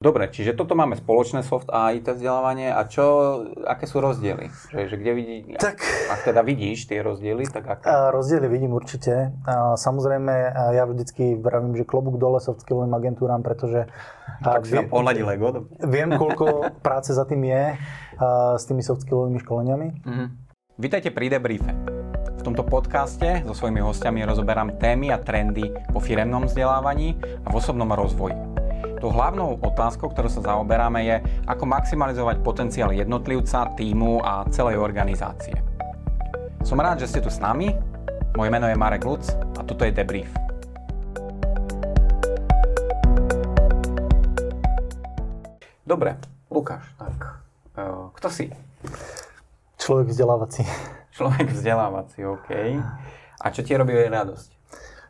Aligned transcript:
Dobre, 0.00 0.32
čiže 0.32 0.56
toto 0.56 0.72
máme 0.72 0.96
spoločné 0.96 1.44
soft 1.44 1.68
a 1.68 1.92
IT 1.92 2.08
vzdelávanie 2.08 2.72
a 2.72 2.88
čo, 2.88 3.04
aké 3.68 3.84
sú 3.84 4.00
rozdiely? 4.00 4.48
Že, 4.72 4.80
že 4.88 4.96
kde 4.96 5.12
vidí, 5.12 5.36
tak, 5.60 5.76
ak 6.08 6.24
teda 6.24 6.40
vidíš 6.40 6.88
tie 6.88 7.04
rozdiely, 7.04 7.44
tak 7.44 7.68
aké? 7.68 7.84
Rozdiely 8.08 8.48
vidím 8.48 8.72
určite. 8.72 9.36
Samozrejme, 9.76 10.56
ja 10.72 10.88
vždycky 10.88 11.36
vravím, 11.36 11.76
že 11.76 11.84
klobúk 11.84 12.16
dole 12.16 12.40
soft 12.40 12.64
skillovým 12.64 12.96
agentúram, 12.96 13.44
pretože... 13.44 13.92
Tak 14.40 14.64
si 14.64 14.80
pohľadí 14.88 15.20
Lego. 15.20 15.68
Viem, 15.84 16.16
koľko 16.16 16.64
práce 16.86 17.12
za 17.12 17.28
tým 17.28 17.44
je 17.44 17.76
s 18.56 18.64
tými 18.64 18.80
soft 18.80 19.04
skillovými 19.04 19.36
školeniami. 19.44 20.00
Mm-hmm. 20.00 20.28
Vítajte 20.80 21.12
pri 21.12 21.28
debriefe. 21.28 21.76
V 22.40 22.42
tomto 22.48 22.64
podcaste 22.64 23.44
so 23.44 23.52
svojimi 23.52 23.84
hostiami 23.84 24.24
rozoberám 24.24 24.80
témy 24.80 25.12
a 25.12 25.20
trendy 25.20 25.68
po 25.92 26.00
firemnom 26.00 26.48
vzdelávaní 26.48 27.20
a 27.44 27.52
v 27.52 27.54
osobnom 27.60 27.92
rozvoji. 27.92 28.49
Tou 29.00 29.08
hlavnou 29.08 29.56
otázkou, 29.64 30.12
ktorú 30.12 30.28
sa 30.28 30.44
zaoberáme, 30.44 31.00
je, 31.08 31.16
ako 31.48 31.64
maximalizovať 31.64 32.44
potenciál 32.44 32.92
jednotlivca, 32.92 33.72
týmu 33.72 34.20
a 34.20 34.44
celej 34.52 34.76
organizácie. 34.76 35.56
Som 36.60 36.84
rád, 36.84 37.00
že 37.00 37.08
ste 37.08 37.24
tu 37.24 37.32
s 37.32 37.40
nami. 37.40 37.72
Moje 38.36 38.52
meno 38.52 38.68
je 38.68 38.76
Marek 38.76 39.08
Luc 39.08 39.24
a 39.56 39.64
toto 39.64 39.88
je 39.88 39.96
Debrief. 39.96 40.28
Dobre, 45.88 46.20
Lukáš, 46.52 46.84
tak 47.00 47.40
uh, 47.80 48.12
kto 48.20 48.28
si? 48.28 48.52
Človek 49.80 50.12
vzdelávací. 50.12 50.60
Človek 51.16 51.48
vzdelávací, 51.48 52.28
OK. 52.28 52.52
A 53.40 53.46
čo 53.48 53.64
ti 53.64 53.72
robí 53.72 53.96
radosť? 53.96 54.60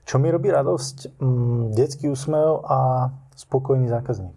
Čo 0.06 0.22
mi 0.22 0.30
robí 0.30 0.46
radosť? 0.46 1.18
Mm, 1.18 1.74
detský 1.74 2.06
úsmev 2.06 2.62
a 2.62 3.10
spokojný 3.40 3.88
zákazník? 3.88 4.36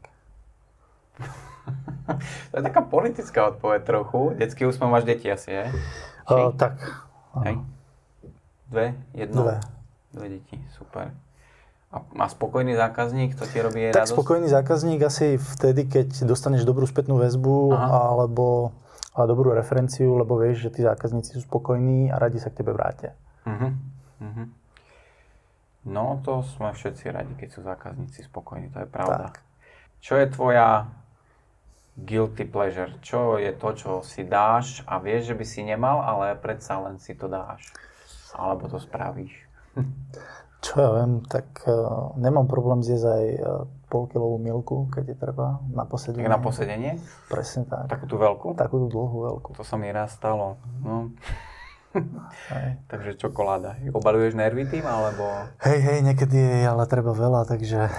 to 2.52 2.53
je 2.55 2.63
taká 2.63 2.81
politická 2.81 3.52
odpoveď 3.52 3.84
trochu. 3.84 4.31
Detský 4.39 4.63
úsmev 4.63 4.87
máš 4.87 5.04
deti 5.04 5.27
asi, 5.27 5.51
je? 5.51 5.63
Uh, 6.32 6.55
tak. 6.55 6.79
Hej. 7.43 7.59
Dve? 8.71 8.96
Jedno? 9.12 9.43
Dve. 9.43 9.55
Dve 10.15 10.27
deti, 10.40 10.55
super. 10.79 11.12
A, 11.93 11.98
a 11.99 12.26
spokojný 12.26 12.74
zákazník, 12.74 13.35
to 13.35 13.46
ti 13.46 13.62
robí 13.62 13.85
tak 13.91 14.01
radosť? 14.01 14.15
Tak 14.15 14.18
spokojný 14.18 14.48
zákazník 14.49 14.99
asi 15.04 15.37
vtedy, 15.37 15.85
keď 15.85 16.26
dostaneš 16.26 16.65
dobrú 16.65 16.90
spätnú 16.90 17.21
väzbu 17.21 17.76
Aha. 17.76 18.18
alebo 18.18 18.74
a 19.13 19.29
dobrú 19.29 19.54
referenciu, 19.54 20.18
lebo 20.18 20.41
vieš, 20.41 20.65
že 20.65 20.70
tí 20.74 20.81
zákazníci 20.81 21.37
sú 21.37 21.46
spokojní 21.46 22.09
a 22.09 22.18
radi 22.18 22.41
sa 22.41 22.49
k 22.49 22.65
tebe 22.65 22.74
vrátia. 22.74 23.13
Uh-huh. 23.46 23.77
Uh-huh. 24.18 24.46
No, 25.84 26.23
to 26.23 26.48
sme 26.55 26.71
všetci 26.71 27.12
radi, 27.12 27.34
keď 27.35 27.49
sú 27.51 27.59
zákazníci 27.59 28.23
spokojní, 28.23 28.71
to 28.71 28.84
je 28.84 28.89
pravda. 28.89 29.35
Tak. 29.35 29.43
Čo 29.99 30.15
je 30.15 30.25
tvoja 30.31 30.87
guilty 31.99 32.48
pleasure? 32.48 32.91
Čo 33.03 33.35
je 33.35 33.51
to, 33.51 33.70
čo 33.75 33.91
si 33.99 34.23
dáš 34.23 34.79
a 34.87 34.98
vieš, 34.99 35.31
že 35.31 35.35
by 35.35 35.45
si 35.45 35.62
nemal, 35.67 35.99
ale 35.99 36.40
predsa 36.40 36.79
len 36.79 36.99
si 37.03 37.13
to 37.13 37.27
dáš? 37.27 37.67
Alebo 38.31 38.71
to 38.71 38.79
spravíš? 38.79 39.35
Čo 40.63 40.79
ja 40.79 40.90
viem, 40.95 41.20
tak 41.27 41.59
uh, 41.67 42.15
nemám 42.15 42.47
problém 42.47 42.79
zjesť 42.87 43.03
aj 43.03 43.25
uh, 43.35 43.68
polkilovú 43.91 44.40
milku, 44.40 44.87
keď 44.95 45.12
je 45.12 45.18
treba, 45.20 45.59
na 45.75 45.84
posedenie. 45.84 46.23
Tak 46.23 46.31
na 46.31 46.40
posedenie? 46.40 46.91
Presne 47.27 47.68
tak. 47.68 47.91
Takú 47.91 48.07
tú 48.07 48.15
veľkú? 48.15 48.55
Takú 48.55 48.87
tú 48.87 48.87
dlhú 48.87 49.27
veľkú. 49.27 49.59
To 49.59 49.63
sa 49.68 49.75
mi 49.75 49.91
raz 49.91 50.15
stalo. 50.15 50.55
No. 50.79 51.12
takže 52.91 53.18
čokoláda. 53.18 53.77
Obaluješ 53.94 54.34
nervy 54.34 54.66
tým, 54.70 54.86
alebo... 54.86 55.26
Hej, 55.62 55.80
hej, 55.80 55.99
niekedy 56.02 56.38
je, 56.38 56.68
ale 56.68 56.84
treba 56.90 57.13
veľa, 57.13 57.46
takže... 57.46 57.90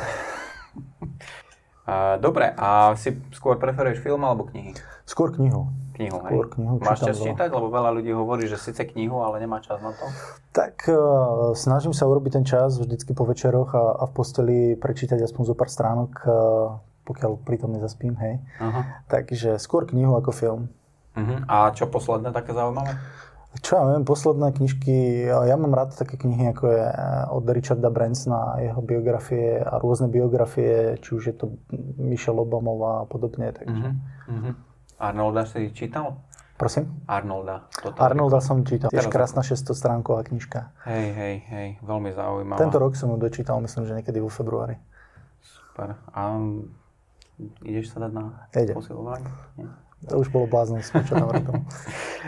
Dobre, 2.17 2.49
a 2.57 2.97
si 2.97 3.13
skôr 3.37 3.61
preferuješ 3.61 4.01
film 4.01 4.25
alebo 4.25 4.49
knihy? 4.49 4.73
Skôr 5.05 5.29
knihu. 5.37 5.69
Knihu, 6.01 6.17
skôr 6.17 6.49
hej. 6.49 6.53
knihu. 6.57 6.75
Máš 6.81 7.05
čas 7.05 7.21
čítať? 7.21 7.53
Lebo 7.53 7.69
veľa 7.69 7.93
ľudí 7.93 8.09
hovorí, 8.17 8.49
že 8.49 8.57
síce 8.57 8.89
knihu, 8.89 9.21
ale 9.21 9.45
nemá 9.45 9.61
čas 9.61 9.85
na 9.85 9.93
to. 9.93 10.09
Tak 10.57 10.89
uh, 10.89 11.53
snažím 11.53 11.93
sa 11.93 12.09
urobiť 12.09 12.41
ten 12.41 12.45
čas 12.49 12.81
vždycky 12.81 13.13
po 13.13 13.29
večeroch 13.29 13.77
a, 13.77 14.01
a 14.01 14.05
v 14.09 14.13
posteli 14.17 14.59
prečítať 14.81 15.21
aspoň 15.21 15.53
zo 15.53 15.55
pár 15.55 15.69
stránok, 15.69 16.13
uh, 16.25 16.33
pokiaľ 17.05 17.45
pritom 17.45 17.77
nezaspím, 17.77 18.17
hej. 18.17 18.41
Uh-huh. 18.65 18.83
Takže 19.13 19.61
skôr 19.61 19.85
knihu 19.85 20.17
ako 20.17 20.33
film. 20.33 20.63
Uh-huh. 21.15 21.39
A 21.47 21.69
čo 21.77 21.85
posledné 21.85 22.33
také 22.33 22.57
zaujímavé? 22.57 22.97
Čo 23.63 23.79
ja 23.79 23.85
viem, 23.95 24.03
posledné 24.03 24.51
knižky, 24.51 25.27
ja 25.31 25.55
mám 25.55 25.71
rád 25.77 25.95
také 25.95 26.19
knihy, 26.19 26.51
ako 26.51 26.65
je 26.75 26.83
eh, 26.83 26.95
od 27.31 27.45
Richarda 27.47 27.91
Bransona, 27.93 28.59
jeho 28.59 28.83
biografie 28.83 29.63
a 29.63 29.79
rôzne 29.79 30.11
biografie, 30.11 30.99
či 30.99 31.11
už 31.15 31.23
je 31.31 31.35
to 31.39 31.47
Michelle 32.01 32.43
Obamová 32.43 33.03
a 33.03 33.07
podobne. 33.07 33.55
Takže. 33.55 33.89
Uh-huh. 34.27 34.55
Arnolda 34.99 35.47
si 35.47 35.71
čítal? 35.71 36.19
Prosím? 36.55 37.03
Arnolda. 37.11 37.67
Toto 37.83 37.99
Arnolda 37.99 38.39
som 38.39 38.63
čítal. 38.63 38.87
Tiež 38.87 39.11
krásna 39.11 39.43
600 39.43 39.75
stránková 39.75 40.23
knižka. 40.23 40.71
Hej, 40.87 41.07
hej, 41.15 41.35
hej, 41.51 41.69
veľmi 41.83 42.15
zaujímavá. 42.15 42.63
Tento 42.63 42.79
rok 42.79 42.95
som 42.95 43.11
ju 43.11 43.19
dočítal, 43.19 43.59
myslím, 43.59 43.91
že 43.91 43.99
niekedy 43.99 44.23
vo 44.23 44.31
februári. 44.31 44.79
Super. 45.43 45.99
A 46.15 46.39
ideš 47.67 47.91
sa 47.91 48.07
dať 48.07 48.13
na 48.15 48.25
posilovanie? 48.71 49.27
To 50.11 50.21
už 50.21 50.29
bolo 50.29 50.47
bláznostvo, 50.51 51.01
čo 51.05 51.17
tam 51.17 51.65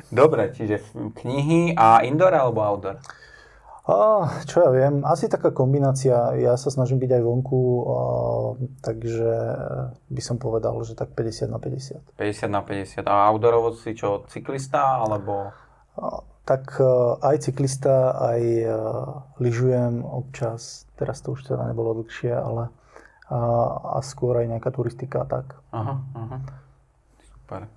Dobre, 0.08 0.52
čiže 0.52 0.80
knihy 0.94 1.76
a 1.76 2.04
indoor 2.04 2.32
alebo 2.32 2.64
outdoor? 2.64 2.96
A, 3.86 4.26
čo 4.42 4.66
ja 4.66 4.70
viem, 4.74 5.06
asi 5.06 5.30
taká 5.30 5.54
kombinácia. 5.54 6.34
Ja 6.42 6.58
sa 6.58 6.74
snažím 6.74 6.98
byť 6.98 7.10
aj 7.16 7.22
vonku, 7.22 7.62
a, 7.62 7.98
takže 8.82 9.30
by 10.10 10.22
som 10.22 10.42
povedal, 10.42 10.74
že 10.82 10.98
tak 10.98 11.14
50 11.14 11.46
na 11.54 11.62
50. 11.62 12.18
50 12.18 12.50
na 12.50 12.66
50. 12.66 13.06
A 13.06 13.30
outdoorovo 13.30 13.78
si 13.78 13.94
čo, 13.94 14.26
cyklista 14.26 15.06
alebo? 15.06 15.54
A, 15.94 16.26
tak 16.46 16.78
aj 17.26 17.42
cyklista, 17.42 18.14
aj 18.22 18.42
uh, 18.70 18.78
lyžujem 19.42 20.06
občas. 20.06 20.86
Teraz 20.94 21.18
to 21.18 21.34
už 21.34 21.42
teda 21.42 21.66
nebolo 21.66 21.98
dlhšie, 21.98 22.30
ale 22.30 22.70
a, 23.26 23.38
a 23.94 23.98
skôr 23.98 24.38
aj 24.38 24.46
nejaká 24.54 24.70
turistika 24.70 25.26
tak. 25.26 25.58
Aha, 25.74 25.98
aha. 26.14 26.36
Super. 27.46 27.70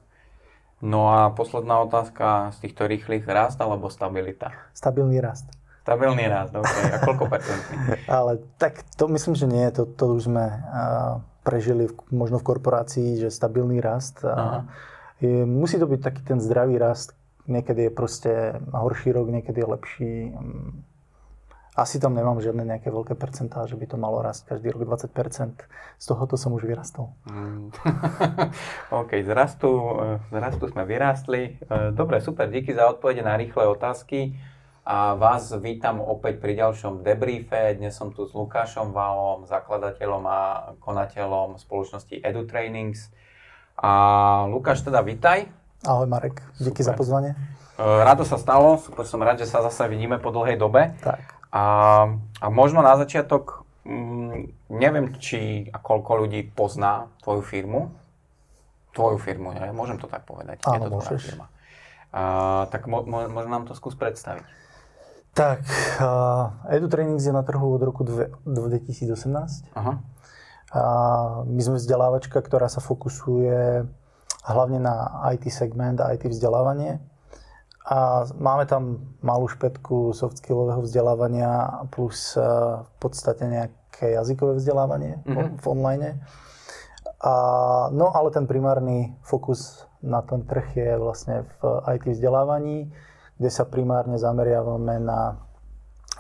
No 0.81 1.13
a 1.13 1.29
posledná 1.29 1.77
otázka 1.85 2.49
z 2.57 2.65
týchto 2.65 2.89
rýchlych 2.89 3.21
rast 3.29 3.61
alebo 3.61 3.93
stabilita? 3.93 4.49
Stabilný 4.73 5.21
rast. 5.21 5.45
Stabilný 5.85 6.25
rast, 6.25 6.57
OK. 6.57 6.65
A 6.65 6.97
koľko 7.05 7.29
percentný? 7.29 7.77
Ale 8.09 8.41
tak 8.57 8.81
to 8.97 9.05
myslím, 9.13 9.37
že 9.37 9.45
nie. 9.45 9.69
To, 9.77 9.85
to 9.85 10.17
už 10.17 10.25
sme 10.25 10.49
uh, 10.49 11.21
prežili 11.45 11.85
v, 11.85 11.93
možno 12.09 12.41
v 12.41 12.49
korporácii, 12.49 13.21
že 13.21 13.29
stabilný 13.29 13.77
rast. 13.77 14.25
Uh, 14.25 14.65
je, 15.21 15.45
musí 15.45 15.77
to 15.77 15.85
byť 15.85 16.01
taký 16.01 16.21
ten 16.25 16.41
zdravý 16.41 16.81
rast. 16.81 17.13
Niekedy 17.45 17.85
je 17.85 17.91
proste 17.93 18.31
horší 18.73 19.13
rok, 19.13 19.29
niekedy 19.29 19.61
je 19.61 19.67
lepší. 19.69 20.13
Asi 21.79 21.95
tam 21.95 22.11
nemám 22.11 22.43
žiadne 22.43 22.67
nejaké 22.67 22.91
veľké 22.91 23.15
percentá, 23.15 23.63
že 23.63 23.79
by 23.79 23.87
to 23.87 23.95
malo 23.95 24.19
rásť 24.19 24.51
každý 24.51 24.75
rok 24.75 24.83
20%. 24.83 25.63
Z 25.95 26.05
tohoto 26.11 26.35
som 26.35 26.51
už 26.51 26.67
vyrastol. 26.67 27.15
Mm. 27.23 27.71
OK, 28.99 29.23
z 29.23 29.31
rastu, 29.31 29.95
z 30.27 30.35
rastu 30.35 30.67
sme 30.67 30.83
vyrástli. 30.83 31.55
E, 31.55 31.95
dobre, 31.95 32.19
super, 32.19 32.51
díky 32.51 32.75
za 32.75 32.91
odpovede 32.91 33.23
na 33.23 33.39
rýchle 33.39 33.63
otázky. 33.71 34.35
A 34.83 35.15
vás 35.15 35.55
vítam 35.63 36.03
opäť 36.03 36.43
pri 36.43 36.59
ďalšom 36.59 36.99
debriefe. 36.99 37.79
Dnes 37.79 37.95
som 37.95 38.11
tu 38.11 38.27
s 38.27 38.35
Lukášom 38.35 38.91
Valom, 38.91 39.47
zakladateľom 39.47 40.23
a 40.27 40.39
konateľom 40.83 41.55
spoločnosti 41.63 42.19
EduTrainings. 42.19 43.07
A 43.79 43.91
Lukáš, 44.51 44.83
teda 44.83 44.99
vítaj. 44.99 45.47
Ahoj 45.87 46.11
Marek, 46.11 46.43
díky 46.59 46.83
Super. 46.83 46.91
za 46.91 46.93
pozvanie. 46.99 47.31
E, 47.79 47.83
rado 48.03 48.27
sa 48.27 48.35
stalo, 48.35 48.75
super 48.83 49.07
som 49.07 49.23
rád, 49.23 49.39
že 49.39 49.47
sa 49.47 49.63
zase 49.63 49.87
vidíme 49.87 50.19
po 50.19 50.27
dlhej 50.35 50.59
dobe. 50.59 50.91
Tak. 50.99 51.38
A, 51.49 51.63
a 52.41 52.45
možno 52.53 52.85
na 52.85 52.93
začiatok, 52.93 53.65
mm, 53.85 54.69
neviem, 54.69 55.17
či 55.17 55.65
a 55.73 55.81
koľko 55.81 56.25
ľudí 56.25 56.45
pozná 56.53 57.09
tvoju 57.25 57.41
firmu. 57.41 57.89
Tvoju 58.93 59.17
firmu, 59.17 59.53
ne? 59.53 59.69
môžem 59.73 59.97
to 59.97 60.09
tak 60.09 60.25
povedať. 60.25 60.61
Áno, 60.65 60.85
je 60.85 60.89
to 60.89 60.93
môžeš. 60.93 61.21
firma. 61.25 61.45
A, 62.13 62.21
tak 62.73 62.85
mo, 62.85 63.01
mo, 63.05 63.25
možno 63.29 63.49
nám 63.49 63.65
to 63.65 63.73
skús 63.73 63.93
predstaviť. 63.97 64.45
Tak, 65.33 65.61
uh, 66.01 66.51
EduTrainings 66.73 67.21
je 67.21 67.33
na 67.33 67.45
trhu 67.45 67.61
od 67.61 67.81
roku 67.85 68.01
dve, 68.01 68.33
2018. 68.49 69.77
Aha. 69.77 69.93
A 70.69 70.81
my 71.45 71.61
sme 71.61 71.77
vzdelávačka, 71.77 72.41
ktorá 72.41 72.69
sa 72.69 72.81
fokusuje 72.81 73.85
hlavne 74.45 74.79
na 74.81 75.25
IT 75.33 75.49
segment 75.53 76.01
a 76.01 76.13
IT 76.13 76.29
vzdelávanie. 76.29 77.01
A 77.89 78.29
máme 78.37 78.69
tam 78.69 79.01
malú 79.25 79.49
špetku 79.49 80.13
softskillového 80.13 80.85
vzdelávania 80.85 81.81
plus 81.89 82.37
e, 82.37 82.45
v 82.85 82.93
podstate 83.01 83.49
nejaké 83.49 84.13
jazykové 84.13 84.61
vzdelávanie 84.61 85.17
mm-hmm. 85.25 85.57
v 85.57 85.65
online. 85.65 86.21
A, 87.19 87.33
no 87.89 88.13
ale 88.13 88.29
ten 88.29 88.45
primárny 88.45 89.17
fokus 89.25 89.89
na 90.05 90.21
ten 90.21 90.45
trh 90.45 90.77
je 90.77 90.91
vlastne 91.01 91.43
v 91.43 91.81
IT 91.97 92.05
vzdelávaní, 92.13 92.93
kde 93.41 93.49
sa 93.49 93.67
primárne 93.67 94.15
zameriavame 94.21 95.01
na, 95.01 95.35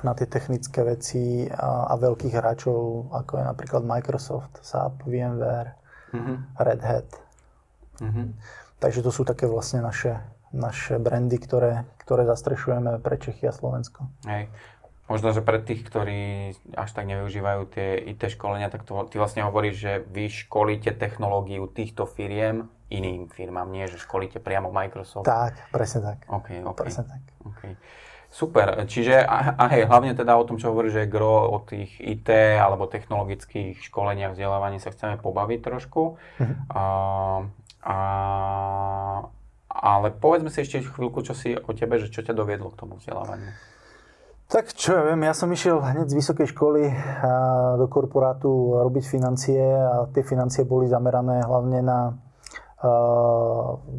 na 0.03 0.11
tie 0.15 0.27
technické 0.27 0.83
veci 0.83 1.47
a, 1.47 1.91
a 1.91 1.93
veľkých 1.95 2.33
hráčov, 2.35 3.11
ako 3.11 3.31
je 3.39 3.43
napríklad 3.43 3.83
Microsoft, 3.83 4.59
SAP, 4.63 5.03
VMware, 5.07 5.75
uh-huh. 6.11 6.37
Red 6.59 6.81
Hat. 6.83 7.09
Uh-huh. 7.99 8.27
Takže 8.79 9.03
to 9.03 9.11
sú 9.11 9.27
také 9.27 9.47
vlastne 9.47 9.83
naše, 9.83 10.15
naše 10.51 10.97
brandy, 10.97 11.37
ktoré, 11.37 11.85
ktoré 12.01 12.25
zastrešujeme 12.25 12.99
pre 12.99 13.15
Čechy 13.21 13.49
a 13.49 13.53
Slovensko. 13.53 14.09
Hej. 14.25 14.49
Možno, 15.09 15.33
že 15.33 15.41
pre 15.41 15.57
tých, 15.57 15.81
ktorí 15.89 16.53
až 16.77 16.89
tak 16.93 17.09
nevyužívajú 17.09 17.61
tie 17.73 17.97
IT 18.13 18.29
školenia, 18.29 18.69
tak 18.69 18.85
to, 18.85 18.93
ty 19.09 19.17
vlastne 19.17 19.41
hovoríš, 19.41 19.75
že 19.81 19.93
vy 20.05 20.29
školíte 20.29 20.93
technológiu 20.93 21.65
týchto 21.65 22.05
firiem 22.05 22.69
iným 22.89 23.29
firmám, 23.29 23.69
nie 23.69 23.85
že 23.85 24.01
školíte 24.01 24.41
priamo 24.41 24.73
Microsoft. 24.73 25.25
Tak, 25.25 25.73
presne 25.73 26.13
tak. 26.13 26.17
OK, 26.29 26.65
OK. 26.65 26.77
Presne 26.77 27.05
tak. 27.05 27.21
Okay. 27.41 27.73
Super, 28.29 28.85
čiže 28.85 29.25
a, 29.25 29.57
a 29.57 29.65
hej, 29.73 29.89
hlavne 29.89 30.13
teda 30.13 30.37
o 30.37 30.45
tom, 30.45 30.61
čo 30.61 30.69
hovoríš, 30.69 31.01
že 31.01 31.09
gro 31.09 31.49
o 31.49 31.57
tých 31.65 31.97
IT 31.97 32.29
alebo 32.61 32.85
technologických 32.85 33.81
školeniach, 33.81 34.37
vzdelávaní 34.37 34.77
sa 34.77 34.93
chceme 34.93 35.17
pobaviť 35.17 35.59
trošku. 35.65 36.21
A, 36.69 36.83
a, 37.81 37.97
ale 39.69 40.09
povedzme 40.09 40.49
si 40.49 40.65
ešte 40.65 40.81
chvíľku, 40.81 41.21
čo 41.21 41.37
si 41.37 41.53
o 41.53 41.71
tebe, 41.77 42.01
že 42.01 42.09
čo 42.09 42.25
ťa 42.25 42.33
doviedlo 42.33 42.73
k 42.73 42.79
tomu 42.81 42.97
vzdelávaniu. 42.97 43.53
Tak 44.49 44.73
čo 44.73 44.97
ja 44.97 45.05
viem, 45.05 45.21
ja 45.29 45.37
som 45.37 45.45
išiel 45.53 45.77
hneď 45.77 46.09
z 46.09 46.17
vysokej 46.17 46.49
školy 46.57 46.89
do 47.77 47.85
korporátu 47.85 48.81
robiť 48.81 49.05
financie 49.05 49.61
a 49.61 50.09
tie 50.09 50.25
financie 50.25 50.65
boli 50.65 50.89
zamerané 50.89 51.45
hlavne 51.45 51.85
na 51.85 52.17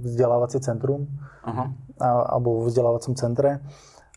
vzdelávacie 0.03 0.59
centrum 0.59 1.07
uh-huh. 1.47 1.71
alebo 2.03 2.67
v 2.67 2.75
vzdelávacom 2.75 3.15
centre. 3.15 3.63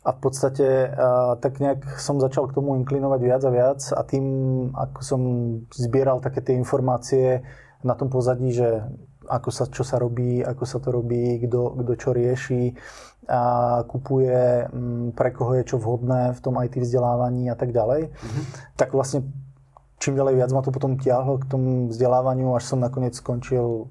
A 0.04 0.10
v 0.10 0.20
podstate 0.20 0.90
tak 1.38 1.62
nejak 1.62 2.02
som 2.02 2.18
začal 2.18 2.50
k 2.50 2.58
tomu 2.58 2.82
inklinovať 2.82 3.22
viac 3.22 3.42
a 3.46 3.52
viac 3.54 3.80
a 3.94 4.02
tým, 4.02 4.26
ako 4.74 5.00
som 5.06 5.22
zbieral 5.70 6.18
také 6.18 6.42
tie 6.42 6.58
informácie 6.58 7.46
na 7.86 7.94
tom 7.94 8.10
pozadí, 8.10 8.52
že 8.52 8.90
ako 9.28 9.50
sa, 9.52 9.66
čo 9.70 9.84
sa 9.86 10.00
robí, 10.00 10.44
ako 10.44 10.64
sa 10.64 10.78
to 10.80 10.90
robí, 10.92 11.40
kto, 11.44 11.80
kto 11.80 11.94
čo 11.96 12.10
rieši, 12.12 12.76
a 13.28 13.42
kupuje, 13.88 14.68
mm, 14.68 15.16
pre 15.16 15.32
koho 15.32 15.56
je 15.56 15.64
čo 15.64 15.78
vhodné 15.80 16.36
v 16.36 16.40
tom 16.44 16.60
IT 16.60 16.76
vzdelávaní 16.76 17.48
a 17.48 17.56
tak 17.56 17.72
ďalej. 17.72 18.12
Mm-hmm. 18.12 18.44
Tak 18.76 18.92
vlastne 18.92 19.24
čím 20.04 20.20
ďalej 20.20 20.36
viac 20.36 20.52
ma 20.52 20.60
to 20.60 20.76
potom 20.76 21.00
tiahlo 21.00 21.40
k 21.40 21.48
tomu 21.48 21.88
vzdelávaniu, 21.88 22.52
až 22.52 22.68
som 22.68 22.84
nakoniec 22.84 23.16
skončil 23.16 23.88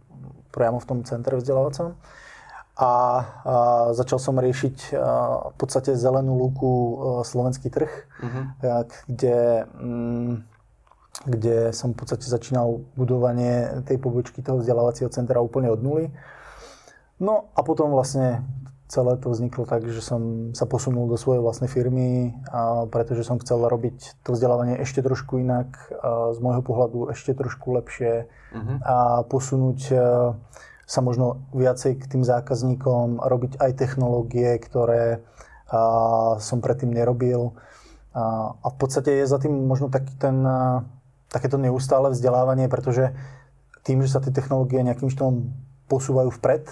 priamo 0.52 0.76
v 0.76 0.88
tom 0.88 0.98
centre 1.08 1.32
vzdelávacom. 1.40 1.96
A, 2.72 2.84
a 2.84 2.88
začal 3.96 4.20
som 4.20 4.36
riešiť 4.36 4.92
a, 4.92 5.00
v 5.52 5.56
podstate 5.56 5.96
zelenú 5.96 6.36
lúku 6.36 6.68
a, 6.68 6.88
slovenský 7.24 7.72
trh, 7.72 7.92
mm-hmm. 8.20 8.44
kde, 9.08 9.64
mm, 9.80 10.32
kde 11.28 11.76
som 11.76 11.92
v 11.92 11.98
podstate 12.02 12.24
začínal 12.24 12.82
budovanie 12.96 13.84
tej 13.84 14.00
pobočky 14.00 14.40
toho 14.40 14.58
vzdelávacieho 14.58 15.12
centra 15.12 15.44
úplne 15.44 15.68
od 15.68 15.80
nuly. 15.84 16.08
No 17.22 17.52
a 17.54 17.60
potom 17.62 17.92
vlastne 17.92 18.42
celé 18.92 19.16
to 19.16 19.32
vzniklo 19.32 19.64
tak, 19.64 19.88
že 19.88 20.04
som 20.04 20.52
sa 20.52 20.68
posunul 20.68 21.08
do 21.08 21.16
svojej 21.16 21.40
vlastnej 21.40 21.72
firmy, 21.72 22.36
a 22.52 22.84
pretože 22.84 23.24
som 23.24 23.40
chcel 23.40 23.64
robiť 23.64 24.20
to 24.20 24.36
vzdelávanie 24.36 24.76
ešte 24.84 25.00
trošku 25.00 25.40
inak, 25.40 25.72
a 25.96 26.36
z 26.36 26.38
môjho 26.44 26.60
pohľadu 26.60 27.08
ešte 27.08 27.32
trošku 27.32 27.72
lepšie 27.72 28.28
uh-huh. 28.28 28.76
a 28.84 28.96
posunúť 29.24 29.80
e, 29.88 29.96
sa 30.84 31.00
možno 31.00 31.40
viacej 31.56 32.04
k 32.04 32.04
tým 32.04 32.20
zákazníkom, 32.20 33.24
robiť 33.24 33.56
aj 33.64 33.80
technológie, 33.80 34.60
ktoré 34.60 35.24
a, 35.72 36.36
som 36.36 36.60
predtým 36.60 36.92
nerobil. 36.92 37.56
A, 38.12 38.52
a 38.60 38.66
v 38.68 38.76
podstate 38.76 39.24
je 39.24 39.24
za 39.24 39.40
tým 39.40 39.56
možno 39.56 39.88
taký 39.88 40.12
ten, 40.20 40.44
a, 40.44 40.84
takéto 41.32 41.56
neustále 41.56 42.12
vzdelávanie, 42.12 42.68
pretože 42.68 43.16
tým, 43.82 44.04
že 44.04 44.12
sa 44.12 44.20
tie 44.20 44.30
technológie 44.30 44.84
nejakým 44.84 45.08
štýlom 45.08 45.48
posúvajú 45.88 46.30
vpred, 46.38 46.68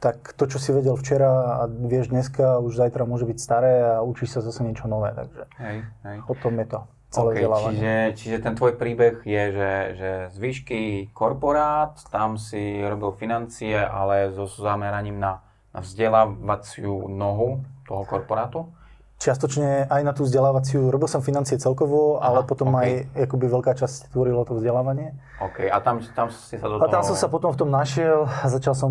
tak 0.00 0.32
to, 0.32 0.48
čo 0.48 0.56
si 0.56 0.72
vedel 0.72 0.96
včera 0.96 1.60
a 1.60 1.68
vieš 1.68 2.08
dneska, 2.08 2.56
už 2.62 2.80
zajtra 2.80 3.04
môže 3.04 3.28
byť 3.28 3.38
staré 3.38 3.84
a 3.84 4.00
učíš 4.00 4.38
sa 4.38 4.40
zase 4.40 4.64
niečo 4.64 4.88
nové. 4.88 5.12
Takže 5.12 5.44
hej, 5.60 5.78
hej. 6.08 6.18
o 6.24 6.34
tom 6.40 6.56
je 6.56 6.66
to 6.72 6.80
celé 7.10 7.30
okay, 7.36 7.44
čiže, 7.44 7.94
čiže 8.16 8.36
ten 8.40 8.54
tvoj 8.56 8.78
príbeh 8.80 9.20
je, 9.26 9.42
že, 9.52 9.72
že 9.98 10.10
z 10.32 10.36
výšky 10.40 10.80
korporát, 11.12 11.98
tam 12.08 12.40
si 12.40 12.80
robil 12.80 13.12
financie, 13.18 13.76
ale 13.76 14.32
so 14.32 14.48
zameraním 14.48 15.20
na, 15.20 15.44
na 15.74 15.84
vzdelávaciu 15.84 17.10
nohu 17.10 17.60
toho 17.84 18.02
korporátu? 18.08 18.70
Čiastočne 19.20 19.84
aj 19.92 20.00
na 20.00 20.16
tú 20.16 20.24
vzdelávaciu, 20.24 20.88
robil 20.88 21.04
som 21.04 21.20
financie 21.20 21.60
celkovo, 21.60 22.16
Aha, 22.16 22.32
ale 22.32 22.38
potom 22.48 22.72
okay. 22.72 23.04
aj 23.12 23.28
akoby 23.28 23.46
veľká 23.52 23.76
časť 23.76 24.16
tvorilo 24.16 24.48
to 24.48 24.56
vzdelávanie. 24.56 25.12
OK, 25.44 25.68
a 25.68 25.76
tam, 25.84 26.00
tam 26.16 26.32
si 26.32 26.56
sa 26.56 26.64
do 26.64 26.80
toho... 26.80 26.88
A 26.88 26.88
tam 26.88 27.04
som 27.04 27.12
sa 27.12 27.28
potom 27.28 27.52
v 27.52 27.60
tom 27.60 27.68
našiel 27.68 28.24
začal 28.48 28.72
som 28.72 28.88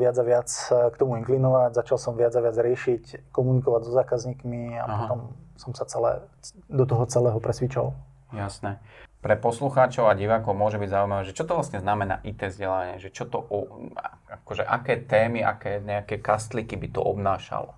viac 0.00 0.16
a 0.16 0.24
viac 0.24 0.48
k 0.72 0.96
tomu 0.96 1.20
inklinovať, 1.20 1.76
začal 1.76 2.00
som 2.00 2.16
viac 2.16 2.32
a 2.32 2.40
viac 2.40 2.56
riešiť, 2.56 3.28
komunikovať 3.36 3.80
so 3.84 3.92
zákazníkmi 3.92 4.80
a 4.80 4.84
Aha. 4.88 4.96
potom 5.04 5.18
som 5.60 5.76
sa 5.76 5.84
celé, 5.84 6.24
do 6.72 6.88
toho 6.88 7.04
celého 7.04 7.36
presvičal. 7.36 7.92
Jasné. 8.32 8.80
Pre 9.20 9.36
poslucháčov 9.36 10.08
a 10.08 10.16
divákov 10.16 10.56
môže 10.56 10.80
byť 10.80 10.88
zaujímavé, 10.88 11.22
že 11.28 11.36
čo 11.36 11.44
to 11.44 11.52
vlastne 11.52 11.84
znamená 11.84 12.24
IT 12.24 12.48
vzdelávanie, 12.48 12.96
že 12.96 13.12
čo 13.12 13.28
to, 13.28 13.44
akože 14.24 14.64
aké 14.64 15.04
témy, 15.04 15.44
aké 15.44 15.84
nejaké 15.84 16.16
kastliky 16.24 16.80
by 16.80 16.88
to 16.96 17.04
obnášalo 17.04 17.76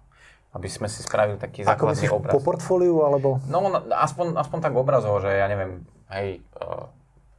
aby 0.56 0.68
sme 0.68 0.88
si 0.88 1.04
spravili 1.04 1.36
taký 1.36 1.64
Ako 1.64 1.92
základný 1.92 2.06
obraz. 2.08 2.32
po 2.32 2.40
portfóliu, 2.40 3.04
alebo? 3.04 3.38
No, 3.48 3.68
aspoň, 3.92 4.36
aspoň 4.40 4.58
tak 4.64 4.74
obrazovo, 4.74 5.20
že 5.20 5.32
ja 5.32 5.46
neviem, 5.46 5.84
hej, 6.12 6.40
uh, 6.56 6.88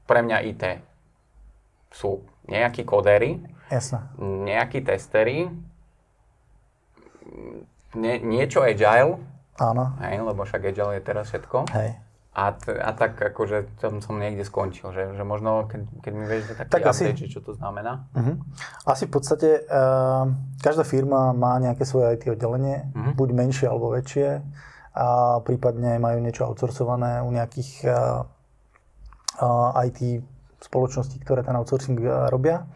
pre 0.05 0.21
mňa 0.21 0.37
IT 0.45 0.63
sú 1.89 2.21
nejakí 2.45 2.85
kodéri, 2.85 3.41
Jasne. 3.69 4.09
nejakí 4.21 4.85
testery, 4.85 5.49
nie, 7.97 8.15
niečo 8.21 8.61
agile, 8.61 9.17
Áno. 9.59 9.91
Hej, 9.99 10.23
lebo 10.23 10.47
však 10.47 10.71
agile 10.71 10.95
je 10.97 11.01
teraz 11.03 11.27
všetko. 11.27 11.67
Hej. 11.75 11.99
A, 12.29 12.53
t- 12.53 12.77
a 12.77 12.93
tak 12.93 13.17
akože 13.17 13.81
tam 13.81 14.05
som 14.05 14.21
niekde 14.21 14.45
skončil, 14.45 14.93
že, 14.93 15.17
že 15.17 15.23
možno 15.25 15.65
keď, 15.65 15.81
keď 16.05 16.11
mi 16.13 16.25
vieš 16.29 16.53
taký 16.53 16.69
tak 16.69 16.85
update, 16.85 17.17
asi, 17.17 17.25
čo 17.25 17.41
to 17.41 17.57
znamená. 17.57 18.05
Uh-huh. 18.13 18.37
Asi 18.85 19.09
v 19.09 19.11
podstate 19.17 19.65
uh, 19.65 20.29
každá 20.61 20.85
firma 20.85 21.33
má 21.33 21.57
nejaké 21.57 21.89
svoje 21.89 22.13
IT 22.15 22.29
oddelenie, 22.29 22.85
uh-huh. 22.93 23.17
buď 23.17 23.29
menšie 23.33 23.65
alebo 23.65 23.97
väčšie 23.97 24.45
a 24.93 25.41
prípadne 25.41 25.97
majú 25.97 26.21
niečo 26.21 26.45
outsourcované 26.45 27.25
u 27.25 27.33
nejakých 27.33 27.71
uh, 27.89 28.21
uh, 29.41 29.85
IT 29.89 30.21
spoločností, 30.61 31.17
ktoré 31.25 31.41
ten 31.41 31.57
outsourcing 31.57 31.97
uh, 32.05 32.29
robia. 32.29 32.69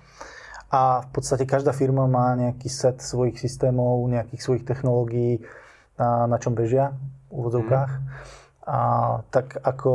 A 0.74 1.06
v 1.06 1.10
podstate 1.14 1.46
každá 1.46 1.78
firma 1.78 2.10
má 2.10 2.34
nejaký 2.34 2.74
set 2.74 3.06
svojich 3.06 3.38
systémov, 3.38 4.02
nejakých 4.10 4.42
svojich 4.42 4.66
technológií, 4.66 5.46
na, 5.94 6.26
na 6.26 6.42
čom 6.42 6.58
bežia 6.58 6.98
v 7.30 7.38
úvodzovkách. 7.38 7.92
Uh-huh. 8.02 8.42
A 8.64 9.20
tak 9.28 9.60
ako 9.60 9.92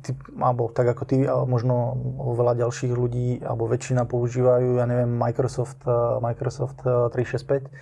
ty, 0.00 0.16
alebo 0.40 0.72
tak 0.72 0.96
ako 0.96 1.04
ty, 1.04 1.28
možno 1.28 1.92
veľa 2.16 2.56
ďalších 2.56 2.88
ľudí, 2.88 3.44
alebo 3.44 3.68
väčšina 3.68 4.08
používajú, 4.08 4.80
ja 4.80 4.88
neviem, 4.88 5.12
Microsoft, 5.12 5.84
eh, 5.84 6.16
Microsoft 6.16 6.80
365, 6.80 7.68
eh, 7.68 7.72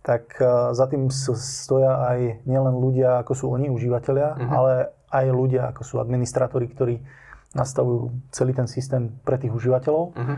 tak 0.00 0.32
eh, 0.40 0.72
za 0.72 0.88
tým 0.88 1.12
stoja 1.12 2.08
aj 2.08 2.48
nielen 2.48 2.72
ľudia, 2.72 3.20
ako 3.20 3.32
sú 3.36 3.46
oni, 3.52 3.68
užívateľia, 3.68 4.28
uh-huh. 4.32 4.48
ale 4.48 4.72
aj 5.12 5.26
ľudia, 5.28 5.68
ako 5.76 5.82
sú 5.84 5.94
administratóri, 6.00 6.72
ktorí 6.72 6.96
nastavujú 7.52 8.16
celý 8.32 8.56
ten 8.56 8.68
systém 8.68 9.12
pre 9.28 9.36
tých 9.36 9.52
užívateľov. 9.52 10.16
Uh-huh. 10.16 10.36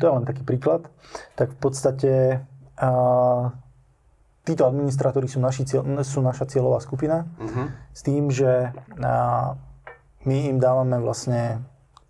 To 0.00 0.02
je 0.08 0.12
len 0.16 0.24
taký 0.24 0.40
príklad. 0.48 0.88
Tak 1.36 1.52
v 1.52 1.58
podstate 1.60 2.12
títo 4.42 4.66
administratóri 4.66 5.30
sú, 5.30 5.38
naši 5.38 5.62
sú 6.02 6.18
naša 6.20 6.44
cieľová 6.50 6.82
skupina 6.82 7.30
uh-huh. 7.38 7.66
s 7.94 8.00
tým, 8.02 8.26
že 8.30 8.74
a, 9.02 9.54
my 10.26 10.36
im 10.50 10.58
dávame 10.58 10.98
vlastne 10.98 11.62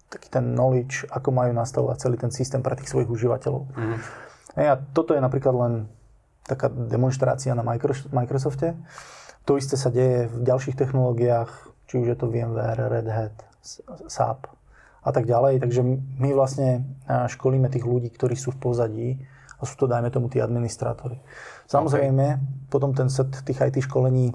taký 0.08 0.28
ten 0.28 0.52
knowledge, 0.52 1.08
ako 1.08 1.32
majú 1.32 1.52
nastavovať 1.56 1.96
celý 2.00 2.16
ten 2.20 2.32
systém 2.32 2.60
pre 2.60 2.76
tých 2.76 2.92
svojich 2.92 3.08
užívateľov. 3.08 3.62
Uh-huh. 3.68 3.98
A 4.56 4.76
toto 4.92 5.16
je 5.16 5.20
napríklad 5.20 5.54
len 5.56 5.72
taká 6.44 6.68
demonstrácia 6.68 7.56
na 7.56 7.64
Microsofte. 8.12 8.76
To 9.48 9.56
isté 9.56 9.80
sa 9.80 9.88
deje 9.88 10.28
v 10.28 10.38
ďalších 10.44 10.76
technológiách, 10.76 11.50
či 11.88 11.94
už 12.00 12.06
je 12.12 12.16
to 12.18 12.28
VMware, 12.28 12.92
Red 12.92 13.08
Hat, 13.08 13.36
SAP 14.08 14.50
a 15.02 15.10
tak 15.10 15.24
ďalej. 15.26 15.62
Takže 15.62 15.80
my 16.18 16.30
vlastne 16.36 16.84
školíme 17.08 17.66
tých 17.72 17.86
ľudí, 17.86 18.12
ktorí 18.12 18.36
sú 18.36 18.54
v 18.54 18.60
pozadí 18.60 19.08
a 19.62 19.64
sú 19.64 19.78
to, 19.78 19.87
dajme 19.87 20.11
tomu, 20.11 20.26
tí 20.26 20.42
administrátori. 20.42 21.23
Samozrejme, 21.71 22.26
okay. 22.35 22.42
potom 22.66 22.90
ten 22.90 23.07
set 23.07 23.31
tých 23.47 23.62
IT 23.62 23.87
školení 23.87 24.35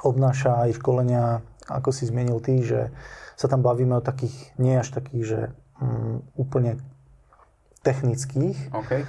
obnáša 0.00 0.64
aj 0.64 0.80
školenia, 0.80 1.44
ako 1.68 1.92
si 1.92 2.08
zmenil 2.08 2.40
ty, 2.40 2.64
že 2.64 2.88
sa 3.36 3.46
tam 3.46 3.60
bavíme 3.60 4.00
o 4.00 4.02
takých, 4.02 4.56
nie 4.56 4.72
až 4.80 4.88
takých, 4.96 5.24
že 5.28 5.40
um, 5.78 6.24
úplne 6.40 6.80
technických. 7.84 8.72
Okay. 8.72 9.04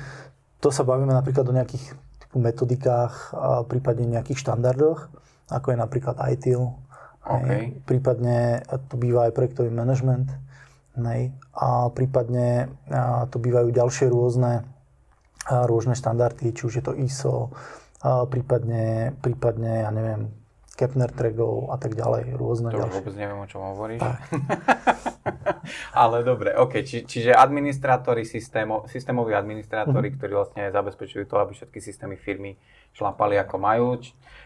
To 0.60 0.70
sa 0.76 0.84
bavíme 0.84 1.16
napríklad 1.16 1.48
o 1.48 1.56
nejakých 1.56 1.96
typu 2.20 2.38
metodikách 2.44 3.32
a 3.32 3.64
prípadne 3.64 4.20
nejakých 4.20 4.44
štandardoch, 4.44 5.08
ako 5.48 5.68
je 5.72 5.78
napríklad 5.80 6.20
ITIL. 6.36 6.76
Okay. 7.24 7.80
Prípadne 7.88 8.68
to 8.92 9.00
býva 9.00 9.32
aj 9.32 9.38
projektový 9.38 9.72
management 9.72 10.30
Nej. 11.00 11.32
A 11.56 11.88
prípadne 11.92 12.72
a 12.92 13.26
to 13.32 13.40
bývajú 13.40 13.72
ďalšie 13.72 14.12
rôzne, 14.12 14.68
rôzne 15.50 15.98
štandardy, 15.98 16.54
či 16.54 16.62
už 16.70 16.74
je 16.80 16.84
to 16.86 16.94
ISO, 16.94 17.50
prípadne, 18.06 19.18
prípadne, 19.20 19.84
ja 19.84 19.92
neviem, 19.92 20.32
Kepner 20.80 21.12
Tregov 21.12 21.76
a 21.76 21.76
tak 21.76 21.92
ďalej, 21.92 22.40
rôzne 22.40 22.72
to 22.72 22.80
ďalšie. 22.80 23.04
vôbec 23.04 23.16
neviem, 23.20 23.36
o 23.36 23.48
čom 23.52 23.62
hovoríš. 23.76 24.00
Ale 26.02 26.24
dobre, 26.24 26.56
OK. 26.56 26.88
Či, 26.88 27.04
čiže 27.04 27.36
administrátori 27.36 28.24
systémo, 28.24 28.88
systémoví 28.88 29.36
administrátori, 29.36 30.08
mm-hmm. 30.08 30.20
ktorí 30.24 30.32
vlastne 30.32 30.64
zabezpečujú 30.72 31.28
to, 31.28 31.36
aby 31.36 31.52
všetky 31.52 31.84
systémy 31.84 32.16
firmy 32.16 32.56
šlapali 32.96 33.36
ako 33.36 33.56
majú. 33.60 34.00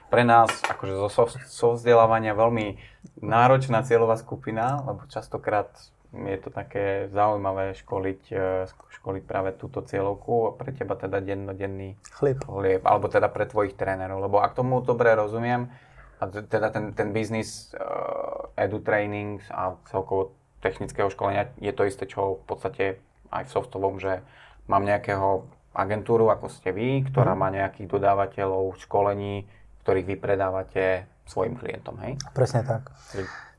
Pre 0.09 0.23
nás, 0.25 0.49
akože 0.65 0.93
zo 0.97 1.09
soft, 1.13 1.37
soft 1.45 1.85
vzdelávania, 1.85 2.33
veľmi 2.33 2.81
náročná 3.21 3.85
cieľová 3.85 4.17
skupina, 4.17 4.81
lebo 4.89 5.05
častokrát 5.05 5.69
je 6.13 6.37
to 6.37 6.49
také 6.53 7.09
zaujímavé 7.09 7.73
školiť, 7.73 8.21
e, 8.29 8.69
školiť 8.69 9.23
práve 9.25 9.57
túto 9.57 9.81
cieľovku. 9.81 10.55
Pre 10.61 10.69
teba 10.69 10.93
teda 10.93 11.17
dennodenný 11.19 11.97
chlieb. 12.13 12.45
chlieb. 12.45 12.85
Alebo 12.85 13.09
teda 13.09 13.33
pre 13.33 13.49
tvojich 13.49 13.73
trénerov. 13.73 14.21
Lebo 14.21 14.37
ak 14.37 14.53
tomu 14.53 14.85
dobre 14.85 15.17
rozumiem, 15.17 15.73
a 16.21 16.29
teda 16.29 16.71
ten, 16.71 16.95
ten 16.95 17.11
biznis 17.11 17.75
uh, 17.75 18.47
edu 18.55 18.79
trainings 18.79 19.43
a 19.51 19.75
celkovo 19.91 20.31
technického 20.63 21.11
školenia 21.11 21.51
je 21.59 21.73
to 21.75 21.83
isté, 21.83 22.07
čo 22.07 22.39
v 22.39 22.43
podstate 22.47 22.85
aj 23.27 23.43
v 23.43 23.51
softovom, 23.51 23.99
že 23.99 24.23
mám 24.71 24.87
nejakého 24.87 25.43
agentúru, 25.75 26.31
ako 26.31 26.47
ste 26.47 26.71
vy, 26.71 27.03
ktorá 27.11 27.35
mm. 27.35 27.39
má 27.43 27.47
nejakých 27.51 27.87
dodávateľov 27.91 28.79
školení, 28.79 29.43
ktorých 29.83 30.07
vy 30.07 30.15
predávate 30.15 30.83
svojim 31.27 31.59
klientom, 31.59 31.99
hej? 32.07 32.15
Presne 32.31 32.63
tak. 32.63 32.87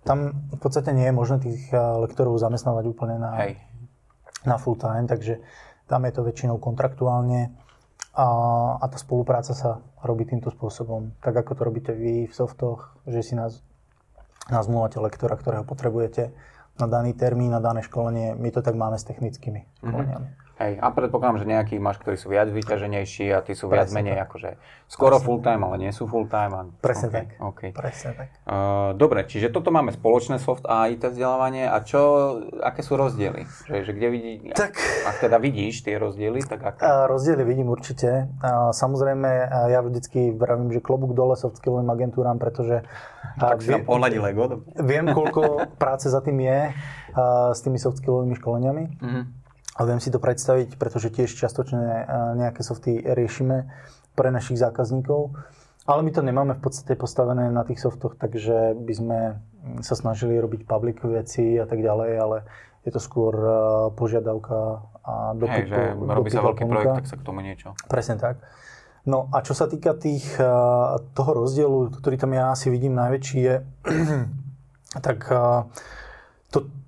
Tam 0.04 0.48
v 0.52 0.58
podstate 0.60 0.92
nie 0.92 1.08
je 1.08 1.14
možné 1.16 1.36
tých 1.40 1.72
eh, 1.72 1.80
lektorov 1.80 2.36
zamestnávať 2.36 2.84
úplne 2.86 3.16
na, 3.16 3.32
hej. 3.40 3.52
na 4.44 4.60
full 4.60 4.76
time, 4.76 5.08
takže 5.08 5.40
tam 5.88 6.04
je 6.08 6.12
to 6.12 6.24
väčšinou 6.24 6.56
kontraktuálne 6.60 7.52
a, 8.14 8.28
a 8.78 8.84
tá 8.86 8.96
spolupráca 8.96 9.52
sa 9.52 9.82
robí 10.00 10.24
týmto 10.24 10.48
spôsobom. 10.48 11.16
Tak 11.20 11.44
ako 11.44 11.52
to 11.56 11.62
robíte 11.66 11.92
vy 11.92 12.30
v 12.30 12.34
softoch, 12.34 12.94
že 13.08 13.20
si 13.20 13.34
nás, 13.34 13.60
nazmluvate 14.48 15.02
lektora, 15.02 15.34
ktorého 15.34 15.66
potrebujete 15.66 16.32
na 16.78 16.86
daný 16.86 17.12
termín, 17.16 17.50
na 17.52 17.60
dané 17.60 17.82
školenie. 17.82 18.38
My 18.38 18.48
to 18.54 18.62
tak 18.62 18.78
máme 18.78 18.96
s 18.96 19.04
technickými 19.08 19.66
školeniami. 19.82 20.28
Mm-hmm. 20.30 20.43
Hej, 20.54 20.78
a 20.78 20.86
predpokladám, 20.94 21.42
že 21.42 21.50
nejakých 21.50 21.80
máš, 21.82 21.98
ktorí 21.98 22.14
sú 22.14 22.30
viac 22.30 22.46
vyťaženejší 22.46 23.26
a 23.34 23.42
tí 23.42 23.58
sú 23.58 23.66
viac 23.66 23.90
Presne 23.90 23.96
menej, 24.06 24.16
tak. 24.22 24.24
akože 24.30 24.50
skoro 24.86 25.18
Presne 25.18 25.26
full 25.26 25.40
time, 25.42 25.62
ale 25.66 25.76
nie 25.82 25.90
sú 25.90 26.06
full 26.06 26.30
time. 26.30 26.52
A... 26.54 26.62
Presne 26.78 27.10
okay, 27.10 27.18
tak. 27.18 27.26
Okay. 27.42 27.70
Presne 27.74 28.10
tak. 28.14 28.28
Uh, 28.46 28.94
dobre, 28.94 29.26
čiže 29.26 29.50
toto 29.50 29.74
máme 29.74 29.90
spoločné 29.90 30.38
soft 30.38 30.62
a 30.70 30.86
IT 30.86 31.02
vzdelávanie 31.10 31.66
a 31.66 31.82
čo, 31.82 31.98
aké 32.62 32.86
sú 32.86 32.94
rozdiely? 32.94 33.50
Že, 33.66 33.74
že 33.82 33.92
kde 33.98 34.08
vidí, 34.14 34.32
tak, 34.54 34.78
ak 35.10 35.26
teda 35.26 35.42
vidíš 35.42 35.82
tie 35.82 35.98
rozdiely, 35.98 36.46
tak 36.46 36.62
aké? 36.62 36.86
Uh, 36.86 37.10
rozdiely 37.10 37.42
vidím 37.42 37.74
určite. 37.74 38.30
Uh, 38.38 38.70
samozrejme, 38.70 39.50
uh, 39.50 39.74
ja 39.74 39.82
vždycky 39.82 40.30
vravím, 40.30 40.70
že 40.70 40.78
klobúk 40.78 41.18
dole 41.18 41.34
soft 41.34 41.58
skillovým 41.58 41.90
agentúram, 41.90 42.38
pretože 42.38 42.86
tak 43.42 43.58
si 43.58 43.74
nám 43.74 43.90
pohľadí 43.90 44.22
Lego. 44.22 44.62
Viem, 44.78 45.10
koľko 45.10 45.66
práce 45.82 46.06
za 46.06 46.22
tým 46.22 46.38
je 46.46 46.70
uh, 46.70 47.50
s 47.50 47.58
tými 47.58 47.82
soft 47.82 47.98
skillovými 47.98 48.38
školeniami. 48.38 48.84
Uh-huh. 49.02 49.24
A 49.74 49.80
viem 49.82 49.98
si 49.98 50.10
to 50.14 50.22
predstaviť, 50.22 50.78
pretože 50.78 51.10
tiež 51.10 51.34
častočne 51.34 52.06
nejaké 52.38 52.62
softy 52.62 53.02
riešime 53.02 53.66
pre 54.14 54.30
našich 54.30 54.58
zákazníkov. 54.58 55.34
Ale 55.84 56.00
my 56.00 56.10
to 56.14 56.24
nemáme 56.24 56.56
v 56.56 56.62
podstate 56.64 56.96
postavené 56.96 57.52
na 57.52 57.60
tých 57.66 57.82
softoch, 57.82 58.16
takže 58.16 58.72
by 58.72 58.94
sme 58.94 59.18
sa 59.84 59.94
snažili 59.98 60.38
robiť 60.40 60.64
public 60.64 61.02
veci 61.04 61.60
a 61.60 61.68
tak 61.68 61.84
ďalej, 61.84 62.10
ale 62.16 62.36
je 62.88 62.90
to 62.92 63.00
skôr 63.00 63.34
požiadavka 63.92 64.80
a 65.04 65.36
dopyt. 65.36 65.68
Hej, 65.68 65.72
že 65.72 65.80
robí 66.00 66.30
sa 66.32 66.40
veľký 66.40 66.64
projekt, 66.64 66.94
tak 67.04 67.08
sa 67.10 67.16
k 67.20 67.24
tomu 67.26 67.44
niečo. 67.44 67.76
Presne 67.84 68.16
tak. 68.16 68.40
No 69.04 69.28
a 69.36 69.44
čo 69.44 69.52
sa 69.52 69.68
týka 69.68 69.92
tých, 69.92 70.24
toho 71.12 71.30
rozdielu, 71.36 71.92
ktorý 72.00 72.16
tam 72.16 72.32
ja 72.32 72.56
asi 72.56 72.72
vidím 72.72 72.96
najväčší 72.96 73.38
je, 73.44 73.56
tak 75.06 75.28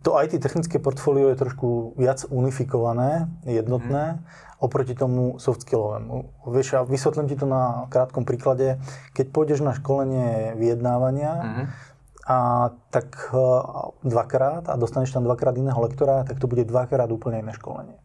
to, 0.07 0.15
IT 0.23 0.39
technické 0.39 0.79
portfólio 0.79 1.35
je 1.35 1.43
trošku 1.43 1.99
viac 1.99 2.23
unifikované, 2.31 3.27
jednotné, 3.43 4.15
mm. 4.15 4.19
oproti 4.63 4.95
tomu 4.95 5.43
soft 5.43 5.67
skillovému. 5.67 6.47
Vieš, 6.47 6.79
a 6.79 6.87
vysvetlím 6.87 7.27
ti 7.27 7.35
to 7.35 7.51
na 7.51 7.91
krátkom 7.91 8.23
príklade. 8.23 8.79
Keď 9.19 9.35
pôjdeš 9.35 9.67
na 9.67 9.75
školenie 9.75 10.55
vyjednávania, 10.55 11.33
mm. 11.35 11.65
a 12.23 12.39
tak 12.95 13.35
uh, 13.35 13.91
dvakrát 14.07 14.71
a 14.71 14.79
dostaneš 14.79 15.11
tam 15.11 15.27
dvakrát 15.27 15.59
iného 15.59 15.79
lektora, 15.83 16.23
tak 16.23 16.39
to 16.39 16.47
bude 16.47 16.63
dvakrát 16.63 17.11
úplne 17.11 17.43
iné 17.43 17.51
školenie. 17.59 17.99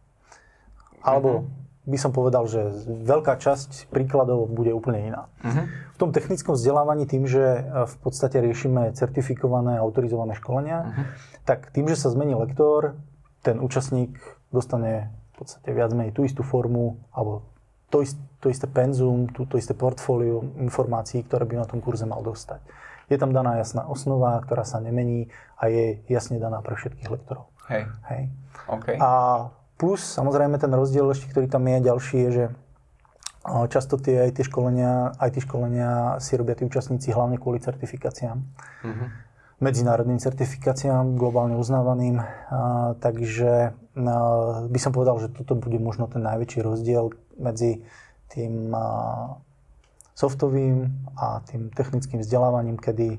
Alebo 1.06 1.46
mm 1.46 1.61
by 1.82 1.98
som 1.98 2.14
povedal, 2.14 2.46
že 2.46 2.62
veľká 2.86 3.42
časť 3.42 3.90
príkladov 3.90 4.46
bude 4.46 4.70
úplne 4.70 5.10
iná. 5.10 5.22
Uh-huh. 5.42 5.66
V 5.66 5.96
tom 5.98 6.10
technickom 6.14 6.54
vzdelávaní 6.54 7.10
tým, 7.10 7.26
že 7.26 7.42
e, 7.42 7.62
v 7.90 7.96
podstate 7.98 8.38
riešime 8.38 8.94
certifikované, 8.94 9.82
autorizované 9.82 10.38
školenia, 10.38 10.78
uh-huh. 10.86 11.04
tak 11.42 11.74
tým, 11.74 11.90
že 11.90 11.98
sa 11.98 12.14
zmení 12.14 12.38
lektor, 12.38 12.94
ten 13.42 13.58
účastník 13.58 14.14
dostane 14.54 15.10
v 15.34 15.42
podstate 15.42 15.74
viac 15.74 15.90
menej 15.90 16.14
tú 16.14 16.22
istú 16.22 16.46
formu 16.46 17.02
alebo 17.10 17.50
to, 17.90 18.00
ist, 18.00 18.16
to 18.38 18.46
isté 18.46 18.70
penzum, 18.70 19.26
tú, 19.28 19.44
to 19.44 19.58
isté 19.58 19.74
portfólio 19.74 20.40
informácií, 20.62 21.26
ktoré 21.26 21.44
by 21.44 21.60
na 21.60 21.66
tom 21.66 21.82
kurze 21.82 22.06
mal 22.06 22.22
dostať. 22.22 22.62
Je 23.10 23.18
tam 23.20 23.34
daná 23.34 23.60
jasná 23.60 23.84
osnova, 23.84 24.40
ktorá 24.40 24.64
sa 24.64 24.80
nemení 24.80 25.28
a 25.58 25.68
je 25.68 26.00
jasne 26.08 26.38
daná 26.38 26.62
pre 26.64 26.78
všetkých 26.78 27.10
lektorov. 27.10 27.52
Hej. 27.68 27.90
Hej. 28.08 28.22
Okay. 28.70 28.96
A 28.96 29.10
Plus 29.82 29.98
samozrejme 29.98 30.62
ten 30.62 30.70
rozdiel 30.70 31.10
ešte, 31.10 31.26
ktorý 31.34 31.50
tam 31.50 31.66
je 31.66 31.78
ďalší, 31.82 32.16
je, 32.22 32.30
že 32.30 32.44
často 33.66 33.98
tie 33.98 34.30
IT 34.30 34.46
školenia, 34.46 35.18
IT 35.18 35.42
školenia 35.42 36.22
si 36.22 36.38
robia 36.38 36.54
tí 36.54 36.62
účastníci 36.62 37.10
hlavne 37.10 37.42
kvôli 37.42 37.58
certifikáciám. 37.58 38.38
Mm-hmm. 38.38 39.08
Medzinárodným 39.58 40.22
certifikáciám, 40.22 41.18
globálne 41.18 41.58
uznávaným. 41.58 42.22
A, 42.22 42.94
takže 43.02 43.74
a, 43.74 44.70
by 44.70 44.78
som 44.78 44.94
povedal, 44.94 45.18
že 45.18 45.34
toto 45.34 45.58
bude 45.58 45.82
možno 45.82 46.06
ten 46.06 46.22
najväčší 46.22 46.62
rozdiel 46.62 47.10
medzi 47.42 47.82
tým 48.30 48.70
a, 48.70 48.86
softovým 50.14 51.10
a 51.18 51.42
tým 51.42 51.74
technickým 51.74 52.22
vzdelávaním, 52.22 52.78
kedy 52.78 53.18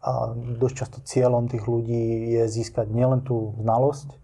a 0.00 0.32
dosť 0.32 0.74
často 0.74 0.98
cieľom 1.04 1.52
tých 1.52 1.68
ľudí 1.68 2.32
je 2.32 2.48
získať 2.48 2.88
nielen 2.88 3.20
tú 3.20 3.52
znalosť, 3.60 4.16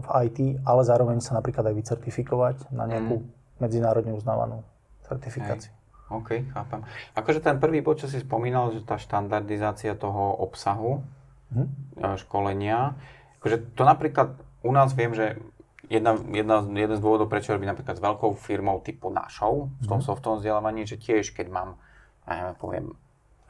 v 0.00 0.06
IT, 0.26 0.38
ale 0.66 0.82
zároveň 0.82 1.22
sa 1.22 1.38
napríklad 1.38 1.70
aj 1.70 1.74
vycertifikovať 1.78 2.74
na 2.74 2.90
nejakú 2.90 3.22
mm. 3.22 3.26
medzinárodne 3.62 4.12
uznávanú 4.14 4.66
certifikáciu. 5.06 5.70
Hej. 5.70 5.82
OK, 6.10 6.30
chápem. 6.52 6.80
Akože 7.16 7.40
ten 7.40 7.56
prvý 7.62 7.80
bod, 7.80 8.02
čo 8.02 8.10
si 8.10 8.20
spomínal, 8.20 8.74
že 8.74 8.82
tá 8.82 8.98
štandardizácia 8.98 9.94
toho 9.94 10.36
obsahu 10.42 11.06
mm. 11.54 12.18
školenia, 12.26 12.98
akože 13.38 13.78
to 13.78 13.82
napríklad 13.86 14.34
u 14.66 14.72
nás 14.74 14.90
viem, 14.92 15.14
že 15.14 15.38
jedna, 15.86 16.18
jedna, 16.34 16.64
jeden 16.66 16.96
z 16.96 17.02
dôvodov, 17.02 17.30
prečo 17.30 17.54
robím 17.54 17.70
napríklad 17.70 17.94
s 17.94 18.02
veľkou 18.02 18.34
firmou 18.34 18.82
typu 18.82 19.12
našou, 19.12 19.70
v 19.80 19.86
tom 19.86 20.00
mm. 20.02 20.06
softovom 20.06 20.38
vzdelávaní, 20.42 20.82
že 20.82 20.98
tiež 20.98 21.30
keď 21.30 21.46
mám, 21.52 21.68
ja 22.26 22.42
neviem, 22.42 22.56
poviem, 22.58 22.86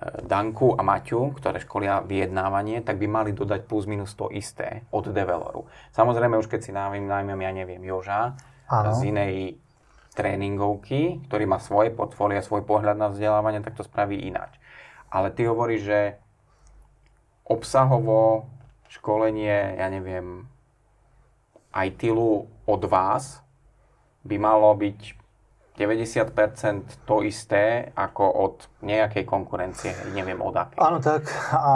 Danku 0.02 0.74
a 0.74 0.82
Maťu, 0.82 1.32
ktoré 1.38 1.62
školia 1.62 2.02
vyjednávanie, 2.02 2.82
tak 2.82 2.98
by 2.98 3.06
mali 3.06 3.30
dodať 3.30 3.64
plus 3.64 3.86
minus 3.86 4.12
to 4.18 4.28
isté 4.28 4.84
od 4.90 5.08
develoru. 5.08 5.70
Samozrejme, 5.94 6.34
už 6.36 6.50
keď 6.50 6.60
si 6.60 6.74
najmem, 6.74 7.06
najmem 7.06 7.40
ja 7.40 7.52
neviem, 7.54 7.80
Joža 7.80 8.34
ano. 8.68 8.92
z 8.92 9.14
inej 9.14 9.34
tréningovky, 10.12 11.24
ktorý 11.26 11.44
má 11.46 11.58
svoje 11.62 11.94
portfólia, 11.94 12.44
svoj 12.44 12.66
pohľad 12.66 12.98
na 12.98 13.08
vzdelávanie, 13.10 13.62
tak 13.62 13.78
to 13.78 13.86
spraví 13.86 14.18
ináč. 14.18 14.54
Ale 15.08 15.30
ty 15.30 15.46
hovoríš, 15.46 15.82
že 15.86 16.00
obsahovo 17.46 18.50
školenie, 18.90 19.78
ja 19.78 19.88
neviem, 19.90 20.46
ITILu 21.74 22.46
od 22.66 22.82
vás 22.86 23.42
by 24.22 24.36
malo 24.38 24.70
byť 24.74 25.23
90% 25.74 27.02
to 27.02 27.26
isté 27.26 27.90
ako 27.98 28.24
od 28.30 28.56
nejakej 28.86 29.26
konkurencie, 29.26 29.90
neviem 30.14 30.38
od 30.38 30.54
akej. 30.54 30.78
Áno, 30.78 31.02
tak. 31.02 31.26
A 31.50 31.72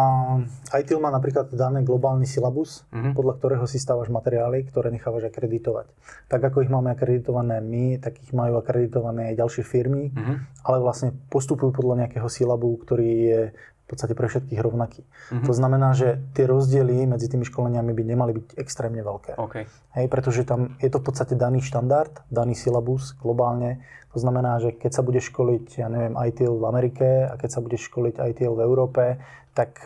ITIL 0.78 1.02
má 1.02 1.10
napríklad 1.10 1.50
daný 1.50 1.82
globálny 1.82 2.22
syllabus, 2.22 2.86
mm-hmm. 2.94 3.18
podľa 3.18 3.34
ktorého 3.42 3.66
si 3.66 3.82
stávaš 3.82 4.06
materiály, 4.14 4.70
ktoré 4.70 4.94
nechávaš 4.94 5.34
akreditovať. 5.34 5.90
Tak 6.30 6.40
ako 6.46 6.62
ich 6.62 6.70
máme 6.70 6.94
akreditované 6.94 7.58
my, 7.58 7.98
tak 7.98 8.22
ich 8.22 8.30
majú 8.30 8.62
akreditované 8.62 9.34
aj 9.34 9.42
ďalšie 9.42 9.64
firmy, 9.66 10.14
mm-hmm. 10.14 10.62
ale 10.62 10.76
vlastne 10.78 11.18
postupujú 11.26 11.74
podľa 11.74 12.06
nejakého 12.06 12.30
syllabu, 12.30 12.78
ktorý 12.78 13.10
je 13.10 13.42
v 13.88 13.96
podstate 13.96 14.12
pre 14.12 14.28
všetkých 14.28 14.60
rovnaký. 14.60 15.00
Mm-hmm. 15.00 15.48
To 15.48 15.52
znamená, 15.56 15.96
že 15.96 16.20
tie 16.36 16.44
rozdiely 16.44 17.08
medzi 17.08 17.32
tými 17.32 17.48
školeniami 17.48 17.96
by 17.96 18.02
nemali 18.04 18.36
byť 18.36 18.60
extrémne 18.60 19.00
veľké. 19.00 19.40
Okay. 19.40 19.64
Hej, 19.96 20.12
pretože 20.12 20.44
tam 20.44 20.76
je 20.76 20.92
to 20.92 21.00
v 21.00 21.08
podstate 21.08 21.40
daný 21.40 21.64
štandard, 21.64 22.12
daný 22.28 22.52
syllabus 22.52 23.16
globálne. 23.16 23.80
To 24.12 24.20
znamená, 24.20 24.60
že 24.60 24.76
keď 24.76 24.92
sa 24.92 25.00
budeš 25.00 25.32
školiť, 25.32 25.80
ja 25.80 25.88
neviem, 25.88 26.20
ITIL 26.20 26.60
v 26.60 26.68
Amerike 26.68 27.32
a 27.32 27.40
keď 27.40 27.48
sa 27.48 27.64
budeš 27.64 27.88
školiť 27.88 28.20
ITIL 28.20 28.52
v 28.52 28.60
Európe, 28.60 29.16
tak 29.56 29.80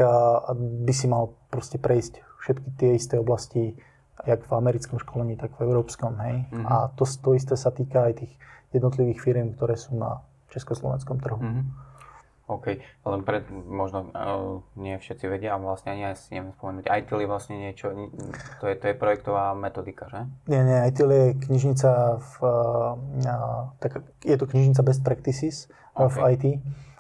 by 0.59 0.93
si 0.93 1.07
mal 1.07 1.39
proste 1.47 1.79
prejsť 1.79 2.27
všetky 2.43 2.69
tie 2.75 2.91
isté 2.99 3.15
oblasti, 3.23 3.79
jak 4.27 4.43
v 4.43 4.53
americkom 4.59 4.99
školení, 4.99 5.39
tak 5.39 5.55
v 5.63 5.71
európskom. 5.71 6.19
Hej? 6.19 6.51
Mm-hmm. 6.51 6.67
A 6.67 6.91
to, 6.99 7.07
to 7.07 7.39
isté 7.39 7.55
sa 7.55 7.71
týka 7.71 8.11
aj 8.11 8.27
tých 8.27 8.35
jednotlivých 8.75 9.23
firiem, 9.23 9.55
ktoré 9.55 9.79
sú 9.79 9.95
na 9.95 10.27
československom 10.51 11.23
trhu. 11.23 11.39
Mm-hmm. 11.39 11.92
OK, 12.59 12.67
len 12.81 13.21
pred, 13.25 13.49
možno 13.51 14.13
uh, 14.13 14.61
nie 14.77 15.01
všetci 15.01 15.25
vedia, 15.29 15.57
a 15.57 15.61
vlastne 15.61 15.97
ani 15.97 16.13
aj 16.13 16.21
si 16.21 16.37
neviem 16.37 16.53
spomenúť, 16.53 16.85
ITIL 16.89 17.25
je 17.25 17.29
vlastne 17.29 17.57
niečo, 17.57 17.87
to 18.61 18.65
je, 18.69 18.75
to 18.77 18.85
je 18.91 18.95
projektová 18.97 19.57
metodika, 19.57 20.09
že? 20.13 20.29
Nie, 20.51 20.63
nie, 20.65 20.79
ITIL 20.93 21.11
je 21.11 21.27
knižnica 21.49 21.91
v, 22.21 22.35
uh, 22.45 23.73
tak 23.81 24.05
je 24.21 24.37
to 24.37 24.45
knižnica 24.45 24.81
best 24.85 25.01
practices 25.01 25.73
okay. 25.97 26.13
v 26.13 26.17
IT 26.37 26.45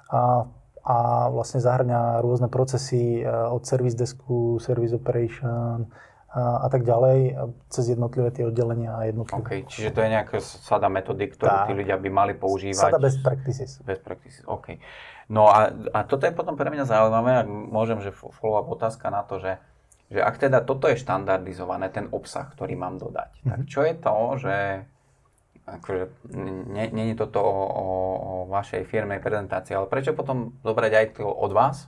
a, 0.09 0.49
a 0.82 0.97
vlastne 1.28 1.61
zahrňa 1.61 2.25
rôzne 2.25 2.49
procesy 2.49 3.23
od 3.26 3.62
service 3.68 3.97
desku, 3.97 4.59
service 4.59 4.97
operation, 4.97 5.88
a, 6.32 6.64
a 6.64 6.66
tak 6.73 6.88
ďalej, 6.88 7.37
cez 7.68 7.92
jednotlivé 7.92 8.32
tie 8.32 8.49
oddelenia 8.49 8.97
a 8.97 9.04
jednotlivé. 9.04 9.37
OK, 9.37 9.50
čiže 9.68 9.92
to 9.92 10.00
je 10.00 10.09
nejaká 10.09 10.40
sada 10.40 10.88
metodik, 10.88 11.37
ktorú 11.37 11.52
tá. 11.52 11.68
tí 11.68 11.76
ľudia 11.76 12.00
by 12.00 12.09
mali 12.09 12.32
používať. 12.32 12.88
Sada 12.88 12.97
best 12.97 13.21
practices. 13.21 13.71
Best 13.85 14.00
practices, 14.00 14.40
OK. 14.49 14.80
No 15.31 15.50
a, 15.50 15.71
a 15.71 15.99
toto 16.02 16.26
je 16.26 16.35
potom 16.35 16.59
pre 16.59 16.71
mňa 16.71 16.88
zaujímavé, 16.88 17.45
ak 17.45 17.49
môžem, 17.49 17.99
že 18.02 18.11
follow-up 18.14 18.67
otázka 18.73 19.11
na 19.11 19.23
to, 19.23 19.38
že, 19.38 19.62
že 20.11 20.21
ak 20.23 20.38
teda 20.38 20.62
toto 20.62 20.91
je 20.91 20.99
štandardizované, 20.99 21.91
ten 21.95 22.11
obsah, 22.11 22.50
ktorý 22.50 22.75
mám 22.75 22.99
dodať, 22.99 23.31
mm-hmm. 23.43 23.50
tak 23.50 23.61
mhm. 23.62 23.69
čo 23.71 23.81
je 23.87 23.95
to, 23.95 24.17
že 24.41 24.57
akože, 25.62 26.05
je 26.91 27.14
toto 27.14 27.38
o, 27.38 27.55
o, 27.55 27.87
o 28.19 28.33
vašej 28.50 28.83
firmnej 28.83 29.23
prezentácii, 29.23 29.79
ale 29.79 29.87
prečo 29.87 30.11
potom 30.11 30.59
zobrať 30.67 30.93
aj 30.93 31.07
to 31.23 31.26
od 31.31 31.52
vás 31.55 31.87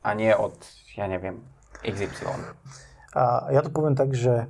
a 0.00 0.16
nie 0.16 0.32
od, 0.32 0.56
ja 0.96 1.04
neviem, 1.04 1.44
XY? 1.84 2.32
A 3.12 3.52
ja 3.52 3.60
to 3.60 3.68
poviem 3.68 3.92
tak, 3.92 4.16
že 4.16 4.48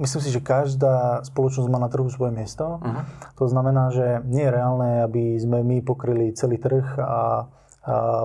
Myslím 0.00 0.20
si, 0.24 0.30
že 0.32 0.40
každá 0.40 1.20
spoločnosť 1.28 1.68
má 1.68 1.76
na 1.76 1.92
trhu 1.92 2.08
svoje 2.08 2.32
miesto. 2.32 2.80
Uh-huh. 2.80 3.04
To 3.36 3.44
znamená, 3.44 3.92
že 3.92 4.24
nie 4.24 4.48
je 4.48 4.54
reálne, 4.56 5.04
aby 5.04 5.36
sme 5.36 5.60
my 5.60 5.84
pokryli 5.84 6.32
celý 6.32 6.56
trh 6.56 6.96
a, 6.96 7.04
a 7.04 7.22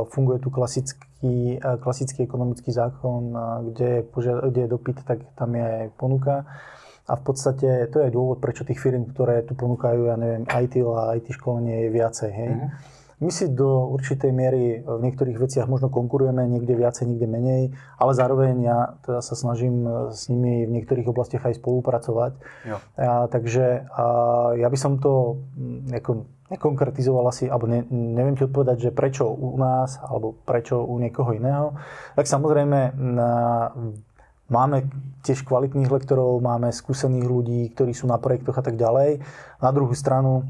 funguje 0.07 0.39
tu 0.39 0.47
klasický, 0.47 1.59
klasický 1.59 2.23
ekonomický 2.23 2.71
zákon, 2.71 3.35
kde 3.71 3.87
je, 3.99 4.01
požia- 4.07 4.39
kde 4.39 4.61
je 4.63 4.71
dopyt, 4.71 5.03
tak 5.03 5.19
tam 5.35 5.51
je 5.51 5.67
aj 5.67 5.87
ponuka. 5.99 6.47
A 7.05 7.13
v 7.19 7.21
podstate 7.21 7.91
to 7.91 8.01
je 8.01 8.09
dôvod, 8.09 8.39
prečo 8.39 8.63
tých 8.63 8.79
firm, 8.79 9.11
ktoré 9.11 9.43
tu 9.43 9.53
ponúkajú, 9.53 10.09
ja 10.09 10.15
neviem, 10.15 10.47
IT 10.47 10.79
a 10.79 11.13
IT 11.19 11.27
školenie 11.37 11.85
je 11.85 11.89
viacej. 11.91 12.31
Hej? 12.31 12.51
Uh-huh. 12.55 12.71
My 13.23 13.31
si 13.31 13.47
do 13.47 13.87
určitej 13.95 14.31
miery 14.35 14.83
v 14.83 15.01
niektorých 15.07 15.39
veciach 15.39 15.71
možno 15.71 15.87
konkurujeme, 15.87 16.43
niekde 16.51 16.75
viacej, 16.75 17.07
niekde 17.07 17.27
menej, 17.31 17.63
ale 17.95 18.11
zároveň 18.11 18.55
ja 18.59 18.77
teda 19.07 19.23
sa 19.23 19.35
snažím 19.39 19.87
s 20.11 20.27
nimi 20.27 20.67
v 20.67 20.73
niektorých 20.75 21.07
oblastiach 21.07 21.47
aj 21.47 21.59
spolupracovať. 21.63 22.31
Jo. 22.67 22.77
A, 22.99 23.31
takže 23.31 23.87
a, 23.87 24.05
ja 24.59 24.67
by 24.67 24.77
som 24.79 24.99
to 24.99 25.39
nejako 25.87 26.27
nekonkretizoval 26.45 27.25
asi, 27.25 27.49
alebo 27.49 27.65
ne, 27.65 27.81
neviem 27.89 28.37
ti 28.37 28.45
odpovedať, 28.45 28.77
že 28.77 28.91
prečo 28.93 29.25
u 29.25 29.57
nás, 29.57 29.97
alebo 29.97 30.37
prečo 30.45 30.77
u 30.83 31.01
niekoho 31.01 31.33
iného. 31.33 31.73
Tak 32.13 32.29
samozrejme 32.29 32.93
na, 32.99 33.31
Máme 34.45 34.85
tiež 35.25 35.41
kvalitných 35.41 35.89
lektorov, 35.89 36.37
máme 36.37 36.69
skúsených 36.69 37.25
ľudí, 37.25 37.61
ktorí 37.73 37.97
sú 37.97 38.05
na 38.05 38.21
projektoch 38.21 38.61
a 38.61 38.63
tak 38.65 38.77
ďalej. 38.77 39.17
Na 39.57 39.73
druhú 39.73 39.89
stranu 39.97 40.45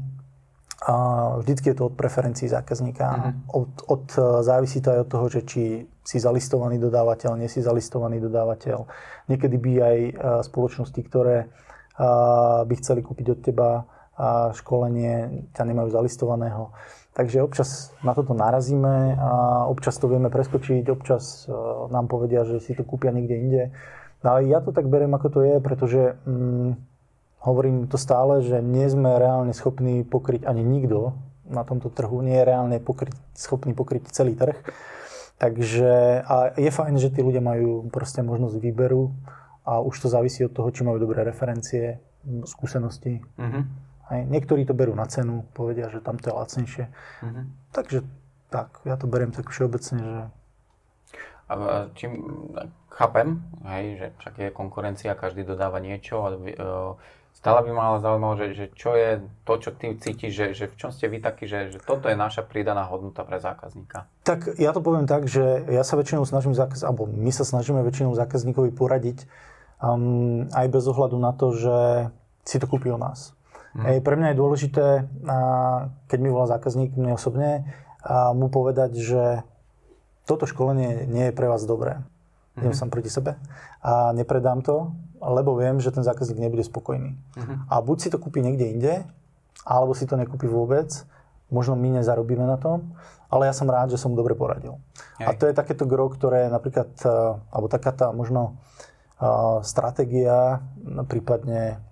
vždycky 1.40 1.72
je 1.72 1.76
to 1.76 1.88
od 1.88 1.94
preferencií 1.96 2.52
zákazníka. 2.52 3.06
Uh-huh. 3.08 3.64
Od, 3.64 3.70
od, 3.88 4.04
závisí 4.44 4.84
to 4.84 4.92
aj 4.92 5.00
od 5.04 5.08
toho, 5.08 5.26
že 5.32 5.40
či 5.48 5.62
si 6.06 6.16
zalistovaný 6.20 6.78
dodávateľ, 6.78 7.34
nie 7.40 7.48
si 7.50 7.64
zalistovaný 7.64 8.20
dodávateľ. 8.22 8.86
Niekedy 9.26 9.56
by 9.58 9.72
aj 9.82 9.98
spoločnosti, 10.46 11.00
ktoré 11.02 11.50
by 12.62 12.74
chceli 12.78 13.00
kúpiť 13.02 13.26
od 13.32 13.40
teba 13.40 13.70
školenie, 14.52 15.48
ťa 15.56 15.64
nemajú 15.64 15.88
zalistovaného. 15.92 16.72
Takže 17.16 17.40
občas 17.40 17.96
na 18.04 18.12
toto 18.12 18.36
narazíme 18.36 19.16
a 19.16 19.30
občas 19.68 19.96
to 19.96 20.04
vieme 20.04 20.28
preskočiť, 20.28 20.84
občas 20.92 21.48
nám 21.88 22.12
povedia, 22.12 22.44
že 22.44 22.60
si 22.60 22.76
to 22.76 22.84
kúpia 22.84 23.08
niekde 23.08 23.36
inde. 23.36 23.62
No 24.20 24.36
ale 24.36 24.48
ja 24.48 24.60
to 24.60 24.72
tak 24.72 24.88
beriem, 24.88 25.16
ako 25.16 25.28
to 25.28 25.40
je, 25.40 25.56
pretože 25.60 26.20
mm, 26.28 26.76
hovorím 27.46 27.86
to 27.86 27.94
stále, 27.94 28.42
že 28.42 28.58
nie 28.58 28.90
sme 28.90 29.22
reálne 29.22 29.54
schopní 29.54 30.02
pokryť 30.02 30.50
ani 30.50 30.66
nikto 30.66 31.14
na 31.46 31.62
tomto 31.62 31.94
trhu, 31.94 32.18
nie 32.26 32.34
je 32.34 32.44
reálne 32.44 32.76
pokryť, 32.82 33.14
schopný 33.38 33.70
pokryť 33.70 34.10
celý 34.10 34.34
trh. 34.34 34.58
Takže 35.38 36.24
a 36.26 36.58
je 36.58 36.70
fajn, 36.72 36.98
že 36.98 37.12
tí 37.14 37.22
ľudia 37.22 37.44
majú 37.44 37.86
proste 37.92 38.24
možnosť 38.24 38.56
výberu 38.58 39.14
a 39.62 39.78
už 39.78 39.94
to 40.02 40.08
závisí 40.10 40.42
od 40.42 40.50
toho, 40.50 40.68
či 40.74 40.82
majú 40.82 40.98
dobré 40.98 41.22
referencie, 41.22 42.02
skúsenosti. 42.48 43.22
Mm-hmm. 43.38 43.62
Aj, 44.06 44.20
niektorí 44.26 44.66
to 44.66 44.74
berú 44.74 44.94
na 44.98 45.06
cenu, 45.06 45.46
povedia, 45.54 45.92
že 45.92 46.02
tam 46.02 46.18
to 46.18 46.30
je 46.30 46.34
lacnejšie. 46.34 46.84
Mm-hmm. 47.22 47.44
Takže 47.70 47.98
tak, 48.50 48.80
ja 48.82 48.96
to 48.98 49.06
beriem 49.06 49.30
tak 49.30 49.52
všeobecne, 49.52 49.98
že... 50.02 50.22
A 51.46 51.54
čím, 51.94 52.26
chápem, 52.90 53.38
hej, 53.70 53.84
že 54.02 54.06
však 54.18 54.34
je 54.34 54.48
konkurencia, 54.50 55.14
každý 55.14 55.46
dodáva 55.46 55.78
niečo, 55.78 56.26
ale 56.26 56.34
Stále 57.36 57.68
by 57.68 57.70
ma 57.76 57.82
ale 57.92 57.98
zaujímalo, 58.00 58.34
že, 58.40 58.46
že 58.56 58.66
čo 58.72 58.96
je 58.96 59.20
to, 59.44 59.54
čo 59.60 59.70
ty 59.76 59.92
cítiš, 59.92 60.32
že, 60.32 60.46
že 60.56 60.64
v 60.72 60.76
čom 60.80 60.88
ste 60.88 61.04
vy 61.06 61.20
takí, 61.20 61.44
že, 61.44 61.68
že 61.68 61.78
toto 61.84 62.08
je 62.08 62.16
naša 62.16 62.40
pridaná 62.40 62.88
hodnota 62.88 63.28
pre 63.28 63.36
zákazníka? 63.36 64.08
Tak 64.24 64.56
ja 64.56 64.72
to 64.72 64.80
poviem 64.80 65.04
tak, 65.04 65.28
že 65.28 65.68
ja 65.68 65.84
sa 65.84 66.00
väčšinou 66.00 66.24
snažím 66.24 66.56
zákaz, 66.56 66.80
alebo 66.80 67.04
my 67.04 67.28
sa 67.28 67.44
snažíme 67.44 67.84
väčšinou 67.84 68.16
zákazníkovi 68.16 68.72
poradiť 68.72 69.28
um, 69.84 70.48
aj 70.48 70.66
bez 70.72 70.84
ohľadu 70.88 71.20
na 71.20 71.36
to, 71.36 71.52
že 71.52 71.76
si 72.48 72.56
to 72.56 72.64
kúpi 72.64 72.88
o 72.88 72.96
nás. 72.96 73.36
Hmm. 73.76 73.84
Ej, 73.84 74.00
pre 74.00 74.16
mňa 74.16 74.32
je 74.32 74.40
dôležité, 74.40 74.86
a, 75.28 75.38
keď 76.08 76.18
mi 76.18 76.32
volá 76.32 76.48
zákazník, 76.48 76.96
mne 76.96 77.20
osobne, 77.20 77.68
a 78.00 78.32
mu 78.32 78.48
povedať, 78.48 78.96
že 78.96 79.44
toto 80.24 80.48
školenie 80.48 81.04
nie 81.06 81.30
je 81.30 81.36
pre 81.36 81.46
vás 81.52 81.62
dobré. 81.68 82.00
Mm-hmm. 82.00 82.62
Idem 82.64 82.74
sám 82.74 82.88
proti 82.88 83.10
sebe 83.12 83.36
a 83.84 84.16
nepredám 84.16 84.64
to, 84.64 84.96
lebo 85.20 85.56
viem, 85.56 85.80
že 85.80 85.92
ten 85.92 86.04
zákazník 86.04 86.38
nebude 86.38 86.64
spokojný. 86.64 87.16
Uh-huh. 87.16 87.56
A 87.70 87.80
buď 87.80 87.96
si 87.98 88.08
to 88.12 88.20
kúpi 88.20 88.44
niekde 88.44 88.68
inde, 88.68 88.94
alebo 89.66 89.96
si 89.96 90.06
to 90.06 90.14
nekúpi 90.14 90.46
vôbec, 90.46 90.92
možno 91.50 91.78
my 91.78 92.02
nezarobíme 92.02 92.42
na 92.42 92.58
tom, 92.58 92.94
ale 93.26 93.50
ja 93.50 93.54
som 93.54 93.66
rád, 93.66 93.90
že 93.90 93.98
som 93.98 94.14
mu 94.14 94.16
dobre 94.18 94.38
poradil. 94.38 94.78
Aj. 95.18 95.30
A 95.30 95.34
to 95.34 95.50
je 95.50 95.54
takéto 95.54 95.86
gro, 95.86 96.06
ktoré 96.10 96.46
napríklad, 96.46 96.90
e, 97.02 97.10
alebo 97.50 97.66
taká 97.66 97.90
tá 97.90 98.14
možno 98.14 98.58
uh, 99.18 99.58
stratégia, 99.66 100.62
prípadne 101.10 101.82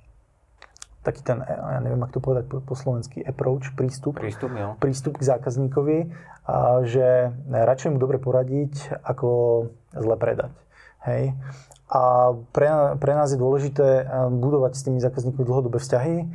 taký 1.02 1.26
ten, 1.26 1.42
e, 1.42 1.54
ja 1.54 1.78
neviem, 1.82 1.98
ako 2.02 2.12
to 2.14 2.22
povedať 2.22 2.44
po, 2.46 2.56
po 2.62 2.74
slovensky, 2.78 3.18
approach, 3.22 3.74
prístup, 3.74 4.18
prístup, 4.18 4.50
jo. 4.54 4.78
prístup 4.78 5.18
k 5.18 5.26
zákazníkovi, 5.26 5.98
a 6.44 6.84
že 6.84 7.32
radšej 7.48 7.96
mu 7.96 7.98
dobre 7.98 8.20
poradiť, 8.20 9.00
ako 9.00 9.28
zle 9.96 10.16
predať. 10.20 10.52
Hej. 11.08 11.32
A 11.94 12.34
pre, 12.50 12.98
pre 12.98 13.12
nás 13.14 13.30
je 13.30 13.38
dôležité 13.38 14.02
eh, 14.02 14.06
budovať 14.28 14.72
s 14.74 14.82
tými 14.82 14.98
zákazníkmi 14.98 15.46
dlhodobé 15.46 15.78
vzťahy 15.78 16.26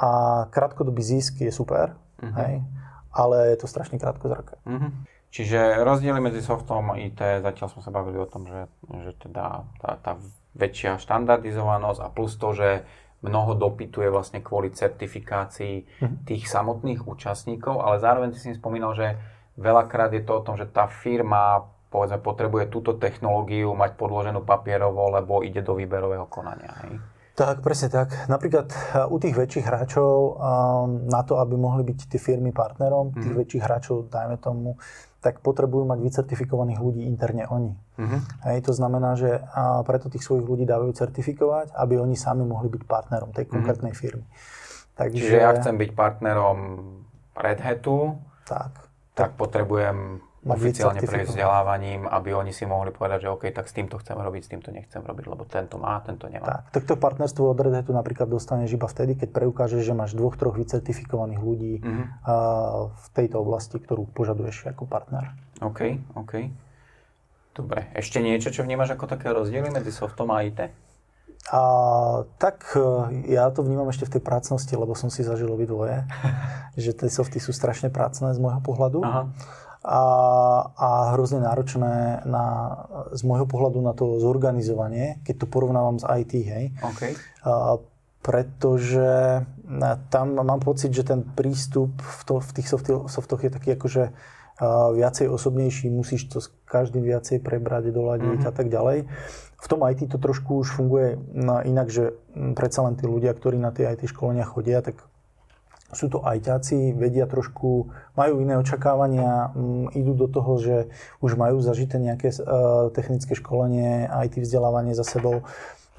a 0.00 0.10
krátkodobý 0.48 1.04
zisk 1.04 1.44
je 1.44 1.52
super, 1.52 1.92
uh-huh. 2.24 2.32
hej, 2.40 2.64
ale 3.12 3.52
je 3.52 3.56
to 3.60 3.68
strašne 3.68 4.00
krátkozraké. 4.00 4.56
Uh-huh. 4.64 4.88
Čiže 5.28 5.84
rozdiely 5.84 6.16
medzi 6.16 6.40
softom 6.40 6.96
a 6.96 7.00
IT, 7.00 7.20
zatiaľ 7.20 7.68
sme 7.68 7.84
sa 7.84 7.92
bavili 7.92 8.16
o 8.20 8.28
tom, 8.28 8.48
že, 8.48 8.68
že 9.04 9.12
teda 9.20 9.68
tá, 9.80 9.90
tá 10.00 10.12
väčšia 10.56 10.96
štandardizovanosť 11.00 12.00
a 12.00 12.08
plus 12.08 12.36
to, 12.40 12.56
že 12.56 12.84
mnoho 13.20 13.56
dopytuje 13.56 14.08
vlastne 14.08 14.40
kvôli 14.40 14.72
certifikácii 14.72 15.74
uh-huh. 15.84 16.24
tých 16.24 16.48
samotných 16.48 17.04
účastníkov, 17.04 17.84
ale 17.84 18.00
zároveň 18.00 18.32
si 18.32 18.48
si 18.48 18.56
spomínal, 18.56 18.96
že 18.96 19.20
veľakrát 19.60 20.16
je 20.16 20.24
to 20.24 20.40
o 20.40 20.44
tom, 20.44 20.56
že 20.56 20.64
tá 20.68 20.88
firma 20.88 21.68
povedzme, 21.92 22.18
potrebuje 22.24 22.72
túto 22.72 22.96
technológiu 22.96 23.76
mať 23.76 24.00
podloženú 24.00 24.40
papierovo, 24.48 25.12
lebo 25.12 25.44
ide 25.44 25.60
do 25.60 25.76
výberového 25.76 26.24
konania. 26.32 26.72
Hej? 26.88 26.96
Tak, 27.32 27.64
presne 27.64 27.88
tak. 27.92 28.12
Napríklad 28.28 28.72
e, 28.72 28.76
u 29.08 29.16
tých 29.20 29.36
väčších 29.36 29.64
hráčov, 29.64 30.40
na 31.08 31.20
to, 31.24 31.36
aby 31.40 31.56
mohli 31.56 31.84
byť 31.84 32.08
tie 32.08 32.20
firmy 32.20 32.52
partnerom, 32.52 33.12
tých 33.12 33.32
mm. 33.32 33.40
väčších 33.44 33.62
hráčov, 33.64 34.08
dajme 34.08 34.36
tomu, 34.40 34.80
tak 35.22 35.38
potrebujú 35.38 35.86
mať 35.86 36.02
vycertifikovaných 36.02 36.82
ľudí 36.82 37.06
interne 37.06 37.46
oni. 37.46 37.72
Mm-hmm. 37.72 38.20
Hej, 38.50 38.58
to 38.66 38.72
znamená, 38.74 39.14
že 39.14 39.38
preto 39.86 40.10
tých 40.10 40.26
svojich 40.26 40.42
ľudí 40.42 40.66
dávajú 40.66 40.90
certifikovať, 40.98 41.70
aby 41.78 41.94
oni 42.02 42.18
sami 42.18 42.42
mohli 42.42 42.66
byť 42.66 42.82
partnerom 42.90 43.30
tej 43.30 43.46
mhm. 43.46 43.50
konkrétnej 43.54 43.94
mm-hmm. 43.94 44.02
firmy. 44.02 44.26
Takže... 44.98 45.22
Čiže 45.22 45.38
ja 45.38 45.54
chcem 45.56 45.78
byť 45.78 45.90
partnerom 45.94 46.58
Red 47.38 47.60
Hatu, 47.62 48.18
tak, 48.44 48.74
tak, 49.14 49.30
tak 49.30 49.30
potrebujem 49.38 50.20
oficiálne 50.42 50.98
vzdelávaním, 50.98 52.10
aby 52.10 52.34
oni 52.34 52.50
si 52.50 52.66
mohli 52.66 52.90
povedať, 52.90 53.26
že 53.26 53.28
OK, 53.30 53.44
tak 53.54 53.70
s 53.70 53.74
týmto 53.78 54.02
chcem 54.02 54.18
robiť, 54.18 54.42
s 54.42 54.50
týmto 54.50 54.74
nechcem 54.74 54.98
robiť, 54.98 55.24
lebo 55.30 55.46
tento 55.46 55.78
má, 55.78 56.02
tento 56.02 56.26
nemá. 56.26 56.66
Tak, 56.74 56.82
to 56.82 56.98
partnerstvo 56.98 57.46
od 57.46 57.58
Red 57.62 57.78
Hatu 57.78 57.94
napríklad 57.94 58.26
dostaneš 58.26 58.74
iba 58.74 58.90
vtedy, 58.90 59.14
keď 59.14 59.30
preukážeš, 59.30 59.86
že 59.86 59.94
máš 59.94 60.18
dvoch, 60.18 60.34
troch 60.34 60.58
vycertifikovaných 60.58 61.40
ľudí 61.40 61.74
mm-hmm. 61.78 62.06
v 62.90 63.06
tejto 63.14 63.38
oblasti, 63.38 63.78
ktorú 63.78 64.10
požaduješ 64.10 64.74
ako 64.74 64.90
partner. 64.90 65.30
OK, 65.62 66.02
OK. 66.18 66.50
Dobre. 67.52 67.92
Ešte 67.94 68.18
niečo, 68.18 68.50
čo 68.50 68.64
vnímaš 68.66 68.96
ako 68.96 69.06
také 69.06 69.30
rozdiely 69.30 69.70
medzi 69.70 69.92
softom 69.92 70.32
a 70.32 70.42
IT? 70.42 70.72
A, 71.52 71.62
tak 72.38 72.70
e, 72.78 73.34
ja 73.34 73.50
to 73.50 73.66
vnímam 73.66 73.90
ešte 73.90 74.06
v 74.06 74.14
tej 74.18 74.22
prácnosti, 74.22 74.70
lebo 74.72 74.94
som 74.94 75.10
si 75.10 75.26
zažil 75.26 75.50
obidvoje, 75.50 76.06
že 76.82 76.96
tie 76.96 77.10
softy 77.12 77.42
sú 77.42 77.52
strašne 77.52 77.92
prácne 77.92 78.32
z 78.32 78.38
môjho 78.40 78.62
pohľadu. 78.64 79.04
Aha. 79.04 79.28
A, 79.82 80.02
a 80.78 80.88
hrozne 81.18 81.42
náročné 81.42 82.22
na, 82.22 82.44
z 83.10 83.22
môjho 83.26 83.50
pohľadu 83.50 83.82
na 83.82 83.90
to 83.98 84.22
zorganizovanie, 84.22 85.18
keď 85.26 85.42
to 85.42 85.46
porovnávam 85.50 85.98
s 85.98 86.06
IT, 86.06 86.32
hej. 86.38 86.64
Okay. 86.94 87.18
A, 87.42 87.82
pretože 88.22 89.42
tam 90.14 90.26
mám 90.38 90.62
pocit, 90.62 90.94
že 90.94 91.02
ten 91.02 91.26
prístup 91.26 91.90
v, 91.98 92.20
to, 92.22 92.34
v 92.38 92.50
tých 92.54 92.68
softoch 93.10 93.40
je 93.42 93.50
taký 93.50 93.74
akože 93.74 94.14
viacej 94.94 95.26
osobnejší, 95.26 95.90
musíš 95.90 96.30
to 96.30 96.38
s 96.38 96.54
každým 96.70 97.02
viacej 97.02 97.42
prebrať, 97.42 97.90
doľadiť 97.90 98.40
mm-hmm. 98.46 98.50
a 98.50 98.52
tak 98.54 98.70
ďalej. 98.70 99.10
V 99.62 99.66
tom 99.70 99.82
IT 99.86 100.06
to 100.10 100.18
trošku 100.18 100.62
už 100.62 100.74
funguje 100.74 101.18
inak, 101.66 101.90
že 101.90 102.14
predsa 102.54 102.86
len 102.86 102.94
tí 102.94 103.06
ľudia, 103.06 103.34
ktorí 103.34 103.58
na 103.58 103.74
tie 103.74 103.90
IT 103.90 104.06
školenia 104.10 104.46
chodia, 104.46 104.82
tak 104.82 105.02
sú 105.92 106.08
to 106.08 106.24
ajťáci, 106.24 106.96
vedia 106.96 107.28
trošku, 107.28 107.92
majú 108.16 108.34
iné 108.40 108.56
očakávania, 108.56 109.52
idú 109.92 110.16
do 110.16 110.26
toho, 110.26 110.56
že 110.56 110.76
už 111.20 111.36
majú 111.36 111.60
zažité 111.60 112.00
nejaké 112.00 112.32
uh, 112.32 112.88
technické 112.96 113.36
školenie, 113.36 114.08
IT 114.08 114.40
vzdelávanie 114.40 114.96
za 114.96 115.04
sebou. 115.04 115.44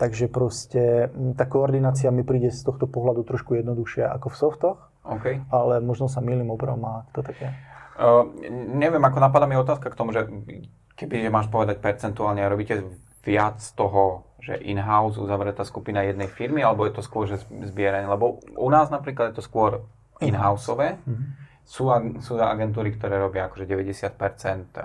Takže 0.01 0.25
proste 0.27 1.13
tá 1.37 1.45
koordinácia 1.45 2.09
mi 2.09 2.25
príde 2.25 2.49
z 2.49 2.65
tohto 2.65 2.89
pohľadu 2.89 3.21
trošku 3.23 3.53
jednoduchšia 3.61 4.09
ako 4.09 4.27
v 4.33 4.35
softoch. 4.35 4.77
Okay. 5.05 5.45
Ale 5.53 5.77
možno 5.79 6.09
sa 6.09 6.19
milím 6.19 6.49
obrom 6.49 6.81
a 6.83 7.05
to 7.13 7.21
také. 7.21 7.53
Uh, 7.93 8.25
neviem, 8.73 9.01
ako 9.05 9.21
napadá 9.21 9.45
mi 9.45 9.53
otázka 9.53 9.93
k 9.93 9.97
tomu, 9.99 10.09
že 10.09 10.25
keby 10.97 11.29
máš 11.29 11.53
povedať 11.53 11.77
percentuálne, 11.77 12.41
robíte 12.49 12.81
viac 13.21 13.61
toho, 13.77 14.32
že 14.43 14.59
in-house 14.59 15.15
uzavretá 15.15 15.63
skupina 15.63 16.03
jednej 16.03 16.27
firmy, 16.27 16.59
alebo 16.59 16.83
je 16.83 16.99
to 16.99 17.03
skôr, 17.03 17.31
že 17.31 17.39
zbieranie? 17.47 18.11
Lebo 18.11 18.43
u 18.43 18.69
nás 18.69 18.91
napríklad 18.91 19.31
je 19.31 19.39
to 19.39 19.43
skôr 19.47 19.87
in-houseové. 20.19 20.99
Mm-hmm. 20.99 21.27
Sú, 21.63 21.87
sú 22.19 22.35
agentúry, 22.35 22.91
ktoré 22.91 23.15
robia 23.23 23.47
akože 23.47 23.63
90% 23.63 24.75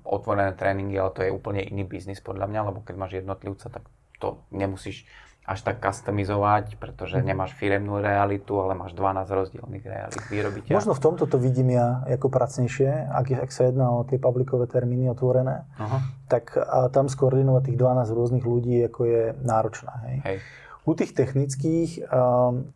otvorené 0.00 0.56
tréningy, 0.56 0.96
ale 0.96 1.12
to 1.12 1.20
je 1.20 1.28
úplne 1.28 1.60
iný 1.60 1.84
biznis 1.84 2.24
podľa 2.24 2.48
mňa, 2.48 2.60
lebo 2.72 2.80
keď 2.80 2.94
máš 2.96 3.12
jednotlivca, 3.20 3.68
tak 3.68 3.84
to 4.16 4.40
nemusíš 4.48 5.04
až 5.46 5.62
tak 5.62 5.78
customizovať, 5.78 6.74
pretože 6.76 7.22
mhm. 7.22 7.26
nemáš 7.30 7.54
firemnú 7.54 8.02
realitu, 8.02 8.58
ale 8.58 8.74
máš 8.74 8.98
12 8.98 9.30
rozdielných 9.30 9.84
realit 9.86 10.22
výrobiteľa. 10.26 10.74
Možno 10.74 10.98
v 10.98 11.02
tomto 11.06 11.24
to 11.30 11.38
vidím 11.38 11.70
ja 11.70 12.02
ako 12.10 12.26
pracnejšie, 12.26 12.90
ak, 13.14 13.46
ak 13.46 13.50
sa 13.54 13.70
jedná 13.70 13.94
o 13.94 14.02
tie 14.02 14.18
publikové 14.18 14.66
termíny 14.66 15.06
otvorené, 15.06 15.62
uh-huh. 15.78 16.02
tak 16.26 16.58
a 16.58 16.90
tam 16.90 17.06
skoordinovať 17.06 17.70
tých 17.70 17.78
12 17.78 18.18
rôznych 18.18 18.44
ľudí 18.44 18.82
ako 18.90 19.00
je 19.06 19.22
náročné. 19.46 19.94
Hej. 20.10 20.18
Hej. 20.26 20.38
U 20.86 20.94
tých 20.94 21.18
technických, 21.18 22.10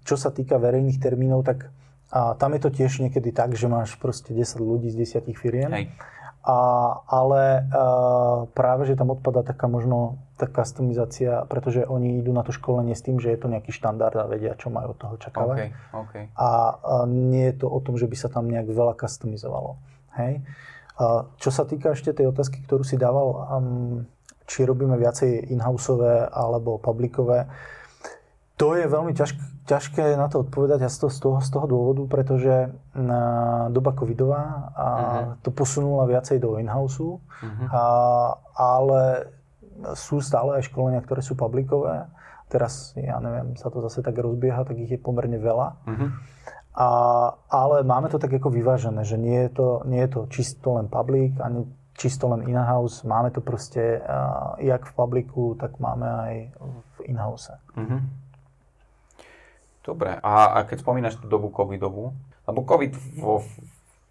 čo 0.02 0.16
sa 0.18 0.30
týka 0.34 0.58
verejných 0.58 0.98
termínov, 0.98 1.46
tak 1.46 1.70
tam 2.10 2.50
je 2.58 2.60
to 2.62 2.70
tiež 2.74 3.06
niekedy 3.06 3.30
tak, 3.30 3.54
že 3.54 3.70
máš 3.70 3.94
proste 3.94 4.34
10 4.34 4.58
ľudí 4.58 4.90
z 4.90 5.22
10 5.22 5.30
firiem. 5.38 5.70
Hej. 5.70 5.86
A, 6.40 6.58
ale 7.04 7.42
a, 7.42 7.60
práve, 8.56 8.88
že 8.88 8.96
tam 8.96 9.12
odpada 9.12 9.44
taká 9.44 9.68
možno 9.68 10.20
tá 10.40 10.48
customizácia, 10.48 11.44
pretože 11.52 11.84
oni 11.84 12.24
idú 12.24 12.32
na 12.32 12.40
to 12.40 12.56
školenie 12.56 12.96
s 12.96 13.04
tým, 13.04 13.20
že 13.20 13.28
je 13.28 13.38
to 13.38 13.52
nejaký 13.52 13.76
štandard 13.76 14.16
a 14.16 14.24
vedia, 14.24 14.56
čo 14.56 14.72
majú 14.72 14.96
od 14.96 14.98
toho 14.98 15.14
čakávať. 15.20 15.56
Okay, 15.56 15.70
okay. 15.92 16.24
A, 16.32 16.48
a 16.80 16.94
nie 17.04 17.52
je 17.52 17.60
to 17.60 17.66
o 17.68 17.78
tom, 17.84 18.00
že 18.00 18.08
by 18.08 18.16
sa 18.16 18.32
tam 18.32 18.48
nejak 18.48 18.72
veľa 18.72 18.96
customizovalo. 18.96 19.76
Hej? 20.16 20.40
A 20.96 21.28
čo 21.36 21.52
sa 21.52 21.68
týka 21.68 21.92
ešte 21.92 22.16
tej 22.16 22.32
otázky, 22.32 22.64
ktorú 22.64 22.84
si 22.84 22.96
dával, 22.96 23.28
um, 23.32 24.08
či 24.48 24.64
robíme 24.64 24.96
viacej 24.96 25.52
in-houseové 25.52 26.28
alebo 26.28 26.80
publikové, 26.80 27.48
to 28.60 28.76
je 28.76 28.84
veľmi 28.84 29.16
ťažké, 29.16 29.40
ťažké 29.64 30.04
na 30.20 30.28
to 30.28 30.44
odpovedať 30.44 30.84
a 30.84 30.92
z 30.92 31.08
toho, 31.08 31.12
z 31.12 31.18
toho, 31.24 31.38
z 31.40 31.48
toho 31.48 31.66
dôvodu, 31.66 32.02
pretože 32.12 32.68
na 32.92 33.24
doba 33.72 33.96
covidová 33.96 34.68
a 34.76 34.86
uh-huh. 34.86 35.24
to 35.40 35.48
posunula 35.48 36.04
viacej 36.04 36.36
do 36.44 36.60
in-house, 36.60 37.00
uh-huh. 37.00 37.66
a, 37.72 37.84
ale 38.52 39.32
sú 39.96 40.20
stále 40.20 40.60
aj 40.60 40.68
školenia, 40.68 41.00
ktoré 41.00 41.24
sú 41.24 41.40
publikové. 41.40 42.04
Teraz, 42.52 42.92
ja 43.00 43.16
neviem, 43.22 43.56
sa 43.56 43.72
to 43.72 43.80
zase 43.80 44.04
tak 44.04 44.20
rozbieha, 44.20 44.68
tak 44.68 44.76
ich 44.76 44.92
je 44.92 45.00
pomerne 45.00 45.40
veľa. 45.40 45.68
Uh-huh. 45.88 46.10
A, 46.76 46.88
ale 47.48 47.80
máme 47.80 48.12
to 48.12 48.20
tak 48.20 48.36
ako 48.36 48.52
vyvážené, 48.52 49.08
že 49.08 49.16
nie 49.16 49.48
je 49.48 49.56
to, 49.56 49.68
nie 49.88 50.04
je 50.04 50.10
to 50.12 50.20
čisto 50.28 50.76
len 50.76 50.92
public, 50.92 51.32
ani 51.40 51.64
čisto 51.96 52.28
len 52.28 52.44
in-house. 52.44 53.08
Máme 53.08 53.32
to 53.32 53.40
proste 53.40 54.04
uh, 54.04 54.58
jak 54.60 54.84
v 54.84 54.92
publiku, 54.92 55.56
tak 55.56 55.80
máme 55.80 56.04
aj 56.04 56.34
v 56.60 56.98
in-house. 57.08 57.56
Uh-huh. 57.72 58.04
Dobre, 59.80 60.20
a, 60.20 60.60
a 60.60 60.68
keď 60.68 60.84
spomínaš 60.84 61.16
tú 61.16 61.26
dobu 61.26 61.48
covidovú, 61.48 62.12
lebo 62.44 62.60
covid 62.68 62.92
vo 63.16 63.40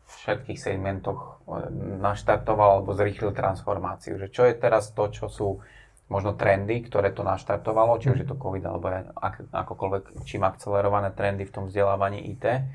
všetkých 0.10 0.58
segmentoch 0.58 1.45
e, 1.45 1.69
naštartoval 2.01 2.82
alebo 2.82 2.97
zrýchlil 2.97 3.32
transformáciu, 3.38 4.17
že 4.17 4.34
čo 4.34 4.49
je 4.49 4.58
teraz 4.58 4.89
to, 4.89 5.05
čo 5.13 5.29
sú 5.29 5.62
možno 6.10 6.34
trendy, 6.34 6.82
ktoré 6.82 7.13
to 7.13 7.21
naštartovalo, 7.21 8.01
či 8.01 8.10
už 8.10 8.25
je 8.25 8.27
to 8.27 8.34
COVID 8.34 8.65
alebo 8.65 8.89
ak, 9.13 9.45
akokoľvek, 9.53 10.25
čím 10.25 10.41
akcelerované 10.41 11.13
trendy 11.13 11.45
v 11.45 11.53
tom 11.53 11.69
vzdelávaní 11.69 12.25
IT 12.34 12.65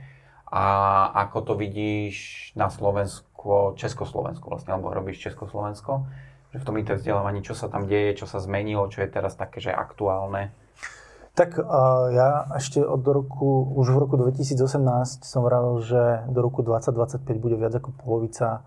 a 0.54 0.64
ako 1.26 1.38
to 1.42 1.52
vidíš 1.58 2.50
na 2.54 2.70
Slovensku, 2.70 3.74
Československu 3.74 4.46
vlastne, 4.46 4.78
alebo 4.78 4.94
robíš 4.94 5.26
Československo, 5.26 6.06
že 6.54 6.62
v 6.62 6.66
tom 6.66 6.78
IT 6.78 6.94
vzdelávaní, 6.94 7.42
čo 7.42 7.58
sa 7.58 7.66
tam 7.66 7.90
deje, 7.90 8.22
čo 8.22 8.30
sa 8.30 8.38
zmenilo, 8.38 8.86
čo 8.86 9.02
je 9.02 9.10
teraz 9.10 9.34
také, 9.34 9.58
že 9.58 9.74
aktuálne 9.74 10.54
tak 11.34 11.58
ja 12.14 12.46
ešte 12.54 12.78
od 12.78 13.02
roku, 13.02 13.66
už 13.74 13.90
v 13.90 13.98
roku 13.98 14.14
2018 14.14 15.26
som 15.26 15.42
vravil, 15.42 15.82
že 15.82 16.22
do 16.30 16.38
roku 16.46 16.62
2025 16.62 17.26
bude 17.42 17.58
viac 17.58 17.74
ako 17.74 17.90
polovica 17.98 18.62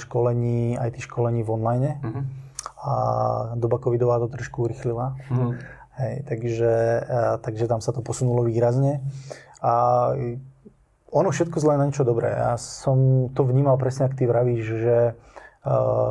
školení, 0.00 0.80
IT 0.80 0.96
školení 1.04 1.44
v 1.44 1.50
online. 1.52 2.00
Uh-huh. 2.00 2.24
A 2.80 2.92
doba 3.60 3.76
covidová 3.76 4.16
to 4.22 4.32
trošku 4.32 4.64
urychlila. 4.64 5.12
Uh-huh. 5.28 5.52
Hej, 6.00 6.24
takže, 6.24 6.72
takže 7.44 7.68
tam 7.68 7.84
sa 7.84 7.92
to 7.92 8.00
posunulo 8.00 8.44
výrazne. 8.44 9.04
A 9.60 10.12
ono 11.12 11.28
všetko 11.32 11.56
zle 11.60 11.76
na 11.76 11.88
niečo 11.88 12.04
dobré. 12.04 12.32
Ja 12.32 12.56
som 12.60 13.28
to 13.32 13.44
vnímal 13.44 13.76
presne, 13.76 14.08
ak 14.08 14.16
ty 14.16 14.24
vravíš, 14.24 14.62
že 14.64 14.96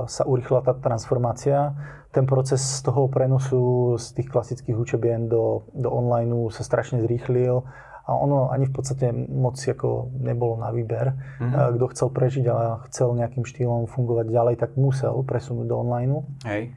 sa 0.06 0.24
urychlila 0.28 0.62
tá 0.66 0.74
transformácia 0.76 1.72
ten 2.16 2.24
proces 2.24 2.64
z 2.64 2.80
toho 2.88 3.12
prenosu 3.12 3.96
z 4.00 4.16
tých 4.16 4.32
klasických 4.32 4.80
učebien 4.80 5.28
do, 5.28 5.68
do 5.76 5.92
online 5.92 6.32
sa 6.48 6.64
strašne 6.64 7.04
zrýchlil 7.04 7.68
a 8.08 8.12
ono 8.16 8.48
ani 8.56 8.72
v 8.72 8.74
podstate 8.74 9.12
moc 9.12 9.60
ako 9.60 10.16
nebolo 10.24 10.56
na 10.56 10.72
výber. 10.72 11.12
Mm-hmm. 11.12 11.76
Kto 11.76 11.86
chcel 11.92 12.08
prežiť 12.16 12.46
a 12.48 12.88
chcel 12.88 13.12
nejakým 13.20 13.44
štýlom 13.44 13.92
fungovať 13.92 14.32
ďalej, 14.32 14.56
tak 14.62 14.80
musel 14.80 15.12
presunúť 15.28 15.68
do 15.68 15.76
online. 15.76 16.24
Hej. 16.48 16.72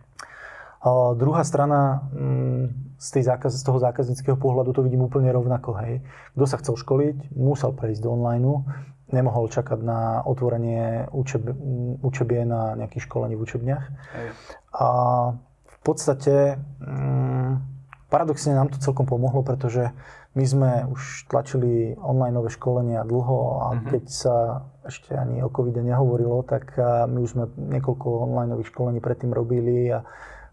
A 0.82 1.14
druhá 1.14 1.44
strana, 1.44 2.10
mm, 2.10 2.96
z, 2.98 3.08
tej 3.12 3.22
zákaz, 3.30 3.54
z 3.54 3.62
toho 3.62 3.78
zákazníckého 3.78 4.40
pohľadu 4.40 4.74
to 4.74 4.82
vidím 4.82 5.06
úplne 5.06 5.30
rovnako. 5.30 5.76
Hej. 5.84 6.02
Kto 6.34 6.44
sa 6.48 6.58
chcel 6.58 6.74
školiť, 6.80 7.36
musel 7.36 7.76
prejsť 7.76 8.02
do 8.02 8.10
online 8.10 8.64
nemohol 9.08 9.48
čakať 9.48 9.80
na 9.80 10.20
otvorenie 10.24 11.08
učeb, 11.12 11.40
učebie 12.04 12.44
na 12.44 12.76
nejakých 12.76 13.08
školení 13.08 13.34
v 13.36 13.44
učebniach. 13.44 13.84
Hej. 13.88 14.28
A 14.78 14.88
v 15.66 15.76
podstate 15.82 16.56
mm, 16.80 17.52
paradoxne 18.08 18.54
nám 18.54 18.70
to 18.70 18.78
celkom 18.78 19.04
pomohlo, 19.04 19.42
pretože 19.42 19.90
my 20.38 20.44
sme 20.46 20.70
už 20.86 21.26
tlačili 21.26 21.98
online 21.98 22.38
školenia 22.46 23.02
dlho 23.02 23.38
a 23.58 23.66
mm-hmm. 23.74 23.88
keď 23.90 24.04
sa 24.06 24.36
ešte 24.86 25.18
ani 25.18 25.42
o 25.42 25.50
covide 25.50 25.82
nehovorilo, 25.82 26.46
tak 26.46 26.78
my 27.10 27.18
už 27.20 27.30
sme 27.34 27.44
niekoľko 27.56 28.06
online 28.30 28.54
školení 28.62 29.02
predtým 29.02 29.34
robili 29.34 29.90
a 29.90 30.06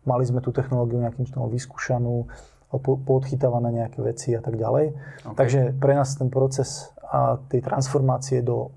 mali 0.04 0.24
sme 0.26 0.42
tú 0.42 0.50
technológiu 0.50 1.00
nejakým 1.00 1.30
spôsobom 1.30 1.54
vyskúšanú, 1.54 2.16
podchytávané 2.84 3.86
nejaké 3.86 4.04
veci 4.04 4.36
a 4.36 4.42
tak 4.44 4.60
ďalej. 4.60 4.92
Okay. 5.24 5.38
Takže 5.38 5.60
pre 5.80 5.94
nás 5.96 6.18
ten 6.18 6.28
proces 6.28 6.92
a 7.08 7.40
tej 7.48 7.64
transformácie 7.64 8.44
do 8.44 8.76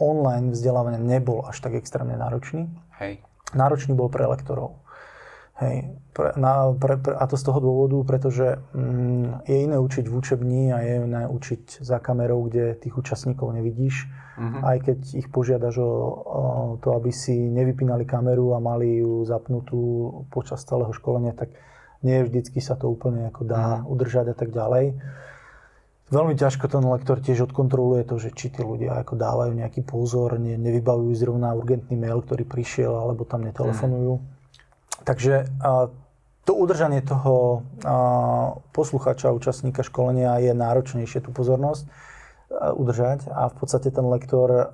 online 0.00 0.54
vzdelávania 0.54 1.02
nebol 1.02 1.44
až 1.44 1.60
tak 1.60 1.76
extrémne 1.76 2.16
náročný. 2.16 2.70
Hej. 2.96 3.20
Náročný 3.56 3.96
bol 3.96 4.12
pre 4.12 4.28
lektorov. 4.28 4.84
Hej. 5.58 5.90
Pre, 6.14 6.34
na, 6.38 6.70
pre, 6.74 6.98
pre, 6.98 7.14
a 7.18 7.26
to 7.26 7.34
z 7.34 7.46
toho 7.46 7.58
dôvodu, 7.58 7.98
pretože 8.06 8.62
mm, 8.74 9.42
je 9.46 9.56
iné 9.66 9.76
učiť 9.78 10.06
v 10.06 10.14
učebni 10.14 10.62
a 10.70 10.78
je 10.82 10.94
iné 11.02 11.22
učiť 11.26 11.82
za 11.82 11.98
kamerou, 11.98 12.46
kde 12.46 12.78
tých 12.78 12.94
účastníkov 12.94 13.54
nevidíš. 13.54 14.06
Mm-hmm. 14.38 14.62
Aj 14.62 14.78
keď 14.78 14.98
ich 15.18 15.28
požiadaš 15.34 15.82
o, 15.82 15.90
o 15.90 16.42
to, 16.78 16.94
aby 16.94 17.10
si 17.10 17.34
nevypínali 17.34 18.06
kameru 18.06 18.54
a 18.54 18.62
mali 18.62 19.02
ju 19.02 19.26
zapnutú 19.26 19.80
počas 20.30 20.62
celého 20.62 20.94
školenia, 20.94 21.34
tak 21.34 21.50
nie 22.06 22.22
vždycky 22.22 22.62
sa 22.62 22.78
to 22.78 22.86
úplne 22.86 23.26
ako 23.26 23.42
dá 23.42 23.82
mm-hmm. 23.82 23.90
udržať 23.90 24.26
a 24.30 24.36
tak 24.38 24.54
ďalej. 24.54 24.94
Veľmi 26.08 26.32
ťažko 26.40 26.72
ten 26.72 26.80
lektor 26.88 27.20
tiež 27.20 27.52
odkontroluje 27.52 28.08
to, 28.08 28.16
že 28.16 28.32
či 28.32 28.48
tí 28.48 28.64
ľudia 28.64 29.04
ako 29.04 29.12
dávajú 29.20 29.52
nejaký 29.52 29.84
pozor, 29.84 30.40
ne, 30.40 30.56
nevybavujú 30.56 31.12
zrovna 31.12 31.52
urgentný 31.52 32.00
mail, 32.00 32.24
ktorý 32.24 32.48
prišiel, 32.48 32.96
alebo 32.96 33.28
tam 33.28 33.44
netelefonujú. 33.44 34.16
Mm. 34.16 34.24
Takže 35.04 35.34
a, 35.60 35.92
to 36.48 36.52
udržanie 36.56 37.04
toho 37.04 37.60
a, 37.84 38.56
posluchača, 38.72 39.36
účastníka 39.36 39.84
školenia 39.84 40.40
je 40.40 40.56
náročnejšie 40.56 41.28
tú 41.28 41.30
pozornosť 41.36 41.84
a, 41.84 42.72
udržať 42.72 43.28
a 43.28 43.52
v 43.52 43.54
podstate 43.60 43.92
ten 43.92 44.08
lektor 44.08 44.48
a, 44.48 44.64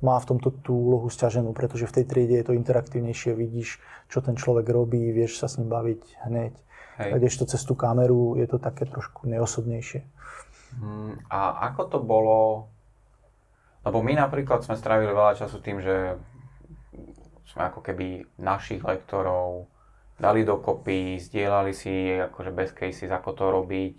má 0.00 0.16
v 0.20 0.28
tomto 0.28 0.52
tú 0.60 0.76
úlohu 0.76 1.08
stiaženú, 1.08 1.56
pretože 1.56 1.88
v 1.88 2.00
tej 2.00 2.04
triede 2.04 2.36
je 2.40 2.46
to 2.48 2.56
interaktívnejšie, 2.56 3.32
vidíš, 3.32 3.80
čo 4.12 4.20
ten 4.20 4.36
človek 4.36 4.68
robí, 4.68 5.12
vieš 5.12 5.40
sa 5.40 5.48
s 5.48 5.56
ním 5.56 5.72
baviť 5.72 6.00
hneď. 6.28 6.54
Hej. 6.96 7.10
Kdežto 7.20 7.44
cez 7.44 7.60
tú 7.64 7.76
kameru 7.76 8.40
je 8.40 8.48
to 8.48 8.56
také 8.56 8.88
trošku 8.88 9.28
neosobnejšie. 9.28 10.00
Hmm, 10.76 11.16
a 11.32 11.70
ako 11.72 11.82
to 11.88 11.98
bolo? 12.00 12.68
Lebo 13.86 14.02
my 14.02 14.18
napríklad 14.18 14.66
sme 14.66 14.76
strávili 14.76 15.14
veľa 15.14 15.38
času 15.38 15.62
tým, 15.62 15.78
že 15.78 16.18
sme 17.46 17.72
ako 17.72 17.80
keby 17.80 18.26
našich 18.36 18.82
lektorov 18.82 19.70
dali 20.16 20.44
dokopy, 20.44 21.20
zdieľali 21.20 21.72
si 21.76 22.16
akože 22.16 22.50
best 22.52 22.74
cases, 22.76 23.12
ako 23.12 23.30
to 23.36 23.44
robiť, 23.52 23.98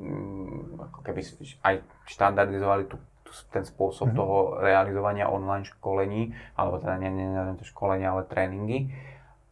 hmm, 0.00 0.80
ako 0.80 0.98
keby 1.04 1.20
aj 1.64 1.74
štandardizovali 2.08 2.84
tu, 2.88 3.00
tu, 3.24 3.32
ten 3.48 3.64
spôsob 3.64 4.12
mm-hmm. 4.12 4.20
toho 4.20 4.38
realizovania 4.60 5.32
online 5.32 5.64
školení, 5.64 6.36
alebo 6.54 6.80
teda 6.80 7.00
nie, 7.00 7.10
nie, 7.10 7.28
nie 7.28 7.56
to 7.56 7.64
školenia, 7.64 8.12
ale 8.12 8.28
tréningy. 8.28 8.92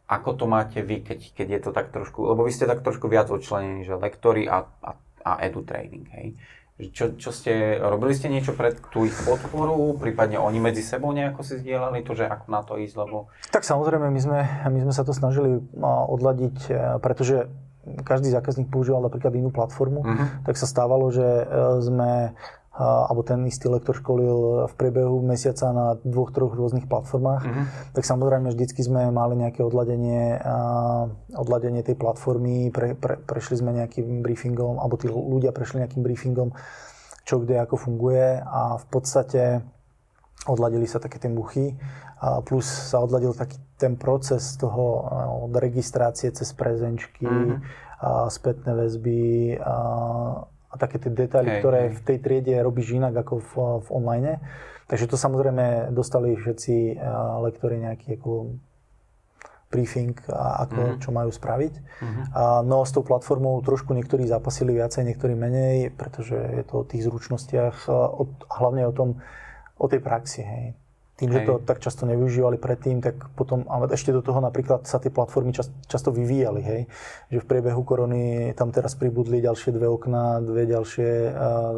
Ako 0.05 0.37
to 0.37 0.45
máte 0.45 0.85
vy, 0.85 1.01
keď, 1.01 1.33
keď 1.33 1.47
je 1.49 1.61
to 1.65 1.71
tak 1.73 1.89
trošku, 1.89 2.21
lebo 2.21 2.45
vy 2.45 2.53
ste 2.53 2.69
tak 2.69 2.85
trošku 2.85 3.09
viac 3.09 3.33
odčlenení, 3.33 3.81
že 3.81 3.97
lektory 3.97 4.45
a, 4.45 4.69
a, 4.85 4.91
a 5.25 5.31
edu 5.41 5.65
training, 5.65 6.05
hej? 6.13 6.37
Čo, 6.73 7.13
čo 7.21 7.29
ste, 7.29 7.77
robili 7.77 8.17
ste 8.17 8.33
niečo 8.33 8.57
pre 8.57 8.73
tú 8.89 9.05
ich 9.05 9.13
podporu, 9.13 9.93
prípadne 9.93 10.41
oni 10.41 10.57
medzi 10.57 10.81
sebou 10.81 11.13
nejako 11.13 11.45
si 11.45 11.61
zdieľali 11.61 12.01
to, 12.01 12.17
že 12.17 12.25
ako 12.25 12.45
na 12.49 12.61
to 12.65 12.81
ísť, 12.81 12.95
lebo... 12.97 13.29
Tak 13.53 13.61
samozrejme, 13.61 14.09
my 14.09 14.19
sme, 14.19 14.39
my 14.73 14.79
sme 14.81 14.93
sa 14.93 15.05
to 15.05 15.13
snažili 15.13 15.61
odladiť, 15.85 16.73
pretože 16.97 17.45
každý 17.83 18.31
zákazník 18.31 18.71
používal 18.71 19.03
napríklad 19.03 19.35
inú 19.35 19.51
platformu, 19.51 20.01
uh-huh. 20.01 20.27
tak 20.47 20.55
sa 20.55 20.63
stávalo, 20.63 21.11
že 21.11 21.23
e, 21.23 21.45
sme 21.83 22.31
alebo 22.73 23.21
ten 23.21 23.45
istý 23.45 23.69
lektor 23.69 23.93
školil 23.93 24.65
v 24.65 24.73
priebehu 24.73 25.21
mesiaca 25.21 25.69
na 25.69 25.93
dvoch, 26.01 26.33
troch 26.33 26.57
rôznych 26.57 26.89
platformách, 26.89 27.45
mm-hmm. 27.45 27.65
tak 27.93 28.01
samozrejme 28.01 28.49
vždycky 28.49 28.81
sme 28.81 29.13
mali 29.13 29.37
nejaké 29.37 29.61
odladenie, 29.61 30.41
odladenie 31.37 31.85
tej 31.85 31.93
platformy, 31.93 32.73
pre, 32.73 32.97
pre, 32.97 33.21
prešli 33.21 33.61
sme 33.61 33.77
nejakým 33.77 34.25
briefingom, 34.25 34.81
alebo 34.81 34.97
tí 34.97 35.05
ľudia 35.05 35.53
prešli 35.53 35.85
nejakým 35.85 36.01
briefingom, 36.01 36.49
čo 37.29 37.45
kde 37.45 37.61
ako 37.61 37.77
funguje 37.77 38.41
a 38.41 38.81
v 38.81 38.85
podstate 38.89 39.61
odladili 40.49 40.89
sa 40.89 40.97
také 40.97 41.21
tie 41.21 41.29
muchy, 41.29 41.77
plus 42.49 42.65
sa 42.65 43.05
odladil 43.05 43.37
taký 43.37 43.61
ten 43.77 44.01
proces 44.01 44.57
toho 44.57 45.05
od 45.45 45.53
registrácie 45.61 46.33
cez 46.33 46.49
prezenčky, 46.57 47.29
mm-hmm. 47.29 47.61
spätné 48.33 48.71
väzby, 48.73 49.61
a 50.73 50.75
také 50.81 50.97
tie 50.97 51.13
detaily, 51.13 51.49
hey, 51.53 51.59
ktoré 51.61 51.81
hey. 51.87 51.93
v 51.93 52.01
tej 52.01 52.17
triede 52.17 52.53
robíš 52.65 52.97
inak 52.97 53.13
ako 53.13 53.33
v, 53.37 53.51
v 53.85 53.87
online. 53.93 54.41
Takže 54.89 55.05
to 55.05 55.15
samozrejme 55.15 55.93
dostali 55.93 56.33
všetci 56.35 56.99
lektori 57.39 57.79
nejaký 57.79 58.19
ako 58.19 58.57
briefing, 59.71 60.13
ako, 60.29 60.81
mm-hmm. 60.81 61.01
čo 61.01 61.09
majú 61.09 61.31
spraviť. 61.33 61.73
Mm-hmm. 61.73 62.23
A, 62.35 62.61
no 62.61 62.85
s 62.85 62.93
tou 62.93 63.01
platformou 63.01 63.57
trošku 63.65 63.95
niektorí 63.95 64.27
zapasili 64.29 64.77
viacej, 64.77 65.07
niektorí 65.07 65.33
menej, 65.33 65.93
pretože 65.93 66.35
je 66.35 66.63
to 66.67 66.83
o 66.83 66.85
tých 66.85 67.09
zručnostiach, 67.09 67.89
a 67.89 68.21
hlavne 68.61 68.85
o 68.85 68.93
tom, 68.93 69.17
o 69.79 69.85
tej 69.89 70.01
praxi. 70.03 70.41
Hej 70.45 70.65
tým, 71.23 71.31
Hej. 71.31 71.39
že 71.39 71.47
to 71.47 71.53
tak 71.63 71.79
často 71.79 72.03
nevyužívali 72.03 72.59
predtým, 72.59 72.99
tak 72.99 73.15
potom, 73.39 73.63
a 73.71 73.79
ešte 73.87 74.11
do 74.11 74.19
toho 74.19 74.43
napríklad 74.43 74.83
sa 74.83 74.99
tie 74.99 75.07
platformy 75.07 75.55
čas, 75.55 75.71
často 75.87 76.11
vyvíjali, 76.11 76.59
hej, 76.59 76.81
že 77.31 77.39
v 77.39 77.47
priebehu 77.47 77.79
korony 77.87 78.51
tam 78.59 78.75
teraz 78.75 78.99
pribudli 78.99 79.39
ďalšie 79.39 79.71
dve 79.71 79.87
okná, 79.87 80.43
dve 80.43 80.67
ďalšie, 80.67 81.11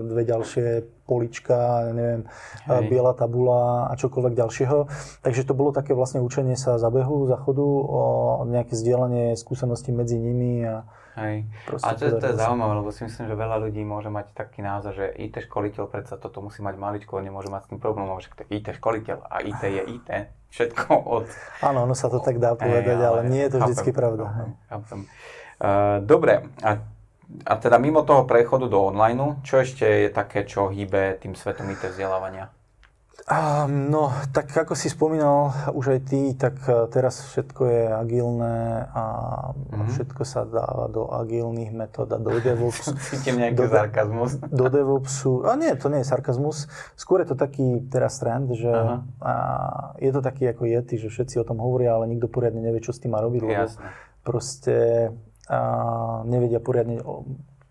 dve 0.10 0.24
ďalšie 0.26 0.68
polička, 1.06 1.94
neviem, 1.94 2.26
Hej. 2.66 2.90
biela 2.90 3.14
tabula 3.14 3.86
a 3.86 3.94
čokoľvek 3.94 4.34
ďalšieho. 4.34 4.90
Takže 5.22 5.46
to 5.46 5.54
bolo 5.54 5.70
také 5.70 5.94
vlastne 5.94 6.26
učenie 6.26 6.58
sa 6.58 6.82
za 6.82 6.90
behu, 6.90 7.30
za 7.30 7.38
chodu, 7.38 7.62
o 7.62 8.02
nejaké 8.50 8.74
zdieľanie 8.74 9.38
skúseností 9.38 9.94
medzi 9.94 10.18
nimi 10.18 10.66
a, 10.66 10.82
Hej. 11.15 11.47
A 11.80 11.95
to, 11.95 12.19
to 12.19 12.25
je 12.28 12.36
zaujímavé, 12.36 12.73
lebo 12.84 12.91
si 12.91 13.08
myslím, 13.08 13.32
že 13.32 13.36
veľa 13.39 13.58
ľudí 13.63 13.82
môže 13.88 14.12
mať 14.12 14.36
taký 14.36 14.60
názor, 14.60 14.91
že 14.91 15.15
IT 15.15 15.47
školiteľ 15.47 15.88
predsa 15.88 16.19
toto 16.19 16.43
musí 16.43 16.60
mať 16.60 16.75
maličko, 16.75 17.23
nemôže 17.23 17.47
mať 17.47 17.62
s 17.63 17.69
tým 17.71 17.80
problém, 17.80 18.04
že 18.19 18.36
to 18.36 18.43
je 18.43 18.60
IT 18.60 18.67
školiteľ 18.84 19.23
a 19.32 19.36
IT 19.47 19.63
je 19.63 19.84
IT. 19.95 20.10
Všetko 20.51 20.91
od... 21.08 21.28
Áno, 21.63 21.88
ono 21.88 21.95
sa 21.95 22.12
to 22.12 22.19
tak 22.19 22.39
dá 22.39 22.56
povedať, 22.56 22.99
ale, 22.99 23.28
ale 23.28 23.32
nie 23.32 23.43
je 23.47 23.51
to 23.56 23.58
vždycky 23.63 23.91
pravda. 23.95 24.56
Chápem. 24.71 25.08
Uh, 25.56 26.04
dobre, 26.04 26.51
a, 26.63 26.84
a 27.47 27.54
teda 27.60 27.80
mimo 27.80 28.04
toho 28.04 28.28
prechodu 28.28 28.67
do 28.67 28.80
online, 28.88 29.39
čo 29.43 29.63
ešte 29.63 29.84
je 29.84 30.10
také, 30.12 30.43
čo 30.43 30.67
hýbe 30.67 31.19
tým 31.19 31.36
svetom 31.36 31.67
IT 31.71 31.95
vzdelávania? 31.95 32.55
No, 33.90 34.14
tak 34.30 34.54
ako 34.54 34.78
si 34.78 34.86
spomínal 34.86 35.50
už 35.74 35.98
aj 35.98 36.00
ty, 36.06 36.38
tak 36.38 36.62
e, 36.70 36.86
teraz 36.94 37.26
všetko 37.34 37.62
je 37.66 37.84
agilné 37.90 38.86
a 38.86 39.04
mm-hmm. 39.50 39.90
všetko 39.98 40.22
sa 40.22 40.46
dáva 40.46 40.86
do 40.94 41.10
agilných 41.10 41.74
metód 41.74 42.14
a 42.14 42.22
do 42.22 42.38
DevOps. 42.38 42.94
Cítim 43.10 43.42
nejaký 43.42 43.66
do, 43.66 43.74
sarkazmus. 43.74 44.38
Do 44.46 44.70
DevOpsu. 44.70 45.42
A 45.50 45.58
nie, 45.58 45.74
to 45.74 45.90
nie 45.90 46.06
je 46.06 46.14
sarkazmus. 46.14 46.70
Skôr 46.94 47.26
je 47.26 47.34
to 47.34 47.38
taký 47.38 47.82
teraz 47.90 48.22
trend, 48.22 48.54
že 48.54 48.70
a 49.26 49.34
je 49.98 50.12
to 50.14 50.22
taký 50.22 50.46
ako 50.54 50.70
Yeti, 50.70 51.02
že 51.02 51.10
všetci 51.10 51.42
o 51.42 51.48
tom 51.50 51.58
hovoria, 51.58 51.98
ale 51.98 52.06
nikto 52.06 52.30
poriadne 52.30 52.62
nevie, 52.62 52.86
čo 52.86 52.94
s 52.94 53.02
tým 53.02 53.18
má 53.18 53.26
robiť, 53.26 53.42
lebo 53.42 53.58
Jasne. 53.58 53.90
proste 54.22 54.78
a, 55.50 56.22
nevedia 56.30 56.62
poriadne 56.62 57.02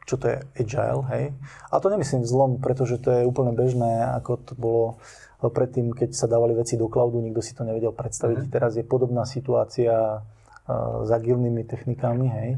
čo 0.04 0.20
to 0.20 0.28
je 0.28 0.36
agile, 0.60 1.00
hej. 1.16 1.32
A 1.72 1.80
to 1.80 1.88
nemyslím 1.88 2.28
zlom, 2.28 2.60
pretože 2.60 3.00
to 3.00 3.08
je 3.08 3.22
úplne 3.24 3.56
bežné, 3.56 4.04
ako 4.20 4.36
to 4.36 4.52
bolo 4.52 4.86
predtým, 5.40 5.92
keď 5.92 6.14
sa 6.14 6.26
dávali 6.30 6.54
veci 6.56 6.78
do 6.78 6.88
cloudu, 6.88 7.20
nikto 7.20 7.42
si 7.44 7.52
to 7.52 7.66
nevedel 7.66 7.92
predstaviť. 7.92 8.38
Mm-hmm. 8.44 8.54
Teraz 8.54 8.76
je 8.78 8.84
podobná 8.86 9.26
situácia 9.28 10.22
s 11.04 11.08
agilnými 11.12 11.68
technikami, 11.68 12.26
hej. 12.30 12.50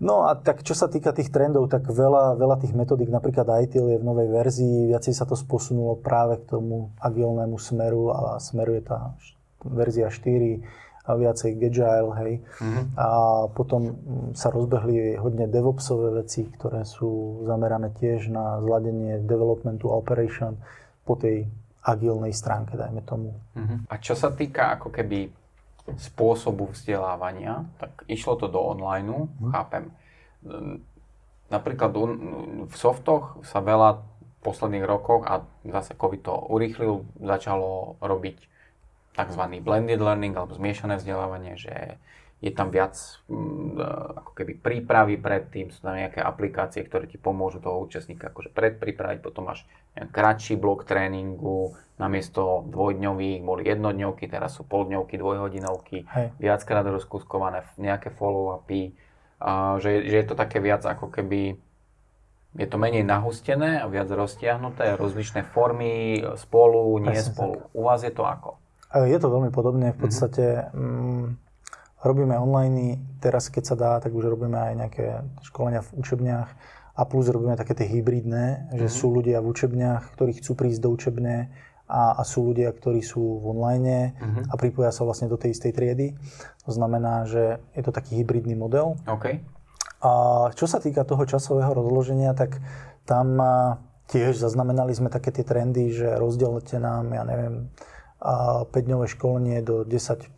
No 0.00 0.24
a 0.24 0.32
tak 0.32 0.64
čo 0.64 0.72
sa 0.72 0.88
týka 0.88 1.12
tých 1.12 1.28
trendov, 1.28 1.68
tak 1.68 1.84
veľa, 1.84 2.40
veľa 2.40 2.56
tých 2.64 2.72
metodík, 2.72 3.12
napríklad 3.12 3.44
ITIL 3.68 3.84
je 3.92 3.98
v 4.00 4.06
novej 4.06 4.32
verzii, 4.32 4.88
viacej 4.88 5.12
sa 5.12 5.28
to 5.28 5.36
sposunulo 5.36 6.00
práve 6.00 6.40
k 6.40 6.56
tomu 6.56 6.88
agilnému 6.96 7.60
smeru 7.60 8.08
a 8.08 8.40
smeruje 8.40 8.80
tá 8.80 9.12
verzia 9.60 10.08
4 10.08 11.04
a 11.04 11.10
viacej 11.20 11.52
Agile, 11.52 12.10
hej. 12.22 12.32
Mm-hmm. 12.40 12.84
A 12.96 13.08
potom 13.52 13.98
sa 14.32 14.48
rozbehli 14.48 15.20
hodne 15.20 15.50
DevOpsové 15.50 16.24
veci, 16.24 16.48
ktoré 16.48 16.88
sú 16.88 17.42
zamerané 17.44 17.92
tiež 17.92 18.32
na 18.32 18.56
zladenie 18.62 19.20
developmentu 19.20 19.90
operation 19.90 20.56
po 21.04 21.18
tej 21.18 21.44
agilnej 21.80 22.36
stránke, 22.36 22.76
dajme 22.76 23.00
tomu. 23.04 23.36
Uh-huh. 23.56 23.78
A 23.88 23.96
čo 23.96 24.12
sa 24.12 24.28
týka 24.28 24.76
ako 24.76 24.92
keby 24.92 25.32
spôsobu 25.96 26.70
vzdelávania, 26.70 27.66
tak 27.80 28.04
išlo 28.06 28.36
to 28.36 28.46
do 28.52 28.60
online, 28.60 29.08
uh-huh. 29.08 29.50
chápem. 29.50 29.84
Napríklad 31.50 31.90
v 32.68 32.74
softoch 32.76 33.42
sa 33.42 33.58
veľa 33.64 34.00
v 34.00 34.04
posledných 34.40 34.86
rokoch, 34.86 35.28
a 35.28 35.44
zase 35.68 35.92
COVID 35.96 36.22
to 36.24 36.34
urýchlil, 36.48 37.04
začalo 37.20 38.00
robiť 38.00 38.38
tzv. 39.12 39.42
blended 39.60 40.00
learning 40.00 40.32
alebo 40.32 40.56
zmiešané 40.56 40.96
vzdelávanie, 40.96 41.60
že 41.60 42.00
je 42.40 42.52
tam 42.56 42.72
viac 42.72 42.96
mm, 43.28 43.76
e, 43.76 43.88
ako 44.24 44.32
keby 44.32 44.52
prípravy 44.56 45.20
predtým, 45.20 45.68
sú 45.68 45.84
tam 45.84 45.96
nejaké 45.96 46.24
aplikácie, 46.24 46.80
ktoré 46.88 47.04
ti 47.04 47.20
pomôžu 47.20 47.60
toho 47.60 47.84
účastníka 47.84 48.32
akože 48.32 48.48
predpripraviť, 48.56 49.20
potom 49.20 49.52
máš 49.52 49.68
kratší 49.92 50.56
blok 50.56 50.88
tréningu, 50.88 51.76
namiesto 52.00 52.64
dvojdňových 52.72 53.44
boli 53.44 53.62
jednodňovky, 53.68 54.24
teraz 54.32 54.56
sú 54.56 54.64
poldňovky, 54.64 55.20
dvojhodinovky, 55.20 56.08
Hej. 56.08 56.26
viackrát 56.40 56.88
rozkuskované 56.88 57.68
nejaké 57.76 58.08
follow-upy, 58.08 58.96
že, 59.80 59.90
že 60.08 60.16
je 60.16 60.26
to 60.26 60.32
také 60.32 60.64
viac 60.64 60.80
ako 60.84 61.12
keby 61.12 61.60
je 62.50 62.66
to 62.66 62.82
menej 62.82 63.06
nahustené 63.06 63.78
a 63.78 63.86
viac 63.86 64.10
roztiahnuté, 64.10 64.98
rozličné 64.98 65.46
formy 65.54 66.18
spolu, 66.34 66.98
nie 66.98 67.14
Presne 67.14 67.30
spolu. 67.30 67.54
Tak. 67.62 67.78
U 67.78 67.80
vás 67.86 68.00
je 68.02 68.10
to 68.10 68.26
ako? 68.26 68.50
Je 69.06 69.18
to 69.22 69.28
veľmi 69.30 69.54
podobné. 69.54 69.94
V 69.94 69.98
mhm. 69.98 70.02
podstate 70.02 70.44
mm-hmm. 70.74 71.49
Robíme 72.00 72.36
online, 72.36 72.98
teraz 73.20 73.52
keď 73.52 73.64
sa 73.64 73.76
dá, 73.76 73.92
tak 74.00 74.12
už 74.12 74.32
robíme 74.32 74.56
aj 74.56 74.72
nejaké 74.76 75.04
školenia 75.44 75.84
v 75.84 75.90
učebniach 76.00 76.48
a 76.96 77.02
plus 77.08 77.28
robíme 77.28 77.56
také 77.56 77.72
tie 77.76 77.88
hybridné, 77.88 78.72
že 78.76 78.86
mm-hmm. 78.88 78.98
sú 79.00 79.06
ľudia 79.12 79.38
v 79.40 79.50
učebniach, 79.52 80.16
ktorí 80.16 80.40
chcú 80.40 80.52
prísť 80.56 80.80
do 80.84 80.90
učebne 80.92 81.48
a, 81.90 82.02
a 82.16 82.22
sú 82.22 82.52
ľudia, 82.52 82.70
ktorí 82.72 83.00
sú 83.02 83.40
v 83.40 83.44
online 83.56 84.14
mm-hmm. 84.16 84.44
a 84.52 84.54
pripoja 84.56 84.90
sa 84.92 85.04
vlastne 85.04 85.28
do 85.28 85.40
tej 85.40 85.56
istej 85.56 85.72
triedy. 85.74 86.06
To 86.68 86.72
znamená, 86.72 87.24
že 87.26 87.58
je 87.72 87.82
to 87.82 87.92
taký 87.92 88.20
hybridný 88.20 88.54
model. 88.54 89.00
Okay. 89.08 89.42
A 90.00 90.12
čo 90.56 90.64
sa 90.64 90.80
týka 90.80 91.04
toho 91.04 91.28
časového 91.28 91.76
rozloženia, 91.76 92.32
tak 92.32 92.56
tam 93.04 93.36
tiež 94.10 94.40
zaznamenali 94.40 94.90
sme 94.96 95.12
také 95.12 95.30
tie 95.30 95.44
trendy, 95.44 95.92
že 95.92 96.18
rozdielte 96.18 96.80
nám, 96.80 97.12
ja 97.12 97.22
neviem, 97.22 97.68
5-dňové 98.20 99.06
školenie 99.08 99.64
do 99.64 99.82
10 99.88 100.36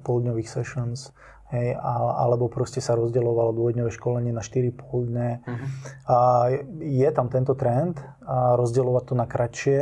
poldňových 0.00 0.48
sessions, 0.48 1.12
hej, 1.52 1.76
alebo 1.80 2.48
proste 2.48 2.80
sa 2.80 2.96
rozdielovalo 2.96 3.52
dvojdňové 3.52 3.92
školenie 3.92 4.32
na 4.32 4.40
4 4.40 4.72
pol 4.72 5.08
dne. 5.08 5.44
Uh-huh. 5.44 5.66
A 6.08 6.18
je 6.80 7.08
tam 7.12 7.28
tento 7.28 7.52
trend, 7.52 8.00
a 8.24 8.56
rozdielovať 8.56 9.04
to 9.04 9.14
na 9.16 9.26
kratšie, 9.28 9.80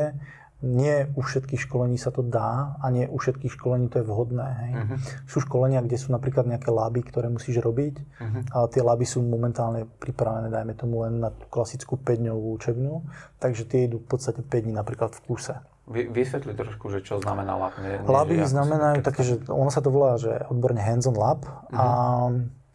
nie 0.67 1.05
u 1.15 1.21
všetkých 1.21 1.69
školení 1.69 2.01
sa 2.01 2.09
to 2.09 2.25
dá 2.25 2.81
a 2.81 2.89
nie 2.89 3.05
u 3.05 3.21
všetkých 3.21 3.53
školení 3.61 3.93
to 3.93 4.01
je 4.01 4.09
vhodné. 4.09 4.49
Hej. 4.49 4.73
Uh-huh. 4.73 4.97
Sú 5.29 5.39
školenia, 5.45 5.85
kde 5.85 6.01
sú 6.01 6.11
napríklad 6.11 6.49
nejaké 6.49 6.73
laby, 6.73 7.05
ktoré 7.07 7.29
musíš 7.29 7.61
robiť 7.61 7.95
uh-huh. 8.01 8.43
a 8.51 8.57
tie 8.67 8.81
laby 8.81 9.05
sú 9.05 9.21
momentálne 9.23 9.85
pripravené, 10.01 10.49
dajme 10.49 10.75
tomu 10.75 11.05
len 11.05 11.21
na 11.23 11.31
klasickú 11.31 12.01
5-dňovú 12.01 12.57
učebňu, 12.59 12.95
takže 13.39 13.69
tie 13.69 13.87
idú 13.87 14.03
v 14.03 14.09
podstate 14.09 14.41
5 14.43 14.51
dní 14.67 14.75
napríklad 14.75 15.13
v 15.15 15.21
kuse. 15.29 15.61
Vy, 15.87 16.11
vysvetli 16.11 16.51
trošku, 16.51 16.91
že 16.91 16.99
čo 17.07 17.23
znamená 17.23 17.55
lab. 17.55 17.75
Nie, 17.79 18.03
Laby 18.03 18.43
znamenajú 18.43 19.07
také, 19.07 19.23
že 19.23 19.39
ono 19.47 19.71
sa 19.71 19.79
to 19.79 19.95
volá, 19.95 20.19
že 20.19 20.43
odborne 20.51 20.83
hands-on 20.83 21.15
lab 21.15 21.47
uh-huh. 21.47 21.71
a 21.71 21.87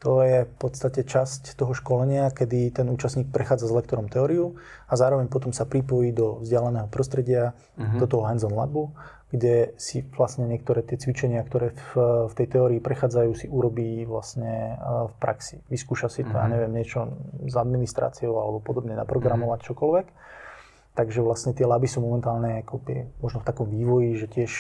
to 0.02 0.26
je 0.26 0.50
v 0.50 0.56
podstate 0.58 1.06
časť 1.06 1.54
toho 1.54 1.78
školenia, 1.78 2.34
kedy 2.34 2.74
ten 2.74 2.90
účastník 2.90 3.30
prechádza 3.30 3.70
s 3.70 3.76
lektorom 3.76 4.10
teóriu 4.10 4.58
a 4.90 4.98
zároveň 4.98 5.30
potom 5.30 5.54
sa 5.54 5.68
pripojí 5.68 6.10
do 6.10 6.42
vzdialeného 6.42 6.90
prostredia, 6.90 7.54
uh-huh. 7.78 8.02
do 8.02 8.10
toho 8.10 8.26
hands-on 8.26 8.56
labu, 8.56 8.96
kde 9.30 9.78
si 9.78 10.02
vlastne 10.18 10.50
niektoré 10.50 10.82
tie 10.82 10.98
cvičenia, 10.98 11.46
ktoré 11.46 11.78
v, 11.94 12.28
v 12.28 12.34
tej 12.34 12.48
teórii 12.48 12.80
prechádzajú, 12.82 13.32
si 13.38 13.48
urobí 13.48 14.04
vlastne 14.04 14.76
e, 14.76 15.08
v 15.08 15.14
praxi. 15.22 15.62
Vyskúša 15.70 16.10
si 16.10 16.26
to, 16.26 16.34
uh-huh. 16.34 16.44
ja 16.44 16.46
mhm. 16.50 16.54
neviem, 16.58 16.72
niečo 16.82 17.00
s 17.46 17.56
administráciou 17.60 18.40
alebo 18.40 18.64
podobne 18.64 18.98
naprogramovať 18.98 19.60
uh-huh. 19.60 19.70
čokoľvek. 19.76 20.08
Takže 20.92 21.24
vlastne 21.24 21.56
tie 21.56 21.64
laby 21.64 21.88
sú 21.88 22.04
momentálne 22.04 22.60
akoby, 22.60 23.08
možno 23.24 23.40
v 23.40 23.48
takom 23.48 23.72
vývoji, 23.72 24.20
že 24.20 24.28
tiež 24.28 24.52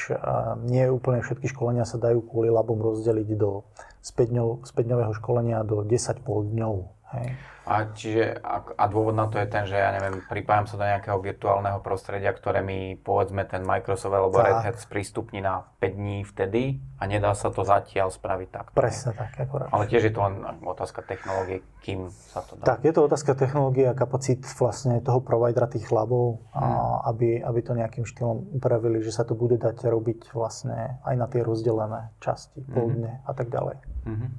nie 0.63 0.87
úplne 0.87 1.19
všetky 1.19 1.51
školenia 1.51 1.83
sa 1.83 1.99
dajú 1.99 2.23
kvôli 2.23 2.47
labom 2.47 2.79
rozdeliť 2.79 3.29
do 3.35 3.67
5-dňového 3.99 5.11
školenia 5.19 5.59
do 5.67 5.83
10 5.83 6.23
pol 6.23 6.47
dňov. 6.47 7.00
Hej. 7.11 7.29
A, 7.61 7.93
čiže, 7.93 8.41
a, 8.41 8.65
a 8.73 8.85
dôvod 8.89 9.13
na 9.13 9.29
to 9.29 9.37
je 9.37 9.45
ten, 9.45 9.69
že 9.69 9.77
ja 9.77 9.93
neviem, 9.93 10.17
pripájam 10.25 10.65
sa 10.65 10.81
do 10.81 10.85
nejakého 10.89 11.21
virtuálneho 11.21 11.77
prostredia, 11.85 12.33
ktoré 12.33 12.65
mi 12.65 12.97
povedzme 12.97 13.45
ten 13.45 13.61
Microsoft 13.61 14.17
alebo 14.17 14.33
tak. 14.41 14.49
Red 14.49 14.61
Hat 14.65 14.77
sprístupní 14.81 15.45
na 15.45 15.69
5 15.77 15.93
dní 15.93 16.25
vtedy 16.25 16.81
a 16.97 17.05
nedá 17.05 17.37
sa 17.37 17.53
to 17.53 17.61
zatiaľ 17.61 18.09
spraviť 18.09 18.49
tak. 18.49 18.65
Presne 18.73 19.13
tak, 19.13 19.37
akorát. 19.37 19.69
Ale 19.69 19.85
tiež 19.85 20.09
je 20.09 20.13
to 20.13 20.25
len 20.25 20.41
otázka 20.65 21.05
technológie, 21.05 21.61
kým 21.85 22.09
sa 22.09 22.41
to 22.41 22.57
dá. 22.57 22.65
Tak, 22.65 22.81
je 22.81 22.93
to 22.97 23.05
otázka 23.05 23.37
technológie 23.37 23.85
a 23.85 23.93
kapacít 23.93 24.41
vlastne 24.57 24.97
toho 25.05 25.21
providera 25.21 25.69
tých 25.69 25.85
labov, 25.93 26.41
hmm. 26.51 26.57
a, 26.57 26.65
aby, 27.13 27.45
aby 27.45 27.59
to 27.61 27.77
nejakým 27.77 28.09
štýlom 28.09 28.57
upravili, 28.57 29.05
že 29.05 29.13
sa 29.13 29.21
to 29.21 29.37
bude 29.37 29.61
dať 29.61 29.85
robiť 29.85 30.33
vlastne 30.33 30.97
aj 31.05 31.13
na 31.13 31.29
tie 31.29 31.45
rozdelené 31.45 32.09
časti, 32.25 32.65
hmm. 32.65 32.89
dne 32.89 33.13
a 33.21 33.31
tak 33.37 33.53
ďalej. 33.53 33.77
Hmm. 34.01 34.33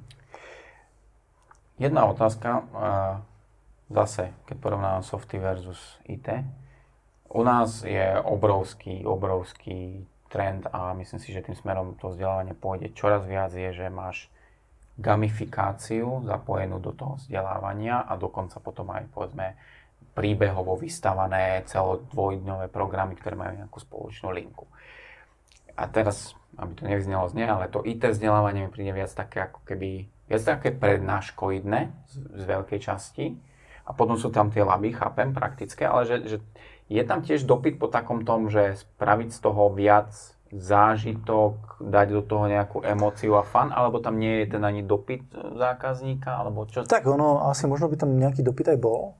Jedna 1.83 2.07
otázka, 2.07 2.63
zase, 3.91 4.31
keď 4.47 4.55
porovnávam 4.63 5.03
softy 5.03 5.35
versus 5.35 5.99
IT. 6.07 6.31
U 7.27 7.43
nás 7.43 7.83
je 7.83 8.15
obrovský, 8.23 9.03
obrovský 9.03 10.07
trend 10.31 10.63
a 10.71 10.95
myslím 10.95 11.19
si, 11.19 11.35
že 11.35 11.43
tým 11.43 11.59
smerom 11.59 11.99
to 11.99 12.15
vzdelávanie 12.15 12.55
pôjde 12.55 12.95
čoraz 12.95 13.27
viac 13.27 13.51
je, 13.51 13.75
že 13.75 13.91
máš 13.91 14.31
gamifikáciu 14.95 16.23
zapojenú 16.23 16.79
do 16.79 16.95
toho 16.95 17.19
vzdelávania 17.19 18.07
a 18.07 18.15
dokonca 18.15 18.63
potom 18.63 18.87
aj 18.95 19.03
povedzme 19.11 19.59
príbehovo 20.15 20.79
vystavané 20.79 21.67
celodvojdňové 21.67 22.71
programy, 22.71 23.19
ktoré 23.19 23.35
majú 23.35 23.59
nejakú 23.59 23.83
spoločnú 23.83 24.31
linku. 24.31 24.71
A 25.75 25.89
teraz, 25.91 26.31
aby 26.55 26.79
to 26.79 26.87
nevyznelo 26.87 27.27
zne, 27.27 27.49
ale 27.49 27.67
to 27.67 27.83
IT 27.83 28.07
vzdelávanie 28.07 28.63
mi 28.65 28.69
príde 28.71 28.95
viac 28.95 29.11
také 29.11 29.51
ako 29.51 29.65
keby 29.67 30.12
viac 30.33 30.43
také 30.43 30.73
prednáškoidné 30.73 31.93
z, 32.09 32.15
z 32.33 32.43
veľkej 32.43 32.79
časti. 32.81 33.25
A 33.83 33.91
potom 33.91 34.15
sú 34.15 34.31
tam 34.33 34.49
tie 34.49 34.63
laby, 34.63 34.95
chápem, 34.95 35.35
praktické, 35.35 35.83
ale 35.83 36.07
že, 36.07 36.17
že 36.23 36.37
je 36.87 37.03
tam 37.03 37.19
tiež 37.21 37.43
dopyt 37.43 37.77
po 37.77 37.91
takom 37.91 38.23
tom, 38.23 38.47
že 38.47 38.79
spraviť 38.79 39.29
z 39.29 39.39
toho 39.43 39.69
viac 39.75 40.11
zážitok, 40.53 41.81
dať 41.81 42.07
do 42.13 42.21
toho 42.21 42.45
nejakú 42.45 42.85
emóciu 42.85 43.35
a 43.35 43.43
fan, 43.43 43.73
alebo 43.73 43.97
tam 43.97 44.21
nie 44.21 44.45
je 44.45 44.55
ten 44.55 44.61
ani 44.61 44.85
dopyt 44.85 45.33
zákazníka, 45.33 46.29
alebo 46.29 46.69
čo? 46.69 46.85
Tak 46.85 47.09
ono, 47.09 47.49
asi 47.49 47.65
možno 47.65 47.89
by 47.89 47.97
tam 47.97 48.13
nejaký 48.13 48.45
dopyt 48.45 48.77
aj 48.77 48.79
bol, 48.79 49.17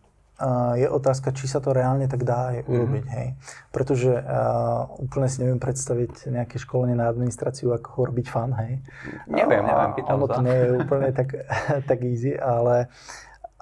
je 0.75 0.88
otázka, 0.89 1.32
či 1.32 1.47
sa 1.47 1.63
to 1.63 1.71
reálne 1.71 2.06
tak 2.10 2.27
dá 2.27 2.51
aj 2.51 2.58
urobiť. 2.67 3.06
Mm-hmm. 3.08 3.17
Hej. 3.17 3.27
Pretože 3.71 4.12
uh, 4.12 4.89
úplne 4.99 5.27
si 5.32 5.39
neviem 5.39 5.62
predstaviť 5.62 6.29
nejaké 6.29 6.60
školenie 6.60 6.97
na 6.97 7.08
administráciu, 7.08 7.71
ako 7.71 7.88
ho 7.95 8.01
robiť 8.12 8.27
fan. 8.27 8.51
Hej. 8.60 8.84
Neviem, 9.29 9.63
neviem, 9.63 9.91
pýtam 9.95 10.19
Ono 10.19 10.27
to 10.27 10.41
nie 10.43 10.58
je 10.58 10.67
úplne 10.84 11.10
tak, 11.15 11.29
tak 11.89 11.99
easy, 12.03 12.36
ale 12.36 12.91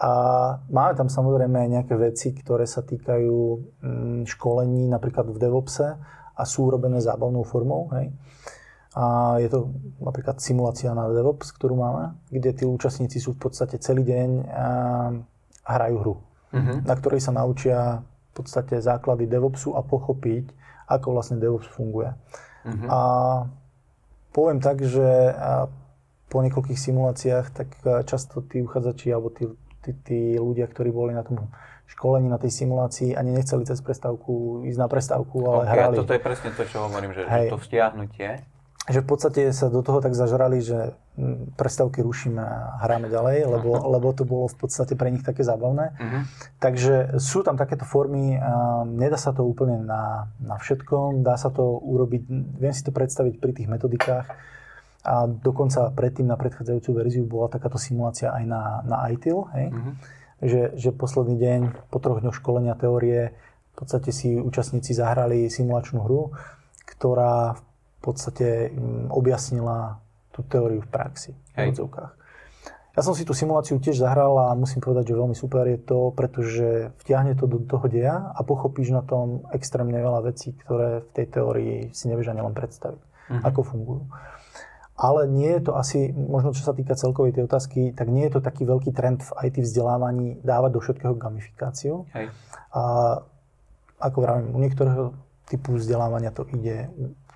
a 0.02 0.12
máme 0.74 0.98
tam 0.98 1.14
samozrejme 1.14 1.62
aj 1.62 1.70
nejaké 1.70 1.94
veci, 1.94 2.34
ktoré 2.34 2.66
sa 2.66 2.82
týkajú 2.82 3.38
mm, 3.86 4.22
školení 4.26 4.90
napríklad 4.90 5.30
v 5.30 5.38
DevOpse 5.38 5.88
a 6.34 6.42
sú 6.42 6.74
urobené 6.74 6.98
zábavnou 6.98 7.46
formou. 7.46 7.86
Hej. 7.94 8.10
A 8.98 9.38
je 9.38 9.48
to 9.54 9.70
napríklad 10.02 10.42
simulácia 10.42 10.90
na 10.98 11.06
DevOps, 11.06 11.54
ktorú 11.54 11.78
máme, 11.78 12.18
kde 12.34 12.50
tí 12.50 12.64
účastníci 12.66 13.22
sú 13.22 13.38
v 13.38 13.46
podstate 13.46 13.78
celý 13.78 14.02
deň 14.02 14.30
a 14.50 14.68
hrajú 15.70 15.98
hru 16.02 16.16
uh-huh. 16.52 16.84
na 16.84 16.94
ktorej 16.96 17.24
sa 17.24 17.32
naučia 17.34 18.04
v 18.04 18.32
podstate 18.36 18.80
základy 18.80 19.28
DevOpsu 19.28 19.76
a 19.76 19.84
pochopiť, 19.84 20.52
ako 20.88 21.08
vlastne 21.16 21.40
DevOps 21.40 21.68
funguje. 21.72 22.16
Uh-huh. 22.68 22.88
A 22.88 23.00
poviem 24.32 24.64
tak, 24.64 24.84
že 24.84 25.36
po 26.32 26.40
niekoľkých 26.40 26.80
simuláciách, 26.80 27.48
tak 27.52 27.68
často 28.08 28.40
tí 28.40 28.64
uchádzači 28.64 29.12
alebo 29.12 29.36
tí, 29.36 29.52
tí, 29.84 29.92
tí 30.08 30.20
ľudia, 30.40 30.68
ktorí 30.72 30.88
boli 30.96 31.12
na 31.12 31.28
tom 31.28 31.52
školení, 31.92 32.32
na 32.32 32.40
tej 32.40 32.56
simulácii, 32.56 33.20
ani 33.20 33.36
nechceli 33.36 33.68
cez 33.68 33.84
prestávku 33.84 34.64
ísť 34.64 34.80
na 34.80 34.88
prestávku, 34.88 35.44
ale 35.44 35.64
okay, 35.68 35.76
hrali. 35.76 35.96
Toto 36.00 36.16
je 36.16 36.24
presne 36.24 36.50
to, 36.56 36.64
čo 36.64 36.88
hovorím, 36.88 37.12
že, 37.12 37.28
že 37.28 37.52
to 37.52 37.60
vtiahnutie 37.60 38.48
že 38.92 39.02
v 39.02 39.08
podstate 39.08 39.42
sa 39.56 39.72
do 39.72 39.80
toho 39.80 40.04
tak 40.04 40.12
zažrali, 40.12 40.60
že 40.60 40.94
mm, 41.16 41.56
prestávky 41.56 42.04
rušíme 42.04 42.44
a 42.44 42.84
hráme 42.84 43.08
ďalej, 43.08 43.48
lebo, 43.48 43.70
uh-huh. 43.80 43.92
lebo 43.98 44.08
to 44.12 44.28
bolo 44.28 44.52
v 44.52 44.58
podstate 44.60 45.00
pre 45.00 45.10
nich 45.10 45.24
také 45.24 45.42
zábavné. 45.48 45.96
Uh-huh. 45.96 46.22
Takže 46.60 47.18
sú 47.18 47.42
tam 47.42 47.56
takéto 47.56 47.88
formy, 47.88 48.36
a 48.36 48.84
nedá 48.84 49.16
sa 49.16 49.32
to 49.32 49.48
úplne 49.48 49.82
na, 49.82 50.28
na 50.44 50.60
všetkom, 50.60 51.24
dá 51.24 51.40
sa 51.40 51.50
to 51.50 51.64
urobiť, 51.80 52.22
viem 52.60 52.74
si 52.76 52.84
to 52.84 52.92
predstaviť 52.92 53.40
pri 53.40 53.52
tých 53.56 53.72
metodikách 53.72 54.28
a 55.02 55.26
dokonca 55.26 55.90
predtým 55.98 56.30
na 56.30 56.38
predchádzajúcu 56.38 56.90
verziu 56.94 57.24
bola 57.26 57.50
takáto 57.50 57.82
simulácia 57.82 58.30
aj 58.30 58.44
na, 58.46 58.62
na 58.86 59.10
ITIL, 59.10 59.50
hej? 59.58 59.74
Uh-huh. 59.74 59.94
Že, 60.42 60.62
že 60.74 60.90
posledný 60.90 61.38
deň 61.38 61.60
po 61.94 62.02
troch 62.02 62.18
dňoch 62.18 62.34
školenia 62.34 62.74
teórie 62.74 63.34
v 63.72 63.76
podstate 63.78 64.10
si 64.10 64.42
účastníci 64.42 64.92
zahrali 64.98 65.48
simulačnú 65.48 66.02
hru, 66.02 66.34
ktorá 66.86 67.56
v 67.56 67.62
podstate 68.02 68.74
objasnila 69.14 70.02
tú 70.34 70.42
teóriu 70.48 70.82
v 70.82 70.90
praxi. 70.90 71.32
Hej. 71.54 71.78
V 71.78 71.92
ja 72.92 73.00
som 73.08 73.16
si 73.16 73.24
tú 73.24 73.32
simuláciu 73.32 73.80
tiež 73.80 74.04
zahral 74.04 74.36
a 74.36 74.52
musím 74.52 74.84
povedať, 74.84 75.16
že 75.16 75.20
veľmi 75.20 75.32
super 75.32 75.64
je 75.64 75.80
to, 75.80 76.12
pretože 76.12 76.92
vtiahne 77.00 77.40
to 77.40 77.48
do 77.48 77.64
toho 77.64 77.88
deja 77.88 78.36
a 78.36 78.44
pochopíš 78.44 78.92
na 78.92 79.00
tom 79.00 79.48
extrémne 79.56 79.96
veľa 79.96 80.28
vecí, 80.28 80.52
ktoré 80.52 81.00
v 81.08 81.10
tej 81.16 81.26
teórii 81.32 81.76
si 81.96 82.12
nevieš 82.12 82.36
ani 82.36 82.44
len 82.44 82.52
predstaviť, 82.52 83.00
uh-huh. 83.00 83.42
ako 83.48 83.60
fungujú. 83.64 84.04
Ale 85.00 85.24
nie 85.32 85.56
je 85.56 85.72
to 85.72 85.80
asi, 85.80 86.12
možno 86.12 86.52
čo 86.52 86.68
sa 86.68 86.76
týka 86.76 87.00
celkovej 87.00 87.40
tej 87.40 87.48
otázky, 87.48 87.96
tak 87.96 88.12
nie 88.12 88.28
je 88.28 88.38
to 88.38 88.42
taký 88.44 88.68
veľký 88.68 88.92
trend 88.92 89.24
v 89.24 89.32
IT 89.48 89.64
vzdelávaní 89.64 90.44
dávať 90.44 90.72
do 90.76 90.84
všetkého 90.84 91.16
gamifikáciu. 91.16 92.04
Hej. 92.12 92.28
A 92.76 92.84
ako 94.04 94.18
vravím, 94.20 94.52
u 94.52 94.60
niektorého 94.60 95.16
typu 95.48 95.80
vzdelávania 95.80 96.36
to 96.36 96.44
ide 96.52 96.92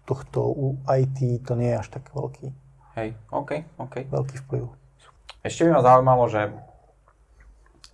tohto 0.06 0.46
u 0.46 0.78
IT 0.86 1.46
to 1.46 1.54
nie 1.58 1.74
je 1.74 1.82
až 1.82 1.88
tak 1.90 2.10
veľký. 2.14 2.54
Hej, 2.96 3.18
OK, 3.34 3.52
OK. 3.82 4.08
Veľký 4.08 4.36
vplyv. 4.48 4.72
Ešte 5.44 5.68
by 5.68 5.70
ma 5.78 5.82
zaujímalo, 5.84 6.24
že 6.32 6.42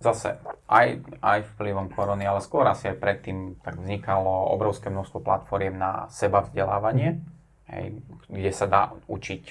zase 0.02 0.38
aj, 0.66 1.02
aj 1.22 1.38
vplyvom 1.54 1.90
korony, 1.94 2.26
ale 2.26 2.42
skôr 2.42 2.66
asi 2.66 2.90
aj 2.90 2.98
predtým 2.98 3.58
tak 3.62 3.78
vznikalo 3.78 4.50
obrovské 4.50 4.90
množstvo 4.90 5.22
platformiem 5.22 5.78
na 5.78 6.10
seba 6.10 6.42
vzdelávanie, 6.42 7.18
mm. 7.18 7.22
hej, 7.70 7.84
kde 8.26 8.50
sa 8.54 8.66
dá 8.66 8.82
učiť 9.06 9.42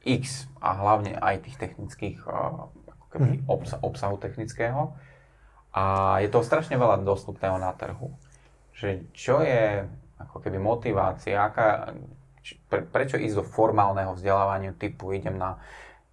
X 0.00 0.48
a 0.58 0.74
hlavne 0.80 1.14
aj 1.14 1.46
tých 1.46 1.56
technických 1.60 2.24
ako 2.24 3.06
keby 3.12 3.30
mm. 3.40 3.46
obsa, 3.46 3.76
obsahu 3.84 4.16
technického. 4.18 4.96
A 5.70 6.18
je 6.18 6.28
to 6.32 6.42
strašne 6.42 6.74
veľa 6.74 7.06
dostupného 7.06 7.54
na 7.62 7.70
trhu. 7.78 8.10
Že 8.74 9.06
čo 9.14 9.38
je 9.38 9.86
ako 10.30 10.38
keby 10.46 10.62
motivácia, 10.62 11.42
aká, 11.42 11.90
pre, 12.70 12.86
prečo 12.86 13.18
ísť 13.18 13.42
do 13.42 13.44
formálneho 13.44 14.14
vzdelávania 14.14 14.72
typu 14.78 15.10
idem 15.10 15.34
na, 15.34 15.58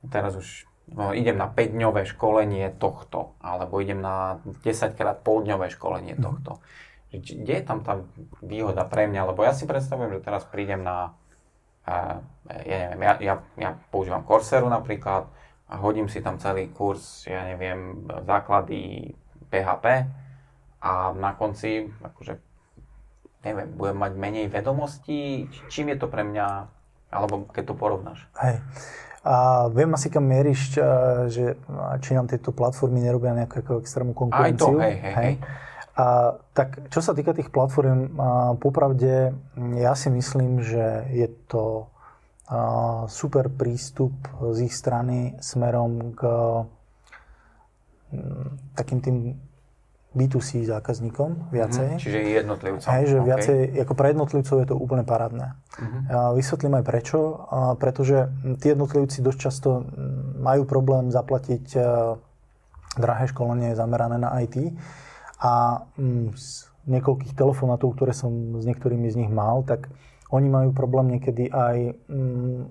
teraz 0.09 0.33
už 0.33 0.67
no, 0.91 1.13
idem 1.13 1.37
na 1.37 1.47
5-dňové 1.51 2.09
školenie 2.09 2.73
tohto, 2.81 3.37
alebo 3.39 3.77
idem 3.77 4.01
na 4.01 4.41
10 4.65 4.97
krát 4.97 5.21
poldňové 5.21 5.69
školenie 5.69 6.15
mhm. 6.17 6.23
tohto. 6.23 6.51
Kde 7.07 7.53
je 7.61 7.63
tam 7.63 7.87
tá 7.87 8.03
výhoda 8.43 8.83
pre 8.83 9.07
mňa? 9.07 9.31
Lebo 9.31 9.47
ja 9.47 9.55
si 9.55 9.63
predstavujem, 9.63 10.19
že 10.19 10.25
teraz 10.27 10.43
prídem 10.43 10.83
na, 10.83 11.15
ja 11.87 12.77
neviem, 12.91 12.99
ja, 12.99 13.13
ja, 13.23 13.35
ja 13.55 13.69
používam 13.93 14.27
Corsairu 14.27 14.67
napríklad 14.67 15.31
a 15.67 15.73
hodím 15.79 16.11
si 16.11 16.19
tam 16.19 16.35
celý 16.39 16.67
kurz, 16.71 17.27
ja 17.27 17.47
neviem, 17.47 18.07
základy 18.27 19.11
PHP 19.47 19.85
a 20.83 21.11
na 21.15 21.31
konci, 21.35 21.87
akože, 22.03 22.39
neviem, 23.45 23.69
budem 23.75 23.97
mať 23.97 24.11
menej 24.17 24.47
vedomostí, 24.49 25.49
čím 25.69 25.93
je 25.93 25.97
to 26.01 26.07
pre 26.09 26.23
mňa, 26.25 26.47
alebo 27.13 27.47
keď 27.51 27.63
to 27.69 27.75
porovnáš? 27.77 28.25
Hej. 28.39 28.61
A 29.27 29.67
viem 29.67 29.91
asi, 29.91 30.07
kam 30.07 30.23
mieríš, 30.23 30.79
že 31.27 31.59
či 31.99 32.15
nám 32.15 32.31
tieto 32.31 32.55
platformy 32.55 33.03
nerobia 33.03 33.35
nejakú 33.35 33.83
extrémnu 33.83 34.15
konkurenciu. 34.15 34.79
Aj 34.79 34.79
to, 34.79 34.83
hej, 34.83 34.95
hej, 35.03 35.13
hej. 35.19 35.33
A, 35.97 36.37
tak 36.55 36.87
čo 36.87 37.03
sa 37.03 37.11
týka 37.11 37.35
tých 37.35 37.51
platform, 37.51 38.15
popravde 38.63 39.35
ja 39.75 39.93
si 39.99 40.07
myslím, 40.13 40.63
že 40.63 41.11
je 41.11 41.27
to 41.51 41.91
a, 42.47 43.03
super 43.11 43.51
prístup 43.51 44.15
z 44.55 44.71
ich 44.71 44.75
strany 44.77 45.35
smerom 45.43 46.15
k 46.15 46.21
m, 48.15 48.55
takým 48.79 48.99
tým 49.03 49.17
B2C 50.17 50.65
zákazníkom 50.65 51.53
viacej. 51.53 51.89
Mm, 51.95 52.01
čiže 52.01 52.17
jednotlivcom. 52.41 52.89
Hej, 52.89 53.05
že 53.05 53.17
okay. 53.21 53.27
viacej, 53.29 53.57
ako 53.85 53.93
pre 53.93 54.07
jednotlivcov 54.09 54.55
je 54.57 54.67
to 54.67 54.75
úplne 54.75 55.05
parádne. 55.05 55.53
Mm-hmm. 55.77 56.01
Vysvetlím 56.33 56.73
aj 56.81 56.85
prečo. 56.89 57.19
Pretože 57.77 58.33
tí 58.57 58.73
jednotlivci 58.73 59.21
dosť 59.21 59.39
často 59.39 59.85
majú 60.41 60.65
problém 60.65 61.13
zaplatiť 61.13 61.77
drahé 62.97 63.29
školenie 63.29 63.77
zamerané 63.77 64.17
na 64.17 64.33
IT 64.41 64.73
a 65.37 65.85
mm, 65.95 66.33
z 66.33 66.65
niekoľkých 66.89 67.37
telefonátov, 67.37 67.93
ktoré 67.93 68.11
som 68.15 68.57
s 68.57 68.65
niektorými 68.65 69.05
z 69.11 69.19
nich 69.21 69.31
mal, 69.31 69.61
tak 69.61 69.91
oni 70.33 70.49
majú 70.49 70.69
problém 70.73 71.13
niekedy 71.13 71.51
aj 71.53 71.93
mm, 72.09 72.61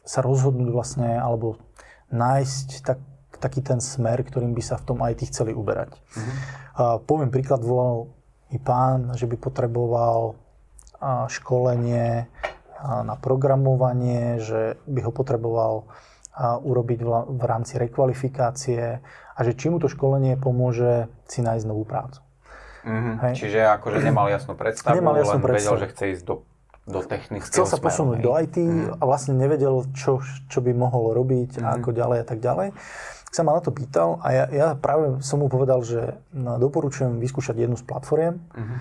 sa 0.00 0.24
rozhodnúť 0.24 0.70
vlastne, 0.72 1.20
alebo 1.20 1.60
nájsť 2.10 2.68
tak, 2.82 2.98
taký 3.40 3.64
ten 3.64 3.80
smer, 3.80 4.20
ktorým 4.20 4.52
by 4.52 4.62
sa 4.62 4.76
v 4.76 4.84
tom 4.84 4.98
IT 5.00 5.32
chceli 5.32 5.56
uberať. 5.56 5.96
Mm-hmm. 5.96 6.36
A 6.76 6.82
poviem 7.00 7.32
príklad, 7.32 7.64
volal 7.64 8.12
mi 8.52 8.58
pán, 8.60 9.16
že 9.16 9.24
by 9.24 9.36
potreboval 9.40 10.36
školenie 11.32 12.28
na 12.84 13.16
programovanie, 13.16 14.40
že 14.40 14.76
by 14.84 15.00
ho 15.08 15.12
potreboval 15.12 15.88
urobiť 16.40 17.00
v 17.28 17.42
rámci 17.44 17.76
rekvalifikácie 17.76 19.00
a 19.36 19.40
že 19.40 19.52
či 19.56 19.68
mu 19.68 19.76
to 19.76 19.88
školenie 19.88 20.40
pomôže 20.40 21.08
si 21.28 21.44
nájsť 21.44 21.64
novú 21.68 21.84
prácu. 21.84 22.20
Mm-hmm. 22.80 23.14
Hej. 23.20 23.34
Čiže 23.36 23.60
akože 23.76 23.96
nemal 24.00 24.32
jasnú 24.32 24.56
predstavu, 24.56 24.96
nemal 24.96 25.20
jasnú 25.20 25.36
len 25.36 25.44
predstavu. 25.44 25.76
vedel, 25.76 25.84
že 25.84 25.92
chce 25.92 26.04
ísť 26.16 26.22
do, 26.24 26.34
do 26.88 27.00
technického 27.04 27.52
Chcel 27.52 27.66
sa 27.68 27.76
smeru, 27.76 27.86
posunúť 27.92 28.16
hej. 28.16 28.24
do 28.24 28.32
IT 28.40 28.56
mm. 28.56 28.88
a 28.96 29.02
vlastne 29.04 29.34
nevedel, 29.36 29.84
čo, 29.92 30.24
čo 30.48 30.58
by 30.64 30.72
mohol 30.72 31.12
robiť 31.12 31.60
mm-hmm. 31.60 31.66
a 31.66 31.70
mhm. 31.76 31.76
ako 31.76 31.90
ďalej 31.92 32.18
a 32.24 32.26
tak 32.26 32.38
ďalej. 32.40 32.68
Sa 33.30 33.46
ma 33.46 33.54
na 33.54 33.62
to 33.62 33.70
pýtal 33.70 34.18
a 34.26 34.34
ja, 34.34 34.44
ja 34.50 34.66
práve 34.74 35.22
som 35.22 35.38
mu 35.38 35.46
povedal, 35.46 35.86
že 35.86 36.18
no, 36.34 36.58
doporučujem 36.58 37.22
vyskúšať 37.22 37.62
jednu 37.62 37.78
z 37.78 37.86
platformiem 37.86 38.42
mm-hmm. 38.42 38.78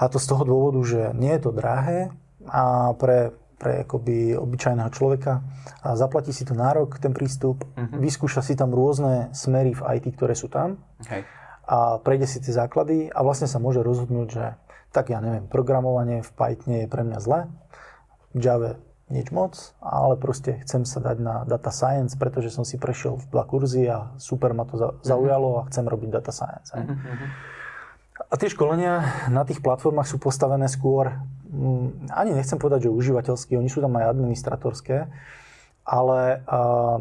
a 0.00 0.04
to 0.08 0.16
z 0.16 0.26
toho 0.32 0.42
dôvodu, 0.48 0.80
že 0.84 1.00
nie 1.12 1.36
je 1.36 1.42
to 1.44 1.50
drahé 1.52 2.08
a 2.48 2.92
pre 2.96 3.36
pre 3.64 3.86
akoby 3.86 4.34
obyčajného 4.36 4.90
človeka 4.92 5.40
a 5.80 5.96
zaplatí 5.96 6.36
si 6.36 6.44
to 6.44 6.52
nárok, 6.52 6.98
ten 6.98 7.14
prístup, 7.14 7.64
uh-huh. 7.64 7.96
vyskúša 7.96 8.42
si 8.42 8.58
tam 8.58 8.74
rôzne 8.74 9.32
smery 9.32 9.72
v 9.72 9.80
IT, 9.96 10.20
ktoré 10.20 10.36
sú 10.36 10.50
tam 10.50 10.82
okay. 11.00 11.24
a 11.64 11.96
prejde 12.02 12.28
si 12.28 12.44
tie 12.44 12.52
základy 12.52 13.08
a 13.08 13.24
vlastne 13.24 13.48
sa 13.48 13.62
môže 13.62 13.80
rozhodnúť, 13.80 14.28
že 14.28 14.44
tak 14.92 15.10
ja 15.10 15.18
neviem, 15.18 15.48
programovanie 15.48 16.22
v 16.22 16.30
Pythone 16.36 16.76
je 16.84 16.92
pre 16.92 17.02
mňa 17.02 17.18
zlé, 17.24 17.40
v 18.34 18.40
Java 18.42 18.70
nič 19.14 19.30
moc, 19.30 19.54
ale 19.78 20.18
proste 20.18 20.58
chcem 20.66 20.82
sa 20.82 20.98
dať 20.98 21.16
na 21.22 21.34
data 21.46 21.70
science, 21.70 22.18
pretože 22.18 22.50
som 22.50 22.66
si 22.66 22.74
prešiel 22.74 23.22
v 23.22 23.24
dva 23.30 23.46
kurzy 23.46 23.86
a 23.86 24.10
super 24.18 24.50
ma 24.50 24.66
to 24.66 24.74
mhm. 24.74 25.06
zaujalo 25.06 25.62
a 25.62 25.66
chcem 25.70 25.86
robiť 25.86 26.10
data 26.10 26.34
science. 26.34 26.74
Uh-huh. 26.74 27.30
A 28.30 28.34
tie 28.34 28.50
školenia 28.50 29.26
na 29.30 29.46
tých 29.46 29.62
platformách 29.62 30.10
sú 30.10 30.18
postavené 30.18 30.66
skôr 30.66 31.14
Mm, 31.54 32.10
ani 32.10 32.34
nechcem 32.34 32.58
povedať, 32.58 32.90
že 32.90 32.94
užívateľský, 32.94 33.54
oni 33.54 33.70
sú 33.70 33.78
tam 33.78 33.94
aj 33.94 34.10
administratorské, 34.10 35.06
ale 35.86 36.42
uh, 36.50 36.98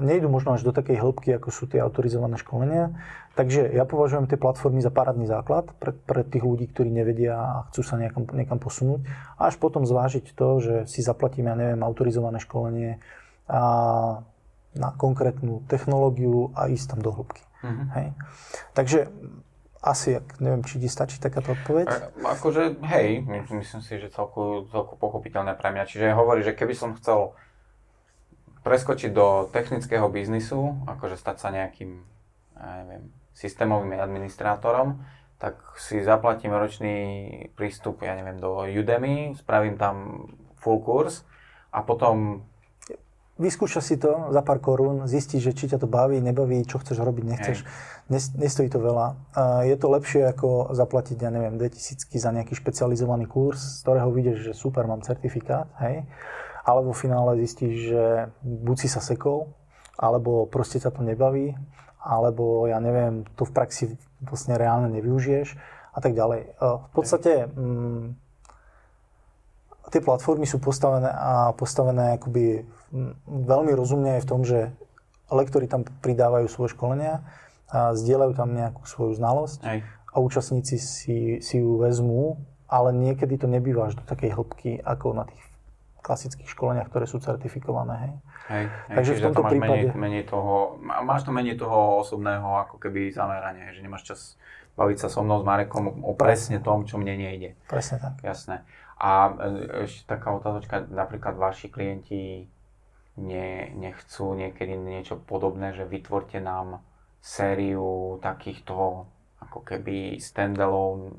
nejdu 0.00 0.32
možno 0.32 0.56
až 0.56 0.64
do 0.64 0.72
takej 0.72 0.96
hĺbky, 0.96 1.36
ako 1.36 1.52
sú 1.52 1.68
tie 1.68 1.84
autorizované 1.84 2.40
školenia. 2.40 2.96
Takže 3.38 3.70
ja 3.70 3.86
považujem 3.86 4.26
tie 4.26 4.36
platformy 4.36 4.82
za 4.82 4.90
parádny 4.90 5.24
základ 5.24 5.70
pre, 5.78 5.94
pre 5.94 6.26
tých 6.26 6.42
ľudí, 6.42 6.66
ktorí 6.66 6.90
nevedia 6.90 7.38
a 7.38 7.54
chcú 7.70 7.80
sa 7.86 7.94
niekam, 7.94 8.26
niekam 8.34 8.58
posunúť. 8.58 9.06
A 9.38 9.48
až 9.48 9.56
potom 9.56 9.86
zvážiť 9.86 10.34
to, 10.34 10.48
že 10.58 10.74
si 10.90 11.00
zaplatím, 11.00 11.46
ja 11.48 11.54
neviem, 11.54 11.80
autorizované 11.80 12.42
školenie 12.42 12.98
a 13.46 13.62
na 14.74 14.90
konkrétnu 14.94 15.62
technológiu 15.66 16.54
a 16.54 16.70
ísť 16.70 16.94
tam 16.94 17.00
do 17.02 17.10
hĺbky. 17.10 17.42
Mm-hmm. 17.62 17.86
Hej. 17.94 18.08
Takže 18.74 18.98
asi, 19.80 20.20
neviem, 20.38 20.60
či 20.60 20.76
ti 20.76 20.88
stačí 20.92 21.16
takáto 21.16 21.56
odpoveď? 21.56 21.86
A, 21.88 22.36
akože, 22.36 22.84
hej, 22.84 23.24
myslím 23.24 23.80
si, 23.80 23.96
že 23.96 24.12
celku, 24.12 24.68
celku 24.68 24.94
pochopiteľné 25.00 25.56
pre 25.56 25.72
mňa. 25.72 25.88
Čiže 25.88 26.12
hovorí, 26.12 26.44
že 26.44 26.52
keby 26.52 26.74
som 26.76 26.92
chcel 27.00 27.32
preskočiť 28.60 29.10
do 29.16 29.48
technického 29.48 30.04
biznisu, 30.12 30.84
akože 30.84 31.16
stať 31.16 31.36
sa 31.40 31.48
nejakým, 31.48 31.96
ja 32.60 32.84
neviem, 32.84 33.08
systémovým 33.40 33.96
administrátorom, 33.96 35.00
tak 35.40 35.56
si 35.80 36.04
zaplatím 36.04 36.52
ročný 36.52 36.96
prístup, 37.56 38.04
ja 38.04 38.12
neviem, 38.12 38.36
do 38.36 38.68
Udemy, 38.68 39.32
spravím 39.40 39.80
tam 39.80 40.28
full 40.60 40.84
kurz 40.84 41.24
a 41.72 41.80
potom 41.80 42.44
vyskúša 43.40 43.80
si 43.80 43.96
to 43.96 44.28
za 44.28 44.44
pár 44.44 44.60
korún, 44.60 45.08
zistí, 45.08 45.40
že 45.40 45.56
či 45.56 45.72
ťa 45.72 45.80
to 45.80 45.88
baví, 45.88 46.20
nebaví, 46.20 46.60
čo 46.68 46.76
chceš 46.76 47.00
robiť, 47.00 47.24
nechceš. 47.24 47.64
Hej. 47.64 48.28
Nestojí 48.36 48.68
to 48.68 48.84
veľa. 48.84 49.16
Je 49.64 49.72
to 49.80 49.88
lepšie 49.88 50.28
ako 50.28 50.76
zaplatiť, 50.76 51.16
ja 51.24 51.32
neviem, 51.32 51.56
2000 51.56 52.04
za 52.04 52.30
nejaký 52.36 52.52
špecializovaný 52.52 53.24
kurz, 53.24 53.80
z 53.80 53.88
ktorého 53.88 54.12
vidieš, 54.12 54.38
že 54.44 54.52
super, 54.52 54.84
mám 54.84 55.00
certifikát, 55.00 55.72
hej. 55.80 56.04
Ale 56.68 56.84
vo 56.84 56.92
finále 56.92 57.40
zistíš, 57.40 57.96
že 57.96 58.04
buď 58.44 58.76
si 58.76 58.88
sa 58.92 59.00
sekol, 59.00 59.48
alebo 59.96 60.44
proste 60.44 60.76
ťa 60.76 60.92
to 60.92 61.00
nebaví, 61.00 61.56
alebo 62.00 62.66
ja 62.66 62.80
neviem, 62.80 63.28
to 63.36 63.44
v 63.44 63.52
praxi 63.52 63.84
vlastne 64.24 64.56
reálne 64.56 64.88
nevyužiješ 64.92 65.56
a 65.94 65.98
tak 66.00 66.16
ďalej. 66.16 66.56
V 66.60 66.90
podstate... 66.92 67.48
Mm, 67.52 68.16
tie 69.90 69.98
platformy 69.98 70.46
sú 70.46 70.62
postavené 70.62 71.10
a 71.10 71.50
postavené 71.52 72.16
akoby 72.16 72.62
veľmi 73.26 73.74
rozumne 73.74 74.18
aj 74.18 74.22
v 74.22 74.30
tom, 74.30 74.40
že 74.46 74.70
lektori 75.30 75.66
tam 75.66 75.82
pridávajú 75.82 76.46
svoje 76.46 76.78
školenia 76.78 77.22
a 77.70 77.94
zdieľajú 77.94 78.32
tam 78.34 78.54
nejakú 78.54 78.82
svoju 78.86 79.18
znalosť 79.18 79.58
Aj. 79.62 79.78
a 79.86 80.16
účastníci 80.18 80.78
si, 80.78 81.18
si 81.42 81.56
ju 81.62 81.78
vezmú, 81.78 82.38
ale 82.66 82.94
niekedy 82.94 83.38
to 83.38 83.46
nebýva 83.46 83.90
až 83.90 83.98
do 83.98 84.04
takej 84.06 84.34
hĺbky 84.34 84.70
ako 84.82 85.14
na 85.14 85.26
tých 85.26 85.42
klasických 86.02 86.48
školeniach, 86.48 86.88
ktoré 86.88 87.04
sú 87.06 87.20
certifikované. 87.22 87.94
Hej. 87.96 88.12
Hej, 88.50 88.64
hej, 88.66 88.96
Takže 88.98 89.12
v 89.14 89.20
tomto 89.20 89.34
to 89.36 89.42
máš 89.42 89.50
prípade... 89.54 89.70
Menej, 89.70 89.96
menej 89.96 90.24
toho, 90.26 90.54
máš 90.82 91.22
to 91.22 91.30
menej 91.30 91.56
toho 91.56 92.02
osobného 92.02 92.48
ako 92.66 92.76
keby 92.82 93.14
zamerania, 93.14 93.70
že 93.70 93.84
nemáš 93.84 94.04
čas 94.08 94.20
baviť 94.74 94.96
sa 94.96 95.08
so 95.12 95.20
mnou 95.20 95.38
s 95.40 95.46
Marekom 95.46 96.02
o 96.02 96.12
presne 96.16 96.58
tom, 96.58 96.88
čo 96.88 96.96
mne 96.96 97.14
nejde. 97.20 97.54
Presne 97.68 98.00
tak. 98.00 98.18
Jasné. 98.24 98.64
A 99.00 99.32
e, 99.32 99.84
ešte 99.88 100.08
taká 100.08 100.32
otázočka, 100.34 100.88
napríklad 100.88 101.36
vaši 101.36 101.68
klienti 101.68 102.48
ne, 103.20 103.72
nechcú 103.76 104.32
niekedy 104.32 104.76
niečo 104.76 105.20
podobné, 105.20 105.76
že 105.76 105.88
vytvorte 105.88 106.40
nám 106.40 106.80
sériu 107.20 108.16
takýchto 108.24 109.04
ako 109.40 109.58
keby 109.64 110.20
standalone 110.20 111.16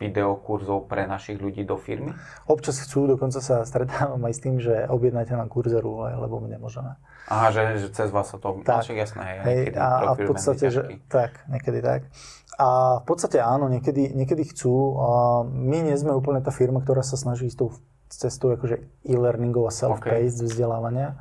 videokurzov 0.00 0.88
pre 0.88 1.04
našich 1.04 1.36
ľudí 1.36 1.62
do 1.68 1.76
firmy? 1.76 2.16
Občas 2.48 2.80
chcú, 2.80 3.04
dokonca 3.04 3.44
sa 3.44 3.62
stretávam 3.68 4.24
aj 4.24 4.32
s 4.32 4.40
tým, 4.40 4.56
že 4.56 4.88
objednáte 4.88 5.36
na 5.36 5.44
kurzeru, 5.44 6.08
lebo 6.08 6.40
my 6.40 6.56
nemôžeme. 6.56 6.96
Aha, 7.28 7.52
že, 7.52 7.84
že 7.84 7.88
cez 7.92 8.08
vás 8.08 8.32
sa 8.32 8.40
to... 8.40 8.64
Tak, 8.64 8.88
jasné, 8.90 9.22
hej, 9.22 9.38
hej 9.44 9.62
a, 9.76 10.16
a 10.16 10.18
v 10.18 10.24
podstate, 10.24 10.72
že, 10.72 10.98
tak, 11.06 11.44
niekedy 11.52 11.84
tak. 11.84 12.08
A 12.56 13.00
v 13.00 13.06
podstate 13.06 13.40
áno, 13.40 13.68
niekedy, 13.68 14.12
niekedy 14.12 14.48
chcú. 14.52 15.00
A 15.00 15.08
my 15.48 15.78
nie 15.80 15.96
sme 15.96 16.12
úplne 16.12 16.44
tá 16.44 16.52
firma, 16.52 16.84
ktorá 16.84 17.00
sa 17.00 17.16
snaží 17.16 17.48
ísť 17.48 17.58
tou 17.60 17.70
cestou 18.10 18.52
akože 18.52 19.06
e-learningov 19.06 19.70
a 19.70 19.72
self-paced 19.72 20.42
okay. 20.42 20.48
vzdelávania, 20.50 21.14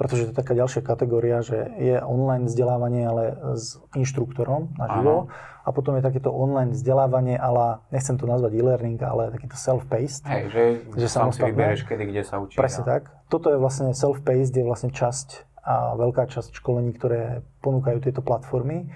pretože 0.00 0.24
to 0.24 0.32
je 0.32 0.40
taká 0.40 0.56
ďalšia 0.56 0.80
kategória, 0.80 1.44
že 1.44 1.60
je 1.76 2.00
online 2.00 2.48
vzdelávanie, 2.48 3.04
ale 3.04 3.36
s 3.52 3.76
inštruktorom 3.92 4.72
naživo. 4.80 5.28
A 5.60 5.76
potom 5.76 5.92
je 5.92 6.02
takéto 6.02 6.32
online 6.32 6.72
vzdelávanie, 6.72 7.36
ale 7.36 7.84
nechcem 7.92 8.16
to 8.16 8.24
nazvať 8.24 8.56
e-learning, 8.56 8.96
ale 9.04 9.28
takýto 9.28 9.60
self-paced. 9.60 10.24
Hej, 10.24 10.44
že, 10.48 10.64
že 10.96 11.06
sám 11.06 11.36
si 11.36 11.44
vyberieš, 11.44 11.84
kedy, 11.84 12.08
kde 12.08 12.22
sa 12.24 12.40
učíš. 12.40 12.56
Presne 12.56 12.88
tak. 12.88 13.12
Toto 13.28 13.52
je 13.52 13.60
vlastne 13.60 13.92
self-paced, 13.92 14.56
je 14.56 14.64
vlastne 14.64 14.88
časť 14.88 15.44
a 15.60 15.92
veľká 16.00 16.24
časť 16.32 16.56
školení, 16.56 16.96
ktoré 16.96 17.44
ponúkajú 17.60 18.00
tieto 18.00 18.24
platformy. 18.24 18.88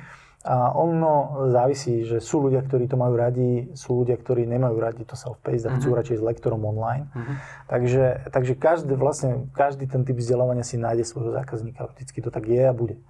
A 0.45 0.77
ono 0.77 1.49
závisí, 1.49 2.05
že 2.05 2.21
sú 2.21 2.45
ľudia, 2.45 2.61
ktorí 2.61 2.85
to 2.85 3.01
majú 3.01 3.17
radi, 3.17 3.73
sú 3.73 4.05
ľudia, 4.05 4.21
ktorí 4.21 4.45
nemajú 4.45 4.77
radi 4.77 5.01
to 5.09 5.17
self-paced 5.17 5.65
a 5.65 5.73
chcú 5.81 5.89
uh-huh. 5.89 6.05
radšej 6.05 6.21
s 6.21 6.23
lektorom 6.23 6.61
online. 6.69 7.09
Uh-huh. 7.17 7.41
Takže, 7.65 8.29
takže 8.29 8.53
každý, 8.53 8.93
vlastne, 8.93 9.49
každý 9.57 9.89
ten 9.89 10.05
typ 10.05 10.21
vzdelávania 10.21 10.61
si 10.61 10.77
nájde 10.77 11.09
svojho 11.09 11.33
zákazníka. 11.33 11.89
Vždycky 11.97 12.21
to 12.21 12.29
tak 12.29 12.45
je 12.45 12.61
a 12.61 12.77
bude. 12.77 13.01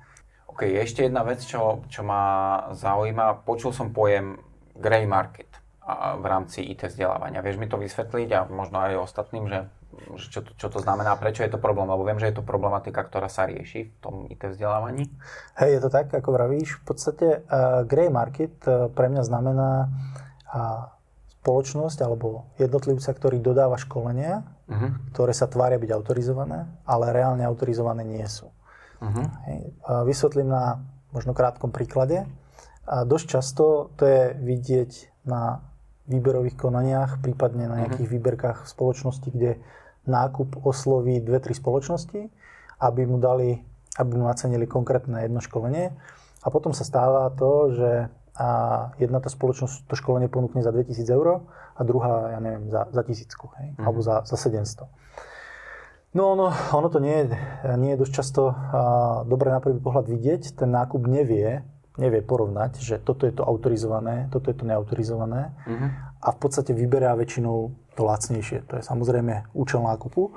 OK, 0.46 0.62
ešte 0.78 1.10
jedna 1.10 1.26
vec, 1.26 1.42
čo, 1.42 1.82
čo 1.90 2.06
ma 2.06 2.70
zaujíma. 2.70 3.42
Počul 3.42 3.74
som 3.74 3.90
pojem 3.90 4.38
grey 4.78 5.02
market 5.02 5.50
v 6.22 6.24
rámci 6.24 6.62
IT 6.62 6.86
vzdelávania. 6.86 7.42
Vieš 7.42 7.58
mi 7.58 7.66
to 7.66 7.82
vysvetliť 7.82 8.28
a 8.30 8.40
možno 8.46 8.78
aj 8.78 9.10
ostatným, 9.10 9.50
že 9.50 9.66
čo, 10.16 10.40
čo 10.44 10.68
to 10.70 10.78
znamená, 10.80 11.16
prečo 11.18 11.42
je 11.42 11.52
to 11.52 11.62
problém, 11.62 11.88
lebo 11.88 12.04
viem, 12.06 12.18
že 12.18 12.30
je 12.30 12.36
to 12.40 12.44
problematika, 12.46 13.02
ktorá 13.04 13.26
sa 13.26 13.46
rieši 13.48 13.90
v 13.90 13.96
tom 14.02 14.14
IT 14.30 14.42
vzdelávaní. 14.44 15.08
Hej, 15.58 15.70
je 15.78 15.80
to 15.82 15.90
tak, 15.90 16.12
ako 16.12 16.34
vravíš. 16.34 16.80
V 16.80 16.84
podstate 16.84 17.26
uh, 17.44 17.82
grey 17.86 18.08
market 18.08 18.54
uh, 18.66 18.88
pre 18.90 19.08
mňa 19.10 19.22
znamená 19.26 19.70
uh, 19.86 20.94
spoločnosť 21.44 21.98
alebo 22.00 22.48
jednotlivca, 22.56 23.12
ktorý 23.12 23.36
dodáva 23.44 23.76
školenia, 23.76 24.48
uh-huh. 24.64 25.12
ktoré 25.12 25.36
sa 25.36 25.44
tvária 25.44 25.76
byť 25.76 25.90
autorizované, 25.92 26.64
ale 26.88 27.12
reálne 27.12 27.44
autorizované 27.44 28.00
nie 28.00 28.24
sú. 28.24 28.48
Uh-huh. 29.04 29.28
Hej, 29.52 29.76
uh, 29.84 30.08
vysvetlím 30.08 30.48
na 30.48 30.80
možno 31.12 31.36
krátkom 31.36 31.68
príklade. 31.68 32.24
A 32.88 33.04
dosť 33.04 33.26
často 33.28 33.92
to 34.00 34.08
je 34.08 34.22
vidieť 34.40 35.24
na 35.28 35.60
výberových 36.08 36.56
konaniach, 36.56 37.20
prípadne 37.20 37.68
na 37.68 37.76
nejakých 37.84 38.08
uh-huh. 38.08 38.16
výberkách 38.20 38.58
v 38.64 38.72
spoločnosti, 38.72 39.28
kde 39.28 39.60
nákup 40.04 40.64
osloví 40.64 41.20
dve, 41.20 41.40
tri 41.40 41.56
spoločnosti, 41.56 42.20
aby 42.80 43.02
mu 43.08 43.16
dali, 43.20 43.60
aby 43.96 44.10
mu 44.16 44.24
nacenili 44.28 44.68
konkrétne 44.68 45.24
jedno 45.24 45.40
školenie. 45.40 45.92
A 46.44 46.46
potom 46.52 46.76
sa 46.76 46.84
stáva 46.84 47.32
to, 47.32 47.72
že 47.72 47.90
a 48.34 48.48
jedna 48.98 49.22
tá 49.22 49.30
spoločnosť 49.30 49.86
to 49.86 49.94
školenie 49.94 50.26
ponúkne 50.26 50.58
za 50.58 50.74
2000 50.74 51.06
eur 51.06 51.46
a 51.46 51.80
druhá, 51.86 52.34
ja 52.34 52.40
neviem, 52.42 52.66
za, 52.66 52.90
za 52.90 53.02
tisícku, 53.06 53.54
hej, 53.62 53.78
mm. 53.78 53.84
alebo 53.86 54.02
za, 54.02 54.26
za 54.26 54.34
700. 54.34 54.90
No 56.18 56.34
ono, 56.34 56.50
ono 56.74 56.88
to 56.90 56.98
nie 56.98 57.14
je, 57.14 57.24
nie 57.78 57.94
je 57.94 58.00
dosť 58.02 58.12
často 58.14 58.42
a, 58.50 58.54
dobre 59.26 59.54
na 59.54 59.62
prvý 59.62 59.78
pohľad 59.78 60.10
vidieť. 60.10 60.58
Ten 60.58 60.74
nákup 60.74 61.06
nevie, 61.06 61.62
nevie 61.94 62.20
porovnať, 62.26 62.82
že 62.82 62.98
toto 62.98 63.26
je 63.26 63.34
to 63.34 63.46
autorizované, 63.46 64.26
toto 64.34 64.50
je 64.50 64.58
to 64.58 64.66
neautorizované 64.66 65.54
mm-hmm. 65.66 65.88
a 66.18 66.28
v 66.34 66.38
podstate 66.38 66.74
vyberá 66.74 67.14
väčšinou 67.14 67.70
to 67.94 68.02
lacnejšie. 68.04 68.66
To 68.68 68.78
je 68.78 68.82
samozrejme 68.82 69.50
účel 69.54 69.80
nákupu, 69.82 70.34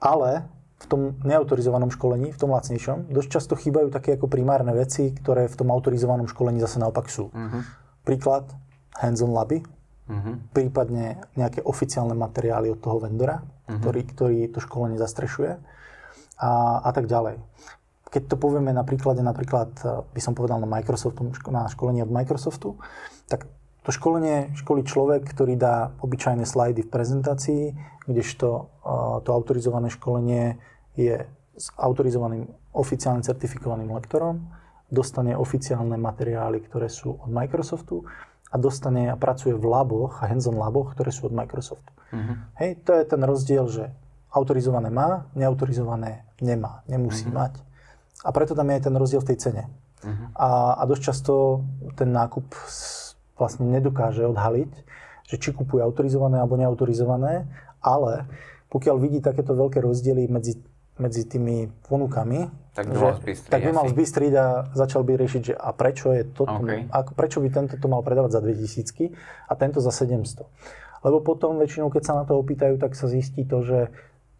ale 0.00 0.48
v 0.80 0.86
tom 0.88 1.00
neautorizovanom 1.20 1.92
školení, 1.92 2.32
v 2.32 2.40
tom 2.40 2.56
lacnejšom, 2.56 3.12
dosť 3.12 3.28
často 3.28 3.54
chýbajú 3.54 3.92
také 3.92 4.16
ako 4.16 4.32
primárne 4.32 4.72
veci, 4.72 5.12
ktoré 5.12 5.44
v 5.44 5.58
tom 5.60 5.68
autorizovanom 5.68 6.24
školení 6.24 6.56
zase 6.56 6.80
naopak 6.80 7.12
sú. 7.12 7.28
Mm-hmm. 7.28 7.62
Príklad, 8.08 8.48
hands-on 8.96 9.36
laby, 9.36 9.60
mm-hmm. 9.60 10.34
prípadne 10.56 11.20
nejaké 11.36 11.60
oficiálne 11.60 12.16
materiály 12.16 12.72
od 12.72 12.80
toho 12.80 12.96
vendora, 12.96 13.44
mm-hmm. 13.44 13.76
ktorý, 13.76 14.00
ktorý 14.08 14.38
to 14.48 14.58
školenie 14.64 14.96
zastrešuje 14.96 15.60
a, 16.40 16.50
a 16.80 16.90
tak 16.96 17.04
ďalej. 17.04 17.44
Keď 18.10 18.22
to 18.26 18.36
povieme 18.40 18.72
na 18.72 18.82
príklade, 18.82 19.20
napríklad 19.20 19.70
eh, 19.84 20.00
by 20.02 20.20
som 20.24 20.32
povedal 20.32 20.58
na 20.58 20.66
Microsoftu, 20.66 21.28
na 21.52 21.68
školení 21.68 22.00
od 22.02 22.10
Microsoftu, 22.10 22.80
tak 23.28 23.46
to 23.84 23.90
školenie 23.92 24.52
školí 24.60 24.84
človek, 24.84 25.24
ktorý 25.24 25.56
dá 25.56 25.96
obyčajné 26.04 26.44
slajdy 26.44 26.84
v 26.84 26.92
prezentácii, 26.92 27.62
kdežto 28.04 28.48
eh, 28.50 29.16
to 29.24 29.30
autorizované 29.32 29.88
školenie 29.88 30.60
je 30.98 31.24
s 31.56 31.66
autorizovaným 31.76 32.48
oficiálnym 32.72 33.24
certifikovaným 33.26 33.90
lektorom, 33.92 34.48
dostane 34.90 35.38
oficiálne 35.38 35.94
materiály, 35.96 36.64
ktoré 36.66 36.90
sú 36.90 37.18
od 37.20 37.30
Microsoftu 37.30 38.06
a 38.50 38.56
dostane 38.58 39.06
a 39.10 39.16
pracuje 39.16 39.54
v 39.54 39.64
laboch 39.64 40.26
hands-on 40.26 40.58
laboch, 40.58 40.98
ktoré 40.98 41.14
sú 41.14 41.30
od 41.30 41.34
Microsoftu. 41.34 41.90
Uh-huh. 42.10 42.34
Hej, 42.58 42.82
to 42.82 42.98
je 42.98 43.04
ten 43.06 43.22
rozdiel, 43.22 43.70
že 43.70 43.94
autorizované 44.34 44.90
má, 44.90 45.30
neautorizované 45.38 46.26
nemá, 46.42 46.82
nemusí 46.90 47.30
uh-huh. 47.30 47.46
mať. 47.46 47.62
A 48.26 48.34
preto 48.34 48.58
tam 48.58 48.66
je 48.74 48.82
ten 48.82 48.94
rozdiel 48.94 49.22
v 49.22 49.28
tej 49.30 49.38
cene. 49.38 49.62
Uh-huh. 50.02 50.26
A, 50.34 50.48
a 50.78 50.82
dosť 50.90 51.02
často 51.14 51.62
ten 51.94 52.10
nákup 52.10 52.50
vlastne 53.40 53.64
nedokáže 53.64 54.28
odhaliť, 54.28 54.72
že 55.24 55.36
či 55.40 55.56
kupuje 55.56 55.80
autorizované 55.80 56.36
alebo 56.36 56.60
neautorizované, 56.60 57.48
ale 57.80 58.28
pokiaľ 58.68 58.96
vidí 59.00 59.18
takéto 59.24 59.56
veľké 59.56 59.80
rozdiely 59.80 60.28
medzi, 60.28 60.60
medzi 61.00 61.24
tými 61.24 61.72
ponukami, 61.88 62.52
tak 62.70 62.86
by, 62.86 62.96
mal 63.00 63.16
zbystriť, 63.18 63.50
tak 63.50 63.60
by 63.66 63.72
mal 63.74 63.86
zbystriť 63.90 64.32
a 64.38 64.46
začal 64.78 65.02
by 65.02 65.12
riešiť, 65.18 65.42
že 65.42 65.54
a 65.58 65.74
prečo 65.74 66.14
je 66.14 66.22
to, 66.22 66.46
okay. 66.46 66.86
a 66.86 67.02
prečo 67.02 67.42
by 67.42 67.48
tento 67.50 67.74
to 67.80 67.86
mal 67.90 68.04
predávať 68.04 68.38
za 68.38 68.40
2000 68.44 69.50
a 69.50 69.52
tento 69.58 69.82
za 69.82 69.90
700. 69.90 70.46
Lebo 71.00 71.18
potom 71.24 71.56
väčšinou, 71.58 71.90
keď 71.90 72.02
sa 72.04 72.14
na 72.14 72.28
to 72.28 72.38
opýtajú, 72.38 72.76
tak 72.76 72.94
sa 72.94 73.08
zistí 73.10 73.42
to, 73.48 73.64
že 73.64 73.88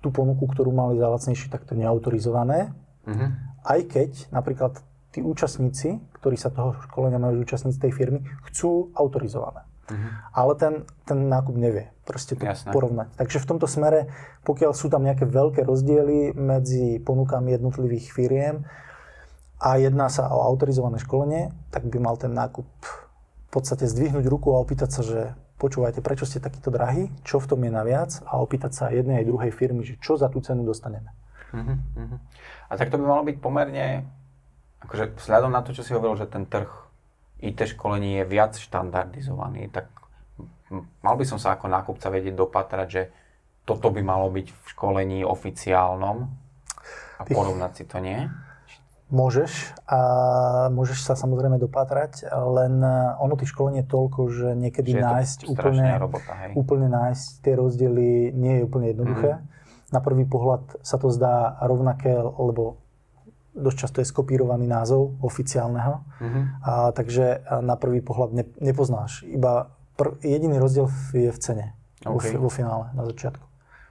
tú 0.05 0.12
ponuku, 0.12 0.46
ktorú 0.46 0.70
mali 0.70 1.01
za 1.01 1.09
lacnejšie, 1.11 1.48
tak 1.51 1.64
to 1.66 1.74
neautorizované. 1.74 2.70
Uh-huh 3.09 3.51
aj 3.64 3.80
keď 3.88 4.11
napríklad 4.32 4.80
tí 5.11 5.21
účastníci, 5.23 5.99
ktorí 6.19 6.39
sa 6.39 6.55
toho 6.55 6.79
školenia 6.87 7.19
majú 7.19 7.43
zúčastniť 7.43 7.75
z 7.75 7.83
tej 7.83 7.93
firmy, 7.93 8.21
chcú 8.51 8.95
autorizované. 8.95 9.67
Uh-huh. 9.91 10.11
Ale 10.31 10.53
ten, 10.55 10.75
ten 11.03 11.27
nákup 11.27 11.55
nevie 11.59 11.91
proste 12.11 12.35
to 12.35 12.43
Jasné. 12.43 12.75
porovnať. 12.75 13.15
Takže 13.15 13.39
v 13.39 13.49
tomto 13.55 13.71
smere, 13.71 14.11
pokiaľ 14.43 14.75
sú 14.75 14.91
tam 14.91 15.07
nejaké 15.07 15.31
veľké 15.31 15.63
rozdiely 15.63 16.35
medzi 16.35 16.99
ponukami 16.99 17.55
jednotlivých 17.55 18.11
firiem 18.11 18.67
a 19.63 19.79
jedná 19.79 20.11
sa 20.11 20.27
o 20.35 20.43
autorizované 20.43 20.99
školenie, 20.99 21.55
tak 21.71 21.87
by 21.87 22.03
mal 22.03 22.19
ten 22.19 22.35
nákup 22.35 22.67
v 22.67 23.49
podstate 23.55 23.87
zdvihnúť 23.87 24.27
ruku 24.27 24.51
a 24.55 24.63
opýtať 24.63 24.91
sa, 24.91 25.03
že 25.07 25.21
počúvajte, 25.63 26.03
prečo 26.03 26.27
ste 26.27 26.43
takýto 26.43 26.75
drahý, 26.75 27.15
čo 27.23 27.39
v 27.39 27.47
tom 27.47 27.63
je 27.63 27.71
naviac 27.71 28.11
a 28.27 28.43
opýtať 28.43 28.73
sa 28.75 28.85
jednej 28.91 29.23
aj 29.23 29.29
druhej 29.31 29.53
firmy, 29.55 29.87
že 29.87 29.95
čo 30.03 30.19
za 30.19 30.27
tú 30.27 30.43
cenu 30.43 30.67
dostaneme. 30.67 31.15
Uh-huh, 31.51 31.79
uh-huh. 31.79 32.19
A 32.71 32.73
tak 32.75 32.91
to 32.91 32.99
by 32.99 33.07
malo 33.07 33.23
byť 33.23 33.39
pomerne, 33.39 34.07
akože 34.85 35.16
vzhľadom 35.16 35.53
na 35.53 35.61
to, 35.64 35.76
čo 35.76 35.85
si 35.85 35.93
hovoril, 35.93 36.16
že 36.16 36.31
ten 36.31 36.49
trh 36.49 36.68
IT 37.41 37.76
školení 37.76 38.20
je 38.20 38.24
viac 38.28 38.57
štandardizovaný, 38.57 39.72
tak 39.72 39.89
mal 41.01 41.14
by 41.16 41.24
som 41.24 41.41
sa 41.41 41.57
ako 41.57 41.68
nákupca 41.68 42.12
vedieť 42.12 42.37
dopatrať, 42.37 42.89
že 42.89 43.03
toto 43.64 43.89
by 43.93 44.01
malo 44.05 44.28
byť 44.28 44.47
v 44.51 44.64
školení 44.72 45.18
oficiálnom 45.24 46.28
a 47.20 47.22
porovnať 47.24 47.72
si 47.76 47.85
to, 47.85 48.01
nie? 48.01 48.28
Môžeš 49.11 49.74
a 49.91 50.01
môžeš 50.70 51.03
sa 51.03 51.14
samozrejme 51.18 51.59
dopatrať, 51.59 52.31
len 52.31 52.78
ono 53.18 53.35
tých 53.35 53.51
školení 53.51 53.83
je 53.83 53.89
toľko, 53.91 54.20
že 54.31 54.49
niekedy 54.55 54.95
že 54.95 55.03
nájsť 55.03 55.39
úplne, 55.51 55.87
robota, 55.99 56.33
hej? 56.47 56.53
úplne 56.55 56.87
nájsť 56.87 57.26
tie 57.43 57.55
rozdiely 57.59 58.31
nie 58.31 58.55
je 58.61 58.62
úplne 58.62 58.95
jednoduché. 58.95 59.43
Mm 59.43 59.59
na 59.91 59.99
prvý 59.99 60.24
pohľad 60.24 60.81
sa 60.87 60.97
to 61.03 61.11
zdá 61.11 61.59
rovnaké, 61.66 62.14
lebo 62.14 62.78
dosť 63.55 63.76
často 63.76 63.96
je 64.01 64.07
skopírovaný 64.07 64.66
názov 64.66 65.18
oficiálneho, 65.20 66.07
mm-hmm. 66.22 66.44
a, 66.62 66.90
takže 66.94 67.42
na 67.62 67.74
prvý 67.74 68.01
pohľad 68.01 68.30
ne, 68.30 68.44
nepoznáš. 68.62 69.26
Iba 69.26 69.74
pr- 69.98 70.16
jediný 70.22 70.62
rozdiel 70.62 70.86
je 71.12 71.30
v 71.34 71.38
cene 71.38 71.66
okay. 72.07 72.34
vo, 72.38 72.46
vo 72.46 72.51
finále 72.51 72.94
na 72.94 73.05
začiatku. 73.05 73.44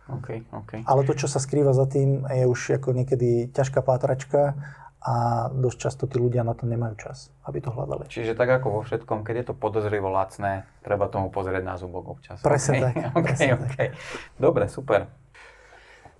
Okay, 0.10 0.41
okay. 0.49 0.82
Ale 0.89 1.05
to, 1.05 1.14
čo 1.14 1.30
sa 1.30 1.38
skrýva 1.38 1.70
za 1.78 1.86
tým, 1.86 2.26
je 2.26 2.49
už 2.49 2.82
ako 2.82 2.97
niekedy 2.97 3.53
ťažká 3.53 3.86
pátračka 3.86 4.57
a 4.99 5.47
dosť 5.53 5.78
často 5.80 6.03
tí 6.10 6.20
ľudia 6.20 6.43
na 6.43 6.57
to 6.57 6.68
nemajú 6.68 6.97
čas, 6.99 7.32
aby 7.47 7.64
to 7.64 7.72
hľadali. 7.72 8.10
Čiže 8.12 8.36
tak 8.36 8.49
ako 8.51 8.68
vo 8.74 8.82
všetkom, 8.84 9.24
keď 9.24 9.36
je 9.38 9.45
to 9.47 9.53
podozrivo 9.55 10.12
lacné, 10.12 10.68
treba 10.84 11.07
tomu 11.07 11.32
pozrieť 11.32 11.64
na 11.64 11.80
zubok 11.80 12.20
občas. 12.20 12.43
Presne 12.43 12.84
okay. 12.84 12.84
tak. 12.84 12.93
okay, 13.22 13.24
presne 13.24 13.53
okay. 13.55 13.70
tak. 13.70 13.89
Dobre, 14.36 14.66
super. 14.68 15.07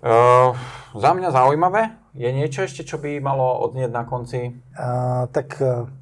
Uh, 0.00 0.56
za 0.96 1.12
mňa 1.12 1.28
zaujímavé. 1.28 1.92
Je 2.16 2.32
niečo 2.32 2.64
ešte, 2.64 2.88
čo 2.88 2.96
by 2.96 3.20
malo 3.20 3.60
odznieť 3.68 3.92
na 3.92 4.08
konci? 4.08 4.56
Uh, 4.72 5.28
tak 5.28 5.60
uh, 5.60 5.92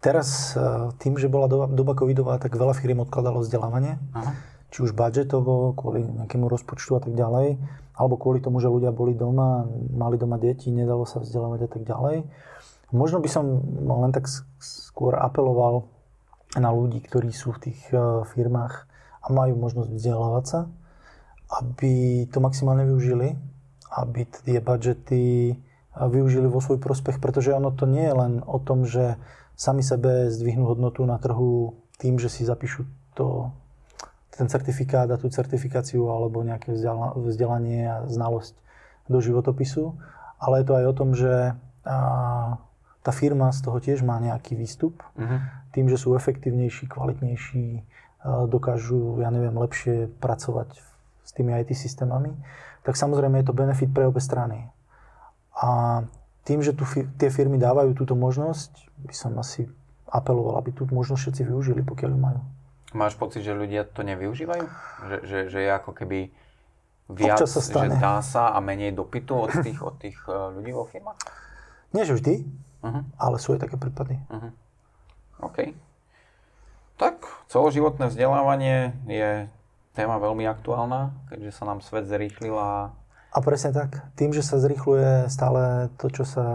teraz 0.00 0.56
uh, 0.56 0.96
tým, 0.96 1.20
že 1.20 1.28
bola 1.28 1.44
doba, 1.44 1.68
doba 1.68 1.92
covidová, 1.92 2.40
tak 2.40 2.56
veľa 2.56 2.72
firm 2.72 3.04
odkladalo 3.04 3.44
vzdelávanie. 3.44 4.00
Aha. 4.16 4.32
Či 4.72 4.88
už 4.88 4.96
budžetovo, 4.96 5.76
kvôli 5.76 6.00
nejakému 6.00 6.48
rozpočtu 6.48 6.96
a 6.96 7.00
tak 7.04 7.12
ďalej, 7.12 7.60
alebo 7.92 8.16
kvôli 8.16 8.40
tomu, 8.40 8.56
že 8.56 8.72
ľudia 8.72 8.88
boli 8.88 9.12
doma, 9.12 9.68
mali 9.92 10.16
doma 10.16 10.40
deti, 10.40 10.72
nedalo 10.72 11.04
sa 11.04 11.20
vzdelávať 11.20 11.60
a 11.66 11.68
tak 11.68 11.82
ďalej. 11.84 12.24
Možno 12.88 13.20
by 13.20 13.28
som 13.28 13.44
len 13.84 14.16
tak 14.16 14.32
skôr 14.58 15.12
apeloval 15.20 15.92
na 16.56 16.72
ľudí, 16.72 17.04
ktorí 17.04 17.36
sú 17.36 17.52
v 17.52 17.68
tých 17.68 17.80
uh, 17.92 18.24
firmách 18.32 18.88
a 19.20 19.26
majú 19.28 19.60
možnosť 19.60 19.90
vzdelávať 19.92 20.44
sa, 20.48 20.60
aby 21.50 22.24
to 22.30 22.38
maximálne 22.38 22.86
využili, 22.86 23.34
aby 23.90 24.22
tie 24.46 24.62
budžety 24.62 25.54
využili 25.90 26.46
vo 26.46 26.62
svoj 26.62 26.78
prospech, 26.78 27.18
pretože 27.18 27.50
ono 27.50 27.74
to 27.74 27.90
nie 27.90 28.06
je 28.06 28.14
len 28.14 28.32
o 28.46 28.62
tom, 28.62 28.86
že 28.86 29.18
sami 29.58 29.82
sebe 29.82 30.30
zdvihnú 30.30 30.62
hodnotu 30.70 31.02
na 31.02 31.18
trhu 31.18 31.74
tým, 31.98 32.22
že 32.22 32.30
si 32.30 32.46
zapíšu 32.46 32.86
to, 33.18 33.50
ten 34.30 34.46
certifikát 34.46 35.10
a 35.10 35.18
tú 35.18 35.26
certifikáciu 35.28 36.06
alebo 36.06 36.46
nejaké 36.46 36.72
vzdelanie 37.18 37.82
a 37.90 38.06
znalosť 38.06 38.54
do 39.10 39.18
životopisu, 39.18 39.98
ale 40.38 40.62
je 40.62 40.66
to 40.70 40.74
aj 40.78 40.84
o 40.86 40.94
tom, 40.94 41.10
že 41.18 41.58
tá 43.00 43.12
firma 43.12 43.50
z 43.50 43.60
toho 43.66 43.82
tiež 43.82 44.06
má 44.06 44.22
nejaký 44.22 44.54
výstup. 44.54 45.02
Uh-huh. 45.18 45.40
Tým, 45.74 45.90
že 45.90 45.98
sú 45.98 46.14
efektívnejší, 46.14 46.86
kvalitnejší, 46.86 47.82
dokážu, 48.46 49.18
ja 49.18 49.28
neviem, 49.34 49.56
lepšie 49.56 50.08
pracovať 50.22 50.78
s 51.24 51.30
tými 51.36 51.54
IT 51.56 51.72
systémami, 51.76 52.32
tak 52.82 52.96
samozrejme 52.96 53.40
je 53.40 53.46
to 53.46 53.54
benefit 53.56 53.90
pre 53.92 54.08
obe 54.08 54.18
strany. 54.18 54.68
A 55.54 56.02
tým, 56.48 56.64
že 56.64 56.72
tu 56.72 56.88
tie 57.20 57.28
firmy 57.28 57.60
dávajú 57.60 57.92
túto 57.92 58.16
možnosť, 58.16 58.88
by 59.04 59.14
som 59.14 59.36
asi 59.36 59.68
apeloval, 60.08 60.58
aby 60.58 60.74
tú 60.74 60.88
možnosť 60.88 61.20
všetci 61.28 61.42
využili, 61.46 61.80
pokiaľ 61.86 62.10
ju 62.10 62.20
majú. 62.20 62.40
Máš 62.90 63.14
pocit, 63.14 63.46
že 63.46 63.54
ľudia 63.54 63.86
to 63.86 64.02
nevyužívajú? 64.02 64.64
Že, 65.06 65.16
že, 65.22 65.38
že 65.46 65.58
je 65.62 65.70
ako 65.70 65.94
keby 65.94 66.34
viac, 67.06 67.38
sa 67.46 67.62
stane. 67.62 67.94
že 67.94 68.02
dá 68.02 68.18
sa 68.18 68.50
a 68.50 68.58
menej 68.58 68.94
dopytu 68.94 69.46
od 69.46 69.50
tých, 69.62 69.78
od 69.78 69.94
tých 70.02 70.18
e, 70.26 70.58
ľudí 70.58 70.74
vo 70.74 70.86
firmách? 70.90 71.18
Nie, 71.94 72.02
že 72.02 72.18
vždy, 72.18 72.34
uh-huh. 72.82 73.02
ale 73.18 73.36
sú 73.38 73.54
aj 73.54 73.66
také 73.66 73.78
prípady. 73.78 74.18
Uh-huh. 74.26 74.50
OK. 75.46 75.70
Tak, 76.98 77.22
celoživotné 77.46 78.10
vzdelávanie 78.10 78.94
je 79.06 79.46
téma 80.00 80.16
veľmi 80.16 80.48
aktuálna, 80.48 81.12
keďže 81.28 81.60
sa 81.60 81.68
nám 81.68 81.84
svet 81.84 82.08
zrýchlil 82.08 82.56
a 82.56 82.96
a 83.30 83.38
presne 83.46 83.70
tak. 83.70 84.10
Tým, 84.18 84.34
že 84.34 84.42
sa 84.42 84.58
zrychluje 84.58 85.30
stále 85.30 85.86
to, 86.02 86.10
čo 86.10 86.26
sa 86.26 86.46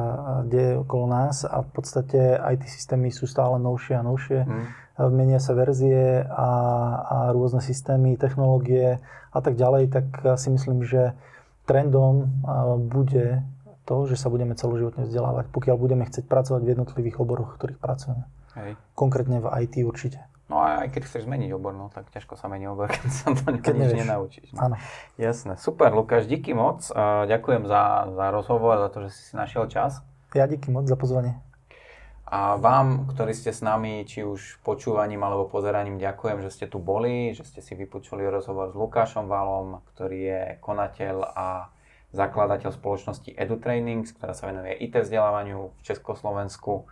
deje 0.43 0.75
okolo 0.75 1.07
nás 1.07 1.47
a 1.47 1.63
v 1.63 1.71
podstate 1.71 2.35
IT 2.35 2.67
systémy 2.67 3.15
sú 3.15 3.31
stále 3.31 3.55
novšie 3.63 3.95
a 3.95 4.03
novšie, 4.03 4.43
mm. 4.43 4.65
menia 5.07 5.39
sa 5.39 5.55
verzie 5.55 6.27
a, 6.27 6.51
a 6.99 7.17
rôzne 7.31 7.63
systémy, 7.63 8.19
technológie 8.19 8.99
a 9.31 9.39
tak 9.39 9.55
ďalej, 9.55 9.87
tak 9.87 10.07
si 10.35 10.51
myslím, 10.51 10.83
že 10.83 11.15
trendom 11.63 12.43
bude 12.91 13.39
to, 13.87 13.95
že 14.11 14.19
sa 14.19 14.27
budeme 14.27 14.59
celoživotne 14.59 15.07
vzdelávať, 15.07 15.47
pokiaľ 15.55 15.75
budeme 15.79 16.03
chcieť 16.03 16.27
pracovať 16.27 16.59
v 16.59 16.71
jednotlivých 16.75 17.23
oboroch, 17.23 17.55
v 17.55 17.57
ktorých 17.61 17.79
pracujeme. 17.79 18.27
Hej. 18.59 18.75
Konkrétne 18.99 19.39
v 19.39 19.47
IT 19.63 19.79
určite. 19.87 20.27
No 20.45 20.61
a 20.61 20.85
aj 20.85 20.93
keď 20.93 21.09
chceš 21.09 21.25
zmeniť 21.25 21.49
obor, 21.57 21.73
no 21.73 21.89
tak 21.89 22.13
ťažko 22.13 22.37
sa 22.37 22.45
mení 22.45 22.69
obor, 22.69 22.85
keď 22.93 23.09
sa 23.09 23.33
to 23.33 23.49
keď 23.57 23.73
nič 23.81 23.93
nenaučíš. 24.05 24.47
No. 24.53 24.69
Áno. 24.69 24.75
Jasné. 25.17 25.57
Super, 25.57 25.89
Lukáš, 25.89 26.29
díky 26.29 26.53
moc. 26.53 26.85
Ďakujem 27.25 27.65
za, 27.65 28.13
za 28.13 28.25
rozhovor, 28.29 28.77
za 28.77 28.89
to, 28.93 29.09
že 29.09 29.09
si 29.17 29.21
si 29.29 29.33
našiel 29.33 29.65
čas. 29.65 30.05
Ja 30.37 30.45
díky 30.45 30.69
moc 30.69 30.85
za 30.85 30.93
pozvanie. 30.93 31.41
A 32.25 32.57
vám, 32.57 33.05
ktorí 33.05 33.37
ste 33.37 33.53
s 33.53 33.61
nami, 33.61 34.01
či 34.05 34.25
už 34.25 34.61
počúvaním 34.65 35.21
alebo 35.21 35.45
pozeraním, 35.45 36.01
ďakujem, 36.01 36.41
že 36.41 36.49
ste 36.49 36.65
tu 36.65 36.81
boli, 36.81 37.37
že 37.37 37.45
ste 37.45 37.61
si 37.61 37.77
vypočuli 37.77 38.25
rozhovor 38.25 38.73
s 38.73 38.75
Lukášom 38.77 39.29
Valom, 39.29 39.85
ktorý 39.93 40.19
je 40.19 40.41
konateľ 40.57 41.21
a 41.21 41.69
zakladateľ 42.13 42.73
spoločnosti 42.73 43.29
EduTrainings, 43.29 44.13
ktorá 44.17 44.33
sa 44.33 44.49
venuje 44.49 44.73
IT 44.73 45.05
vzdelávaniu 45.05 45.69
v 45.69 45.81
Československu. 45.85 46.89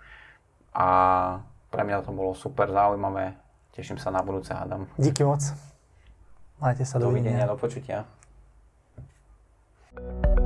A 0.73 0.87
pre 1.73 1.81
mňa 1.81 2.05
to 2.05 2.13
bolo 2.13 2.37
super 2.37 2.69
zaujímavé 2.69 3.42
Teším 3.73 3.97
sa 3.97 4.13
na 4.13 4.21
budúce, 4.21 4.53
Adam. 4.53 4.85
Díky 5.01 5.25
moc. 5.25 5.41
Majte 6.61 6.85
sa, 6.85 7.01
dovidenia. 7.01 7.41
Dovidenia, 7.41 7.51
do 7.51 7.57
počutia. 7.57 7.97
thank 9.93 10.37
you 10.37 10.42